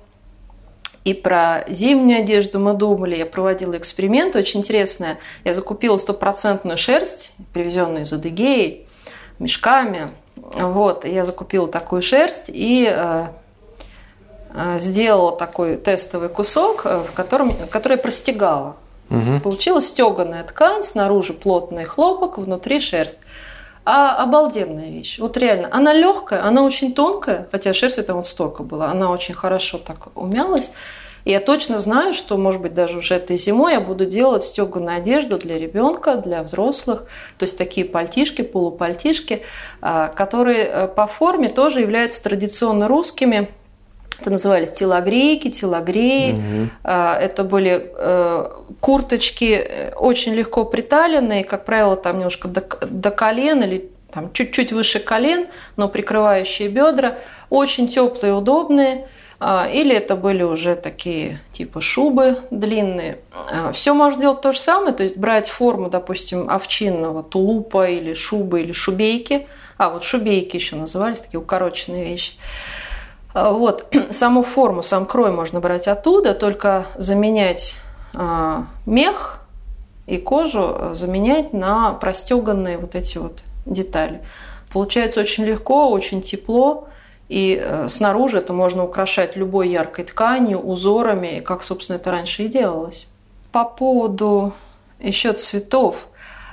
[1.05, 3.17] И про зимнюю одежду мы думали.
[3.17, 5.19] Я проводила эксперимент очень интересный.
[5.45, 8.87] Я закупила стопроцентную шерсть, привезенную из Адыгеи,
[9.39, 10.07] мешками.
[10.37, 13.27] Вот, я закупила такую шерсть и э,
[14.79, 18.77] сделала такой тестовый кусок, э, в котором, который простегала.
[19.11, 19.41] Угу.
[19.43, 23.21] Получилась стеганая ткань, снаружи плотный хлопок, внутри шерсть.
[23.85, 25.21] А обалденная вещь.
[25.21, 25.69] Вот реально.
[25.71, 28.87] Она легкая, она очень тонкая, хотя шерсти там вот столько было.
[28.87, 30.73] Она очень хорошо так умялась.
[31.25, 34.97] И я точно знаю, что, может быть, даже уже этой зимой я буду делать стеганую
[34.97, 37.07] одежду для ребенка, для взрослых.
[37.39, 39.43] То есть такие пальтишки, полупальтишки,
[39.83, 43.49] э, которые по форме тоже являются традиционно русскими
[44.21, 46.33] это назывались телогрейки, телогреи.
[46.33, 46.69] Угу.
[46.85, 53.63] Это были э, курточки э, очень легко приталенные, как правило, там немножко до, до колен
[53.63, 57.19] или там чуть-чуть выше колен, но прикрывающие бедра.
[57.51, 59.07] Очень теплые, удобные.
[59.39, 63.19] А, или это были уже такие типа шубы длинные.
[63.51, 68.15] А, Все можно делать то же самое, то есть брать форму, допустим, овчинного тулупа или
[68.15, 69.47] шубы или шубейки.
[69.77, 72.33] А вот шубейки еще назывались, такие укороченные вещи.
[73.37, 77.75] А, вот, саму форму, сам крой можно брать оттуда, только заменять
[78.15, 79.41] э, мех
[80.07, 84.23] и кожу, заменять на простеганные вот эти вот детали.
[84.73, 86.89] Получается очень легко, очень тепло,
[87.29, 92.49] и э, снаружи это можно украшать любой яркой тканью, узорами, как, собственно, это раньше и
[92.49, 93.07] делалось.
[93.53, 94.55] По поводу
[94.99, 96.09] еще цветов.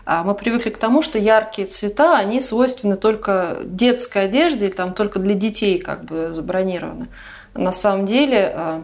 [0.05, 5.19] А, мы привыкли к тому, что яркие цвета, они свойственны только детской одежде, там только
[5.19, 7.07] для детей как бы забронированы.
[7.53, 8.81] На самом деле э,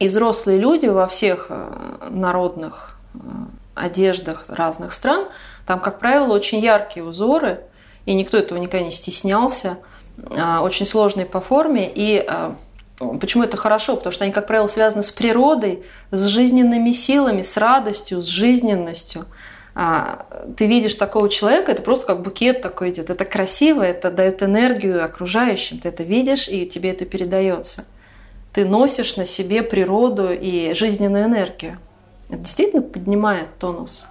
[0.00, 2.98] и взрослые люди во всех э, народных
[3.74, 5.28] одеждах разных стран,
[5.66, 7.60] там, как правило, очень яркие узоры,
[8.04, 9.78] и никто этого никогда не стеснялся–
[10.36, 11.90] а, очень сложные по форме.
[11.92, 12.56] И а,
[13.20, 13.96] почему это хорошо?
[13.96, 19.26] Потому что они, как правило, связаны с природой, с жизненными силами, с радостью, с жизненностью.
[19.74, 20.26] А,
[20.56, 23.08] ты видишь такого человека, это просто как букет такой идет.
[23.08, 25.78] Это красиво, это дает энергию окружающим.
[25.78, 27.86] Ты это видишь, и тебе это передается.
[28.52, 31.78] Ты носишь на себе природу и жизненную энергию.
[32.28, 34.06] Это действительно поднимает тонус.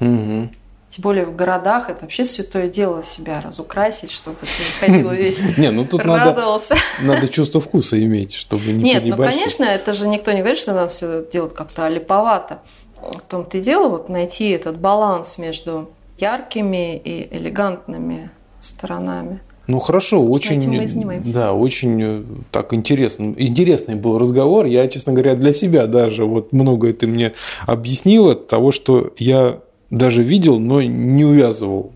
[0.00, 0.50] Угу.
[0.90, 5.70] Тем более в городах это вообще святое дело себя разукрасить, чтобы ты ходил весь Не,
[5.70, 6.76] ну тут радовался.
[7.00, 10.72] Надо чувство вкуса иметь, чтобы не Нет, ну конечно, это же никто не говорит, что
[10.72, 12.60] надо все делать как-то олиповато.
[13.02, 15.88] В том-то и дело вот найти этот баланс между
[16.18, 18.30] яркими и элегантными
[18.60, 19.40] сторонами.
[19.68, 24.64] Ну хорошо, очень, да, очень э, так интересно, интересный был разговор.
[24.64, 27.34] Я, честно говоря, для себя даже вот многое ты мне
[27.66, 29.60] объяснила того, что я
[29.90, 31.92] даже видел, но не увязывал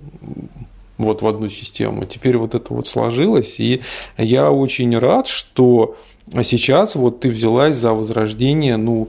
[0.99, 2.05] вот в одну систему.
[2.05, 3.81] Теперь вот это вот сложилось, и
[4.19, 5.97] я очень рад, что
[6.43, 9.09] сейчас вот ты взялась за возрождение, ну,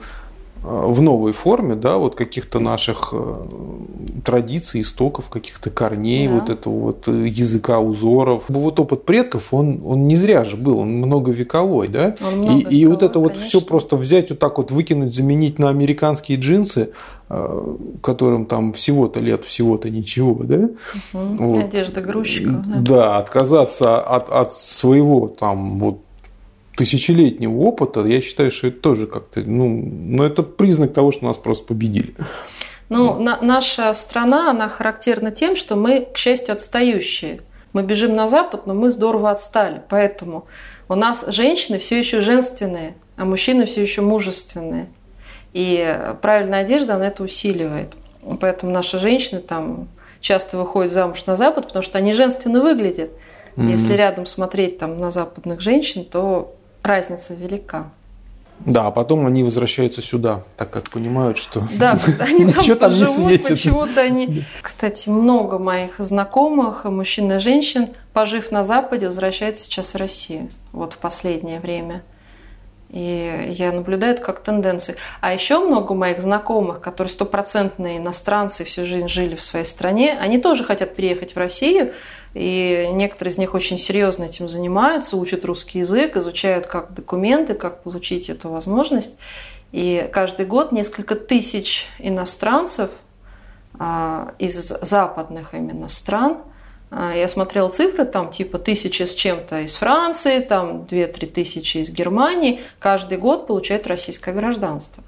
[0.63, 3.35] в новой форме, да, вот каких-то наших э,
[4.23, 6.35] традиций, истоков, каких-то корней, да.
[6.35, 8.45] вот этого вот э, языка узоров.
[8.47, 12.77] Вот опыт предков, он, он не зря же был, он многовековой, да, он много и,
[12.77, 16.91] и вот это вот все просто взять, вот так вот выкинуть, заменить на американские джинсы,
[17.29, 20.69] э, которым там всего-то лет, всего-то ничего, да.
[21.13, 21.35] Угу.
[21.39, 21.63] Вот.
[21.65, 22.65] Одежда грузчиков.
[22.65, 22.75] Да.
[22.77, 25.99] да, отказаться от, от своего там вот
[26.75, 31.37] тысячелетнего опыта, я считаю, что это тоже как-то, ну, ну это признак того, что нас
[31.37, 32.15] просто победили.
[32.89, 37.41] Ну, на, наша страна, она характерна тем, что мы, к счастью, отстающие.
[37.71, 39.81] Мы бежим на Запад, но мы здорово отстали.
[39.89, 40.45] Поэтому
[40.89, 44.87] у нас женщины все еще женственные, а мужчины все еще мужественные.
[45.53, 47.93] И правильная одежда, она это усиливает.
[48.39, 49.87] Поэтому наши женщины там
[50.19, 53.11] часто выходят замуж на Запад, потому что они женственно выглядят.
[53.55, 53.71] Mm-hmm.
[53.71, 56.52] Если рядом смотреть там на западных женщин, то
[56.83, 57.89] разница велика.
[58.59, 62.93] Да, а потом они возвращаются сюда, так как понимают, что да, они там ничего там
[62.93, 63.49] не светит.
[63.49, 69.97] Почему-то они, кстати, много моих знакомых, мужчин и женщин, пожив на Западе, возвращаются сейчас в
[69.97, 70.49] Россию.
[70.71, 72.03] Вот в последнее время.
[72.93, 74.97] И я наблюдаю это как тенденцию.
[75.19, 80.37] А еще много моих знакомых, которые стопроцентные иностранцы, всю жизнь жили в своей стране, они
[80.37, 81.93] тоже хотят приехать в Россию,
[82.35, 87.81] и некоторые из них очень серьезно этим занимаются, учат русский язык, изучают как документы, как
[87.81, 89.17] получить эту возможность.
[89.71, 92.91] И каждый год несколько тысяч иностранцев
[93.79, 96.37] а, из западных именно стран–
[96.95, 102.61] я смотрела цифры, там типа тысяча с чем-то из Франции, там две-три тысячи из Германии.
[102.79, 105.03] Каждый год получают российское гражданство.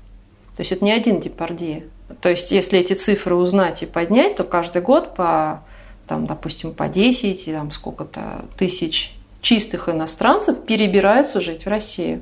[0.56, 1.86] То есть это не один депардье.
[2.22, 5.64] То есть если эти цифры узнать и поднять, то каждый год по,
[6.08, 12.22] там, допустим, по 10, там сколько-то тысяч чистых иностранцев перебираются жить в Россию.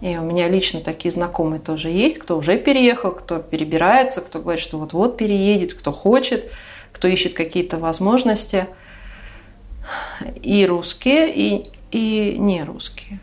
[0.00, 4.62] И у меня лично такие знакомые тоже есть, кто уже переехал, кто перебирается, кто говорит,
[4.62, 6.50] что вот-вот переедет, кто хочет–
[6.96, 8.66] кто ищет какие-то возможности,
[10.42, 13.20] и русские, и, и не русские.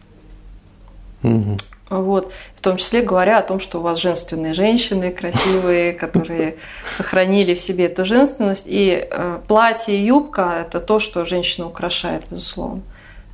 [1.24, 1.58] Угу.
[1.90, 2.32] Вот.
[2.56, 6.58] В том числе говоря о том, что у вас женственные женщины красивые, которые
[6.92, 8.66] сохранили в себе эту женственность.
[8.68, 12.84] И э, платье и юбка– это то, что женщина украшает, безусловно,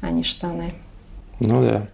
[0.02, 0.74] а не штаны.
[1.42, 1.88] Ну да.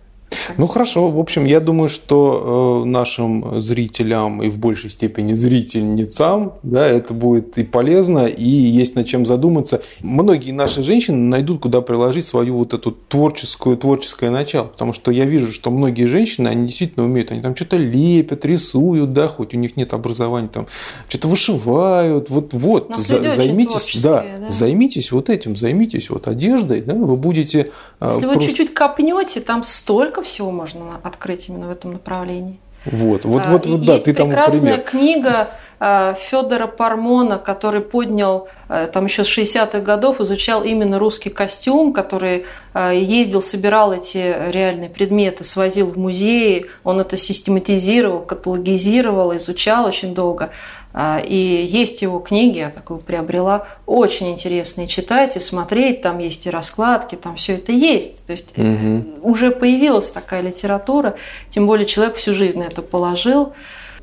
[0.58, 6.54] Ну хорошо, в общем, я думаю, что э, нашим зрителям и в большей степени зрительницам,
[6.64, 9.82] да, это будет и полезно, и есть над чем задуматься.
[10.02, 15.26] Многие наши женщины найдут, куда приложить свою вот эту творческую, творческое начало, потому что я
[15.26, 19.58] вижу, что многие женщины, они действительно умеют, они там что-то лепят, рисуют, да, хоть у
[19.58, 20.68] них нет образования, там
[21.08, 26.94] что-то вышивают, вот, вот, за, займитесь, да, да, займитесь вот этим, займитесь вот одеждой, да,
[26.94, 27.72] вы будете...
[28.00, 28.40] А, Если просто...
[28.40, 32.60] вы чуть-чуть копнете, там столько всего можно открыть именно в этом направлении.
[32.86, 34.84] Вот, вот, вот, вот да, Есть ты там прекрасная пример.
[34.84, 35.48] книга
[35.80, 41.94] э, Федора Пармона, который поднял, э, там еще с 60-х годов, изучал именно русский костюм,
[41.94, 42.46] который
[42.76, 50.52] ездил, собирал эти реальные предметы, свозил в музеи, он это систематизировал, каталогизировал, изучал очень долго.
[50.98, 56.50] И есть его книги, я такую приобрела, очень интересные читать и смотреть, там есть и
[56.50, 58.26] раскладки, там все это есть.
[58.26, 59.04] То есть угу.
[59.22, 61.16] уже появилась такая литература,
[61.50, 63.54] тем более человек всю жизнь на это положил.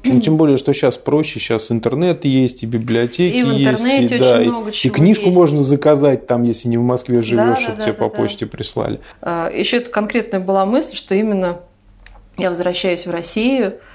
[0.05, 4.13] Ну, тем более, что сейчас проще, сейчас интернет есть, и библиотеки и в интернете есть,
[4.13, 5.39] и, очень да, много и, и книжку есть.
[5.39, 8.17] можно заказать, там, если не в Москве живешь, Да, чтобы да, тебе да, по да.
[8.17, 9.01] почте прислали.
[9.21, 11.61] А, Еще это конкретная была мысль, что именно
[12.37, 13.92] я возвращаюсь в Россию, а,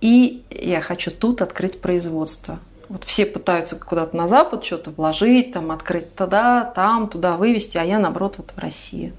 [0.00, 2.58] и я хочу тут открыть производство.
[2.88, 7.84] Вот все пытаются куда-то на Запад что-то вложить, там открыть туда, там, туда вывести, а
[7.84, 9.12] я, наоборот, вот в Россию.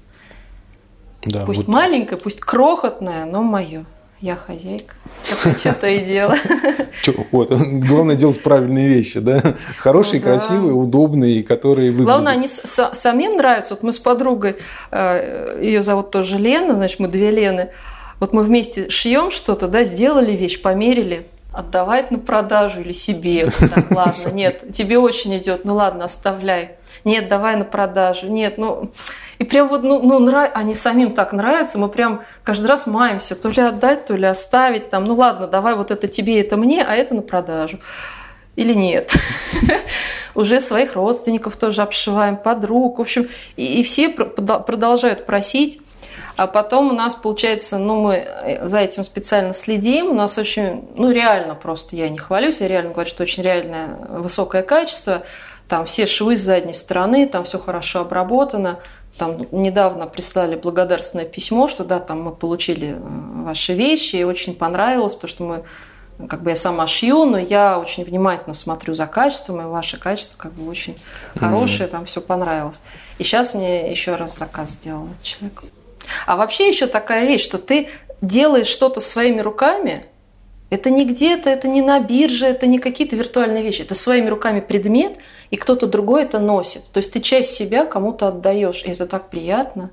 [1.22, 1.68] Да, Пусть вот.
[1.68, 3.84] маленькое, пусть крохотное, но мое.
[4.20, 4.94] Я хозяйка.
[5.58, 6.36] Что-то и дело.
[7.32, 7.50] Вот,
[7.88, 9.40] главное делать правильные вещи, да?
[9.78, 10.32] Хорошие, Ну да.
[10.32, 12.06] красивые, удобные, которые выглядят.
[12.06, 13.74] Главное, они самим нравятся.
[13.74, 14.56] Вот мы с подругой,
[14.92, 17.70] ее зовут тоже Лена, значит, мы две Лены.
[18.20, 23.46] Вот мы вместе шьем что-то, да, сделали вещь, померили, отдавать на продажу или себе.
[23.46, 26.76] Вот Так, ладно, нет, тебе очень идет, ну ладно, оставляй.
[27.04, 28.28] Нет, давай на продажу.
[28.28, 28.92] Нет, ну...
[29.38, 30.50] И прям вот, ну, ну нрав...
[30.54, 34.90] они самим так нравятся, мы прям каждый раз маемся, то ли отдать, то ли оставить,
[34.90, 37.80] там, ну ладно, давай вот это тебе, это мне, а это на продажу.
[38.56, 39.14] Или нет.
[40.34, 45.80] Уже своих родственников тоже обшиваем, подруг, в общем, и, и все пр- продол- продолжают просить.
[46.36, 50.88] А потом у нас получается, ну мы э, за этим специально следим, у нас очень,
[50.96, 55.22] ну реально просто, я не хвалюсь, я реально говорю, что очень реальное высокое качество,
[55.68, 58.80] там все швы с задней стороны, там все хорошо обработано,
[59.18, 64.54] там недавно прислали благодарственное письмо, что да, там мы получили э, ваши вещи, и очень
[64.54, 65.64] понравилось, потому что мы
[66.28, 70.36] как бы я сама шью, но я очень внимательно смотрю за качеством, и ваше качество
[70.36, 70.96] как бы очень
[71.38, 72.80] хорошее, там все понравилось.
[73.18, 75.62] И сейчас мне еще раз заказ сделал человек.
[76.26, 77.88] А вообще еще такая вещь, что ты
[78.20, 80.04] делаешь что-то своими руками,
[80.70, 84.60] это не где-то, это не на бирже, это не какие-то виртуальные вещи, это своими руками
[84.60, 85.18] предмет,
[85.50, 86.84] и кто-то другой это носит.
[86.92, 89.90] То есть ты часть себя кому-то отдаешь, и это так приятно.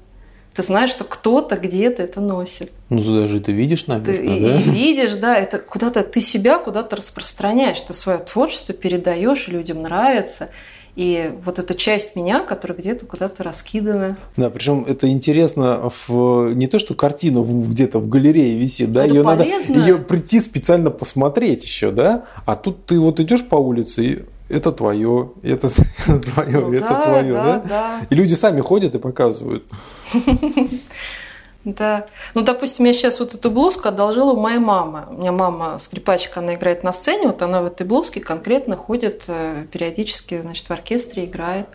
[0.53, 2.71] Ты знаешь, что кто-то где-то это носит.
[2.89, 4.59] Ну, ты даже это видишь, Ты наверное, и, да?
[4.59, 10.49] и видишь, да, это куда-то ты себя куда-то распространяешь, ты свое творчество передаешь, людям нравится.
[10.97, 14.17] И вот эта часть меня, которая где-то куда-то раскидана.
[14.35, 19.13] Да, причем это интересно в, не то, что картина где-то в галерее висит, да, Это
[19.13, 24.03] ее надо ее прийти специально посмотреть еще, да, а тут ты вот идешь по улице
[24.03, 25.69] и это твое, это
[26.05, 27.63] твое, Ну это да, твое, да, да?
[27.69, 28.01] да.
[28.09, 29.65] И люди сами ходят и показывают.
[31.67, 32.05] Да.
[32.33, 35.05] Ну, допустим, я сейчас вот эту блузку одолжила у моей мамы.
[35.09, 39.25] У меня мама скрипачка, она играет на сцене, вот она в этой блузке конкретно ходит
[39.27, 41.67] э, периодически, значит, в оркестре играет.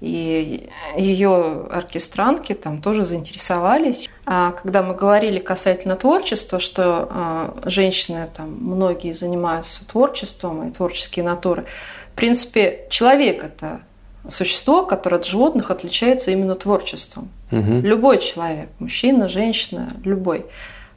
[0.00, 4.08] И ее оркестранки там тоже заинтересовались.
[4.24, 11.24] А когда мы говорили касательно творчества, что а, женщины там многие занимаются творчеством и творческие
[11.24, 11.66] натуры,
[12.12, 13.80] в принципе, человек это
[14.28, 17.28] существо, которое от животных отличается именно творчеством.
[17.50, 17.82] Мгм.
[17.82, 20.46] Любой человек, мужчина, женщина, любой.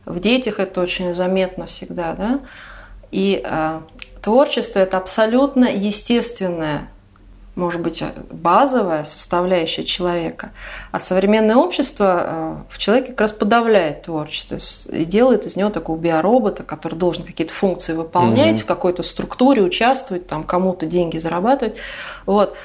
[0.06, 2.40] В детях это очень заметно всегда, да.
[3.12, 3.80] И э,
[4.22, 6.90] творчество это абсолютно естественная,
[7.56, 10.52] может быть, базовая составляющая человека.
[10.92, 14.60] А современное общество э, в человеке как раз подавляет творчество
[14.96, 18.62] и делает из него такого биоробота, который должен какие-то функции выполнять, Мгм.
[18.64, 21.76] в какой-то структуре участвовать, там кому-то деньги зарабатывать.
[22.26, 22.56] Вот.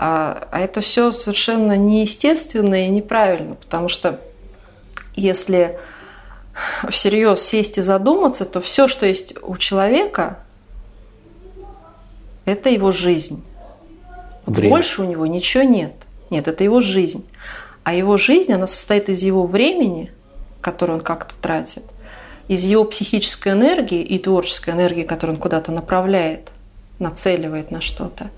[0.00, 4.20] А, а это все совершенно неестественно и неправильно, потому что
[5.16, 5.76] если
[6.88, 10.38] всерьез сесть и задуматься, то все, что есть у человека,
[12.44, 13.44] это его жизнь.
[14.46, 14.70] Время.
[14.70, 15.94] Больше у него ничего нет.
[16.30, 17.26] Нет, это его жизнь.
[17.82, 20.12] А его жизнь, она состоит из его времени,
[20.60, 21.82] которое он как-то тратит,
[22.46, 26.52] из его психической энергии и творческой энергии, которую он куда-то направляет,
[27.00, 28.30] нацеливает на что-то,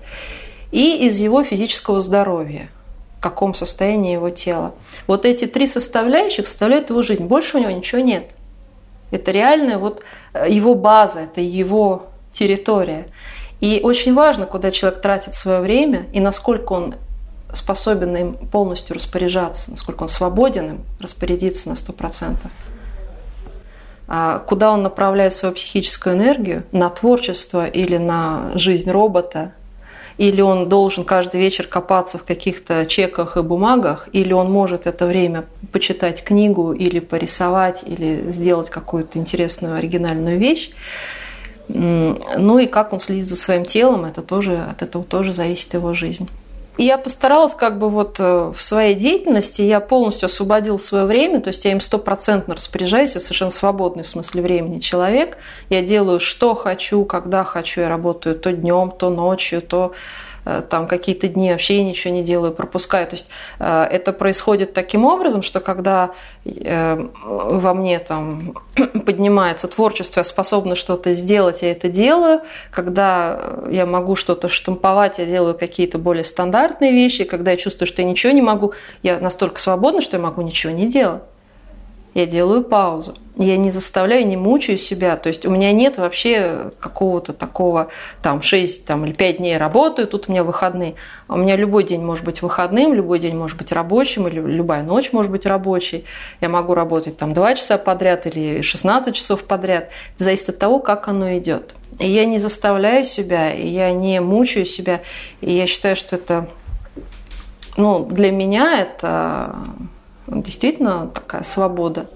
[0.71, 2.69] и из его физического здоровья,
[3.17, 4.73] в каком состоянии его тело.
[5.07, 7.25] Вот эти три составляющих составляют его жизнь.
[7.25, 8.31] Больше у него ничего нет.
[9.11, 10.03] Это реальная вот
[10.33, 13.07] э, его база, это его территория.
[13.59, 16.95] И очень важно, куда человек тратит свое время и насколько он
[17.53, 22.37] способен им полностью распоряжаться, насколько он свободен им распорядиться на 100%.
[24.07, 26.63] А куда он направляет свою психическую энергию?
[26.71, 29.53] На творчество или на жизнь робота?
[30.21, 34.07] Или он должен каждый вечер копаться в каких-то чеках и бумагах?
[34.13, 40.73] Или он может это время почитать книгу или порисовать, или сделать какую-то интересную оригинальную вещь?
[41.67, 45.95] Ну и как он следит за своим телом, это тоже, от этого тоже зависит его
[45.95, 46.29] жизнь.
[46.77, 51.49] Я постаралась как бы вот э, в своей деятельности, я полностью освободил свое время, то
[51.49, 55.37] есть я им стопроцентно распоряжаюсь, я совершенно свободный в смысле времени человек.
[55.69, 59.93] Я делаю, что хочу, когда хочу, я работаю то днем, то ночью, то
[60.69, 63.07] там какие-то дни вообще я ничего не делаю, пропускаю.
[63.07, 66.11] То есть э, это происходит таким образом, что когда
[66.45, 68.53] э, во мне там
[69.05, 72.41] поднимается творчество, я способна что-то сделать, я это делаю.
[72.71, 73.39] Когда
[73.69, 77.23] я могу что-то штамповать, я делаю какие-то более стандартные вещи.
[77.23, 78.73] Когда я чувствую, что я ничего не могу,
[79.03, 81.21] я настолько свободна, что я могу ничего не делать
[82.13, 83.15] я делаю паузу.
[83.37, 85.15] Я не заставляю, не мучаю себя.
[85.15, 87.87] То есть у меня нет вообще какого-то такого,
[88.21, 90.95] там, 6 там, или 5 дней работаю, тут у меня выходные.
[91.29, 95.13] У меня любой день может быть выходным, любой день может быть рабочим, или любая ночь
[95.13, 96.03] может быть рабочей.
[96.41, 99.89] Я могу работать там 2 часа подряд или 16 часов подряд.
[100.15, 101.73] Это зависит от того, как оно идет.
[101.99, 105.01] И я не заставляю себя, и я не мучаю себя.
[105.39, 106.49] И я считаю, что это,
[107.77, 109.55] ну, для меня это
[110.31, 112.07] действительно такая свобода.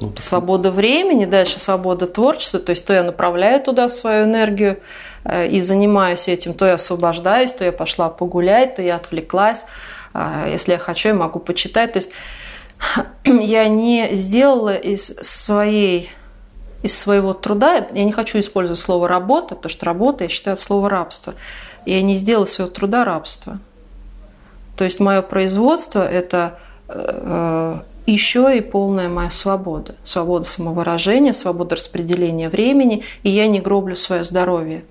[0.00, 4.78] Ну, свобода времени, дальше свобода творчества, то есть то я направляю туда свою энергию
[5.24, 9.66] э, и занимаюсь этим, то я освобождаюсь, то я пошла погулять, то я отвлеклась.
[10.14, 11.92] А, если я хочу, я могу почитать.
[11.92, 12.10] То есть
[13.24, 16.10] я не сделала из своей
[16.82, 20.62] из своего труда, я не хочу использовать слово работа, потому что работа, я считаю, это
[20.62, 21.34] слово рабство.
[21.84, 23.58] Я не сделала своего труда рабство.
[24.78, 26.69] То есть мое производство– это Э,
[28.06, 29.94] еще и полная моя свобода.
[30.04, 34.84] Свобода самовыражения, свобода распределения времени, и я не гроблю свое здоровье.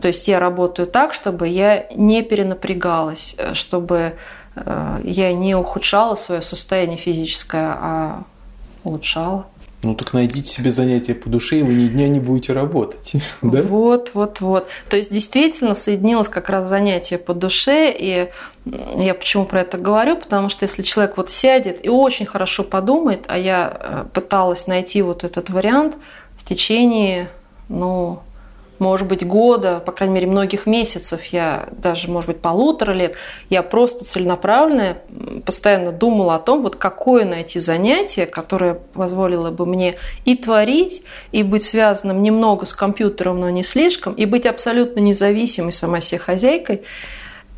[0.00, 4.14] То есть я работаю так, чтобы я не перенапрягалась, чтобы
[4.54, 8.22] э, я не ухудшала свое состояние физическое, а
[8.84, 9.46] улучшала.
[9.82, 13.12] Ну так найдите себе занятие по душе, и вы ни дня не будете работать.
[13.42, 13.62] да?
[13.62, 14.68] Вот, вот, вот.
[14.90, 18.28] То есть действительно соединилось как раз занятие по душе, и
[18.66, 23.24] я почему про это говорю, потому что если человек вот сядет и очень хорошо подумает,
[23.28, 25.96] а я э, пыталась найти вот этот вариант
[26.36, 27.30] в течение,
[27.68, 28.20] ну,
[28.80, 33.14] может быть, года, по крайней мере, многих месяцев, я даже, может быть, полутора лет,
[33.50, 34.96] я просто целенаправленно
[35.44, 41.42] постоянно думала о том, вот какое найти занятие, которое позволило бы мне и творить, и
[41.42, 46.82] быть связанным немного с компьютером, но не слишком, и быть абсолютно независимой сама себе хозяйкой,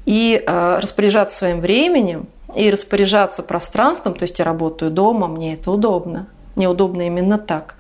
[0.04, 2.26] и э, распоряжаться своим временем,
[2.56, 6.26] и распоряжаться пространством, то есть я работаю дома, мне это удобно.
[6.54, 7.76] Мне удобно именно так.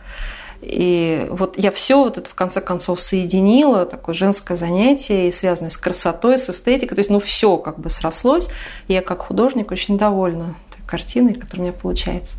[0.62, 5.70] И вот я все вот это в конце концов соединила, такое женское занятие, и связанное
[5.70, 6.94] с красотой, с эстетикой.
[6.94, 8.48] То есть, ну, все как бы срослось.
[8.86, 12.36] И я как художник очень довольна той картиной, которая у меня получается.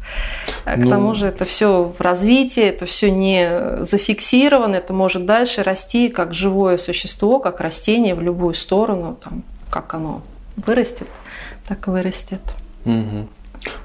[0.64, 0.86] А ну...
[0.86, 6.08] К тому же это все в развитии, это все не зафиксировано, это может дальше расти
[6.08, 10.22] как живое существо, как растение в любую сторону, там, как оно
[10.56, 11.08] вырастет,
[11.68, 12.42] так и вырастет.
[12.86, 13.28] Угу.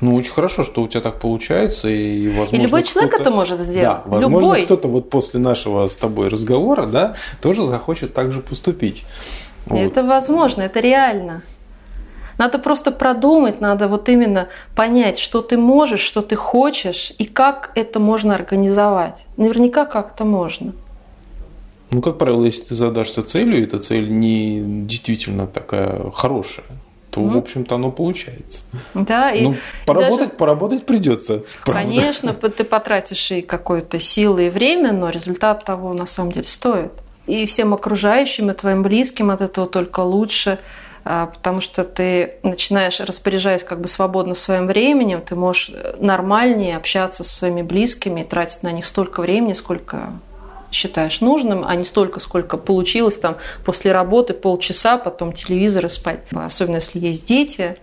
[0.00, 1.88] Ну, очень хорошо, что у тебя так получается.
[1.88, 3.82] И, возможно, и любой человек это может сделать.
[3.82, 4.62] Да, возможно, любой.
[4.62, 9.04] кто-то вот после нашего с тобой разговора, да, тоже захочет так же поступить.
[9.66, 9.78] Вот.
[9.78, 11.42] Это возможно, это реально.
[12.38, 17.72] Надо просто продумать, надо вот именно понять, что ты можешь, что ты хочешь и как
[17.74, 19.26] это можно организовать.
[19.36, 20.72] Наверняка как-то можно.
[21.90, 26.66] Ну, как правило, если ты задашься целью, эта цель не действительно такая хорошая,
[27.10, 28.62] то, mm в общем-то, оно получается.
[28.94, 29.54] Да, и ну,
[29.86, 30.30] поработать, даже...
[30.36, 31.42] поработать придется.
[31.64, 31.82] Правда.
[31.82, 36.92] Конечно, ты потратишь и какое-то силы и время, но результат того на самом деле стоит.
[37.26, 40.58] И всем окружающим, и твоим близким от этого только лучше,
[41.04, 47.24] а, потому что ты начинаешь, распоряжаясь как бы свободно своим временем, ты можешь нормальнее общаться
[47.24, 50.12] со своими близкими, тратить на них столько времени, сколько
[50.70, 56.24] считаешь нужным, а не столько, сколько получилось там после работы полчаса, потом телевизор и спать.
[56.32, 57.76] Особенно если есть дети,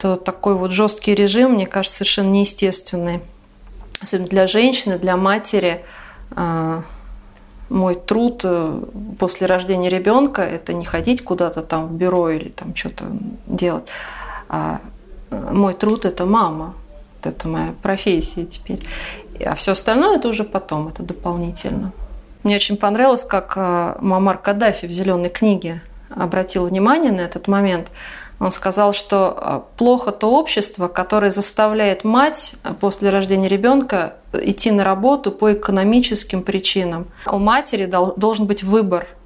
[0.00, 3.20] то такой вот жесткий режим, мне кажется, совершенно неестественный.
[4.00, 5.84] Особенно для женщины, для матери.
[6.34, 6.82] А,
[7.68, 8.82] мой труд э,
[9.18, 13.04] после рождения ребенка– это не ходить куда-то там в бюро или там что-то
[13.46, 13.84] делать.
[14.48, 14.80] А
[15.30, 16.74] мой труд– это мама.
[17.22, 18.80] Это моя профессия теперь.
[19.44, 21.92] А все остальное это уже потом, это дополнительно.
[22.42, 27.88] Мне очень понравилось, как э, Мамар Каддафи в «Зеленой книге» обратил внимание на этот момент.
[28.38, 34.84] Он сказал, что э, плохо то общество, которое заставляет мать после рождения ребенка идти на
[34.84, 37.06] работу по экономическим причинам.
[37.26, 39.08] У матери должен быть выбор–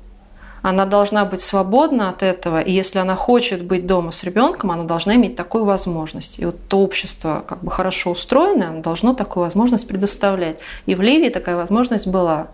[0.62, 4.84] она должна быть свободна от этого, и если она хочет быть дома с ребенком, она
[4.84, 6.38] должна иметь такую возможность.
[6.38, 10.56] И вот то общество как бы хорошо устроенное, оно должно такую возможность предоставлять.
[10.86, 12.48] И в Ливии такая возможность была.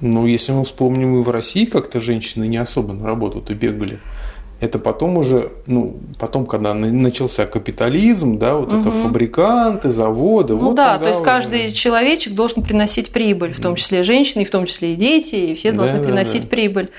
[0.00, 4.00] Ну, если мы вспомним, и в России как-то женщины не особо на работу-то бегали.
[4.60, 8.80] Это потом уже, ну, потом, когда начался капитализм, да, вот угу.
[8.80, 10.54] это фабриканты, заводы.
[10.54, 11.24] Ну вот да, то есть уже...
[11.24, 15.54] каждый человечек должен приносить прибыль, в том числе женщины, в том числе и дети, и
[15.54, 16.48] все должны да, приносить да.
[16.48, 16.90] прибыль.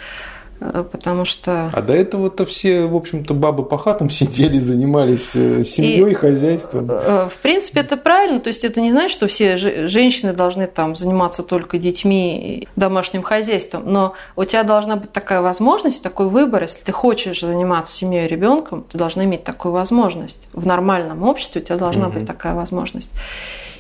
[0.60, 1.70] Э, потому что...
[1.74, 6.90] А до этого-то все, в общем-то, бабы по хатам сидели, занимались э, семьей, и, хозяйством.
[6.90, 9.58] Э, в принципе, это правильно, то есть это не значит, что все
[9.88, 15.42] женщины должны там заниматься только детьми и домашним хозяйством, но у тебя должна быть такая
[15.42, 20.48] возможность, такой выбор, если ты хочешь заниматься семьей и ребенком, ты должна иметь такую возможность.
[20.54, 22.20] В нормальном обществе у тебя должна угу.
[22.20, 23.12] быть такая возможность.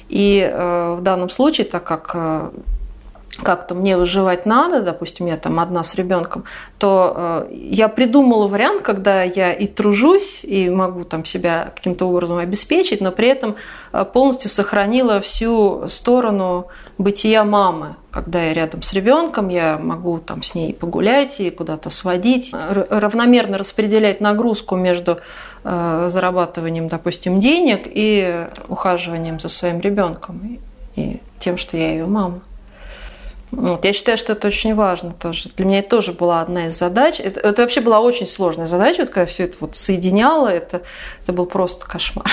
[0.09, 2.51] И э, в данном случае, так как
[3.41, 6.45] как-то мне выживать надо, допустим, я там одна с ребенком,
[6.77, 12.37] то э, я придумала вариант, когда я и тружусь, и могу там себя каким-то образом
[12.37, 13.55] обеспечить, но при этом
[13.91, 16.67] э, полностью сохранила всю сторону
[16.97, 17.95] бытия мамы.
[18.11, 23.57] Когда я рядом с ребенком, я могу там с ней погулять и куда-то сводить, равномерно
[23.57, 25.19] распределять нагрузку между
[25.63, 30.59] э, зарабатыванием, допустим, денег и ухаживанием за своим ребенком
[30.95, 32.41] и тем, что я ее мама.
[33.51, 35.49] Вот, я считаю, что это очень важно тоже.
[35.55, 37.19] Для меня это тоже была одна из задач.
[37.19, 40.81] Это, это вообще была очень сложная задача, вот, когда все это вот соединяла, это,
[41.23, 42.25] это был просто кошмар.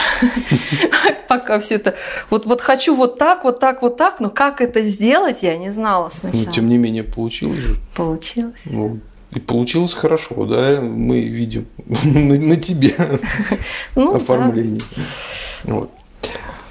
[1.29, 1.95] Пока все это...
[2.31, 5.71] Вот, вот хочу вот так, вот так, вот так, но как это сделать, я не
[5.71, 6.45] знала сначала.
[6.45, 7.77] Но тем не менее получилось же.
[7.95, 8.61] Получилось.
[8.65, 8.99] Ну,
[9.31, 11.67] и получилось хорошо, да, мы видим
[12.05, 12.95] на, на тебе
[13.95, 14.81] ну, оформление.
[15.65, 15.75] Да.
[15.75, 15.91] Вот.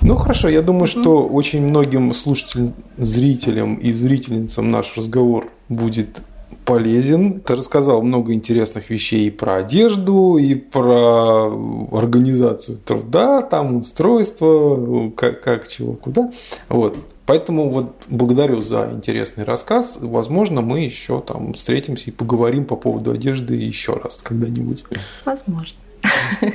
[0.02, 6.22] Ну хорошо, я думаю, mm что очень многим слушателям, зрителям и зрительницам наш разговор будет
[6.66, 7.40] полезен.
[7.40, 11.48] Ты рассказал много интересных вещей и про одежду, и про
[11.92, 16.32] организацию труда, там устройство, как, как чего, куда.
[16.70, 16.98] Вот.
[17.26, 20.00] Поэтому вот благодарю за интересный рассказ.
[20.02, 24.84] Возможно, мы еще там встретимся и поговорим по поводу одежды еще раз когда-нибудь.
[25.26, 25.78] Возможно.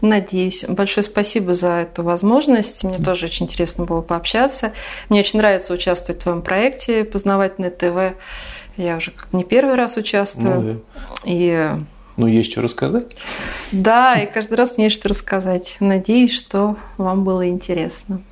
[0.00, 0.64] Надеюсь.
[0.68, 2.84] Большое спасибо за эту возможность.
[2.84, 4.72] Мне тоже очень интересно было пообщаться.
[5.08, 8.16] Мне очень нравится участвовать в твоем проекте «Познавательное ТВ».
[8.76, 10.60] Я уже не первый раз участвую.
[10.60, 11.00] Ну, да.
[11.24, 11.70] И
[12.18, 13.16] ну, есть что рассказать?
[13.70, 15.76] Да, и каждый раз мне есть что рассказать.
[15.78, 18.22] Надеюсь, что вам было интересно.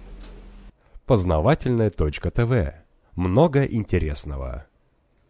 [1.07, 2.75] Познавательная точка ТВ.
[3.15, 4.66] Много интересного.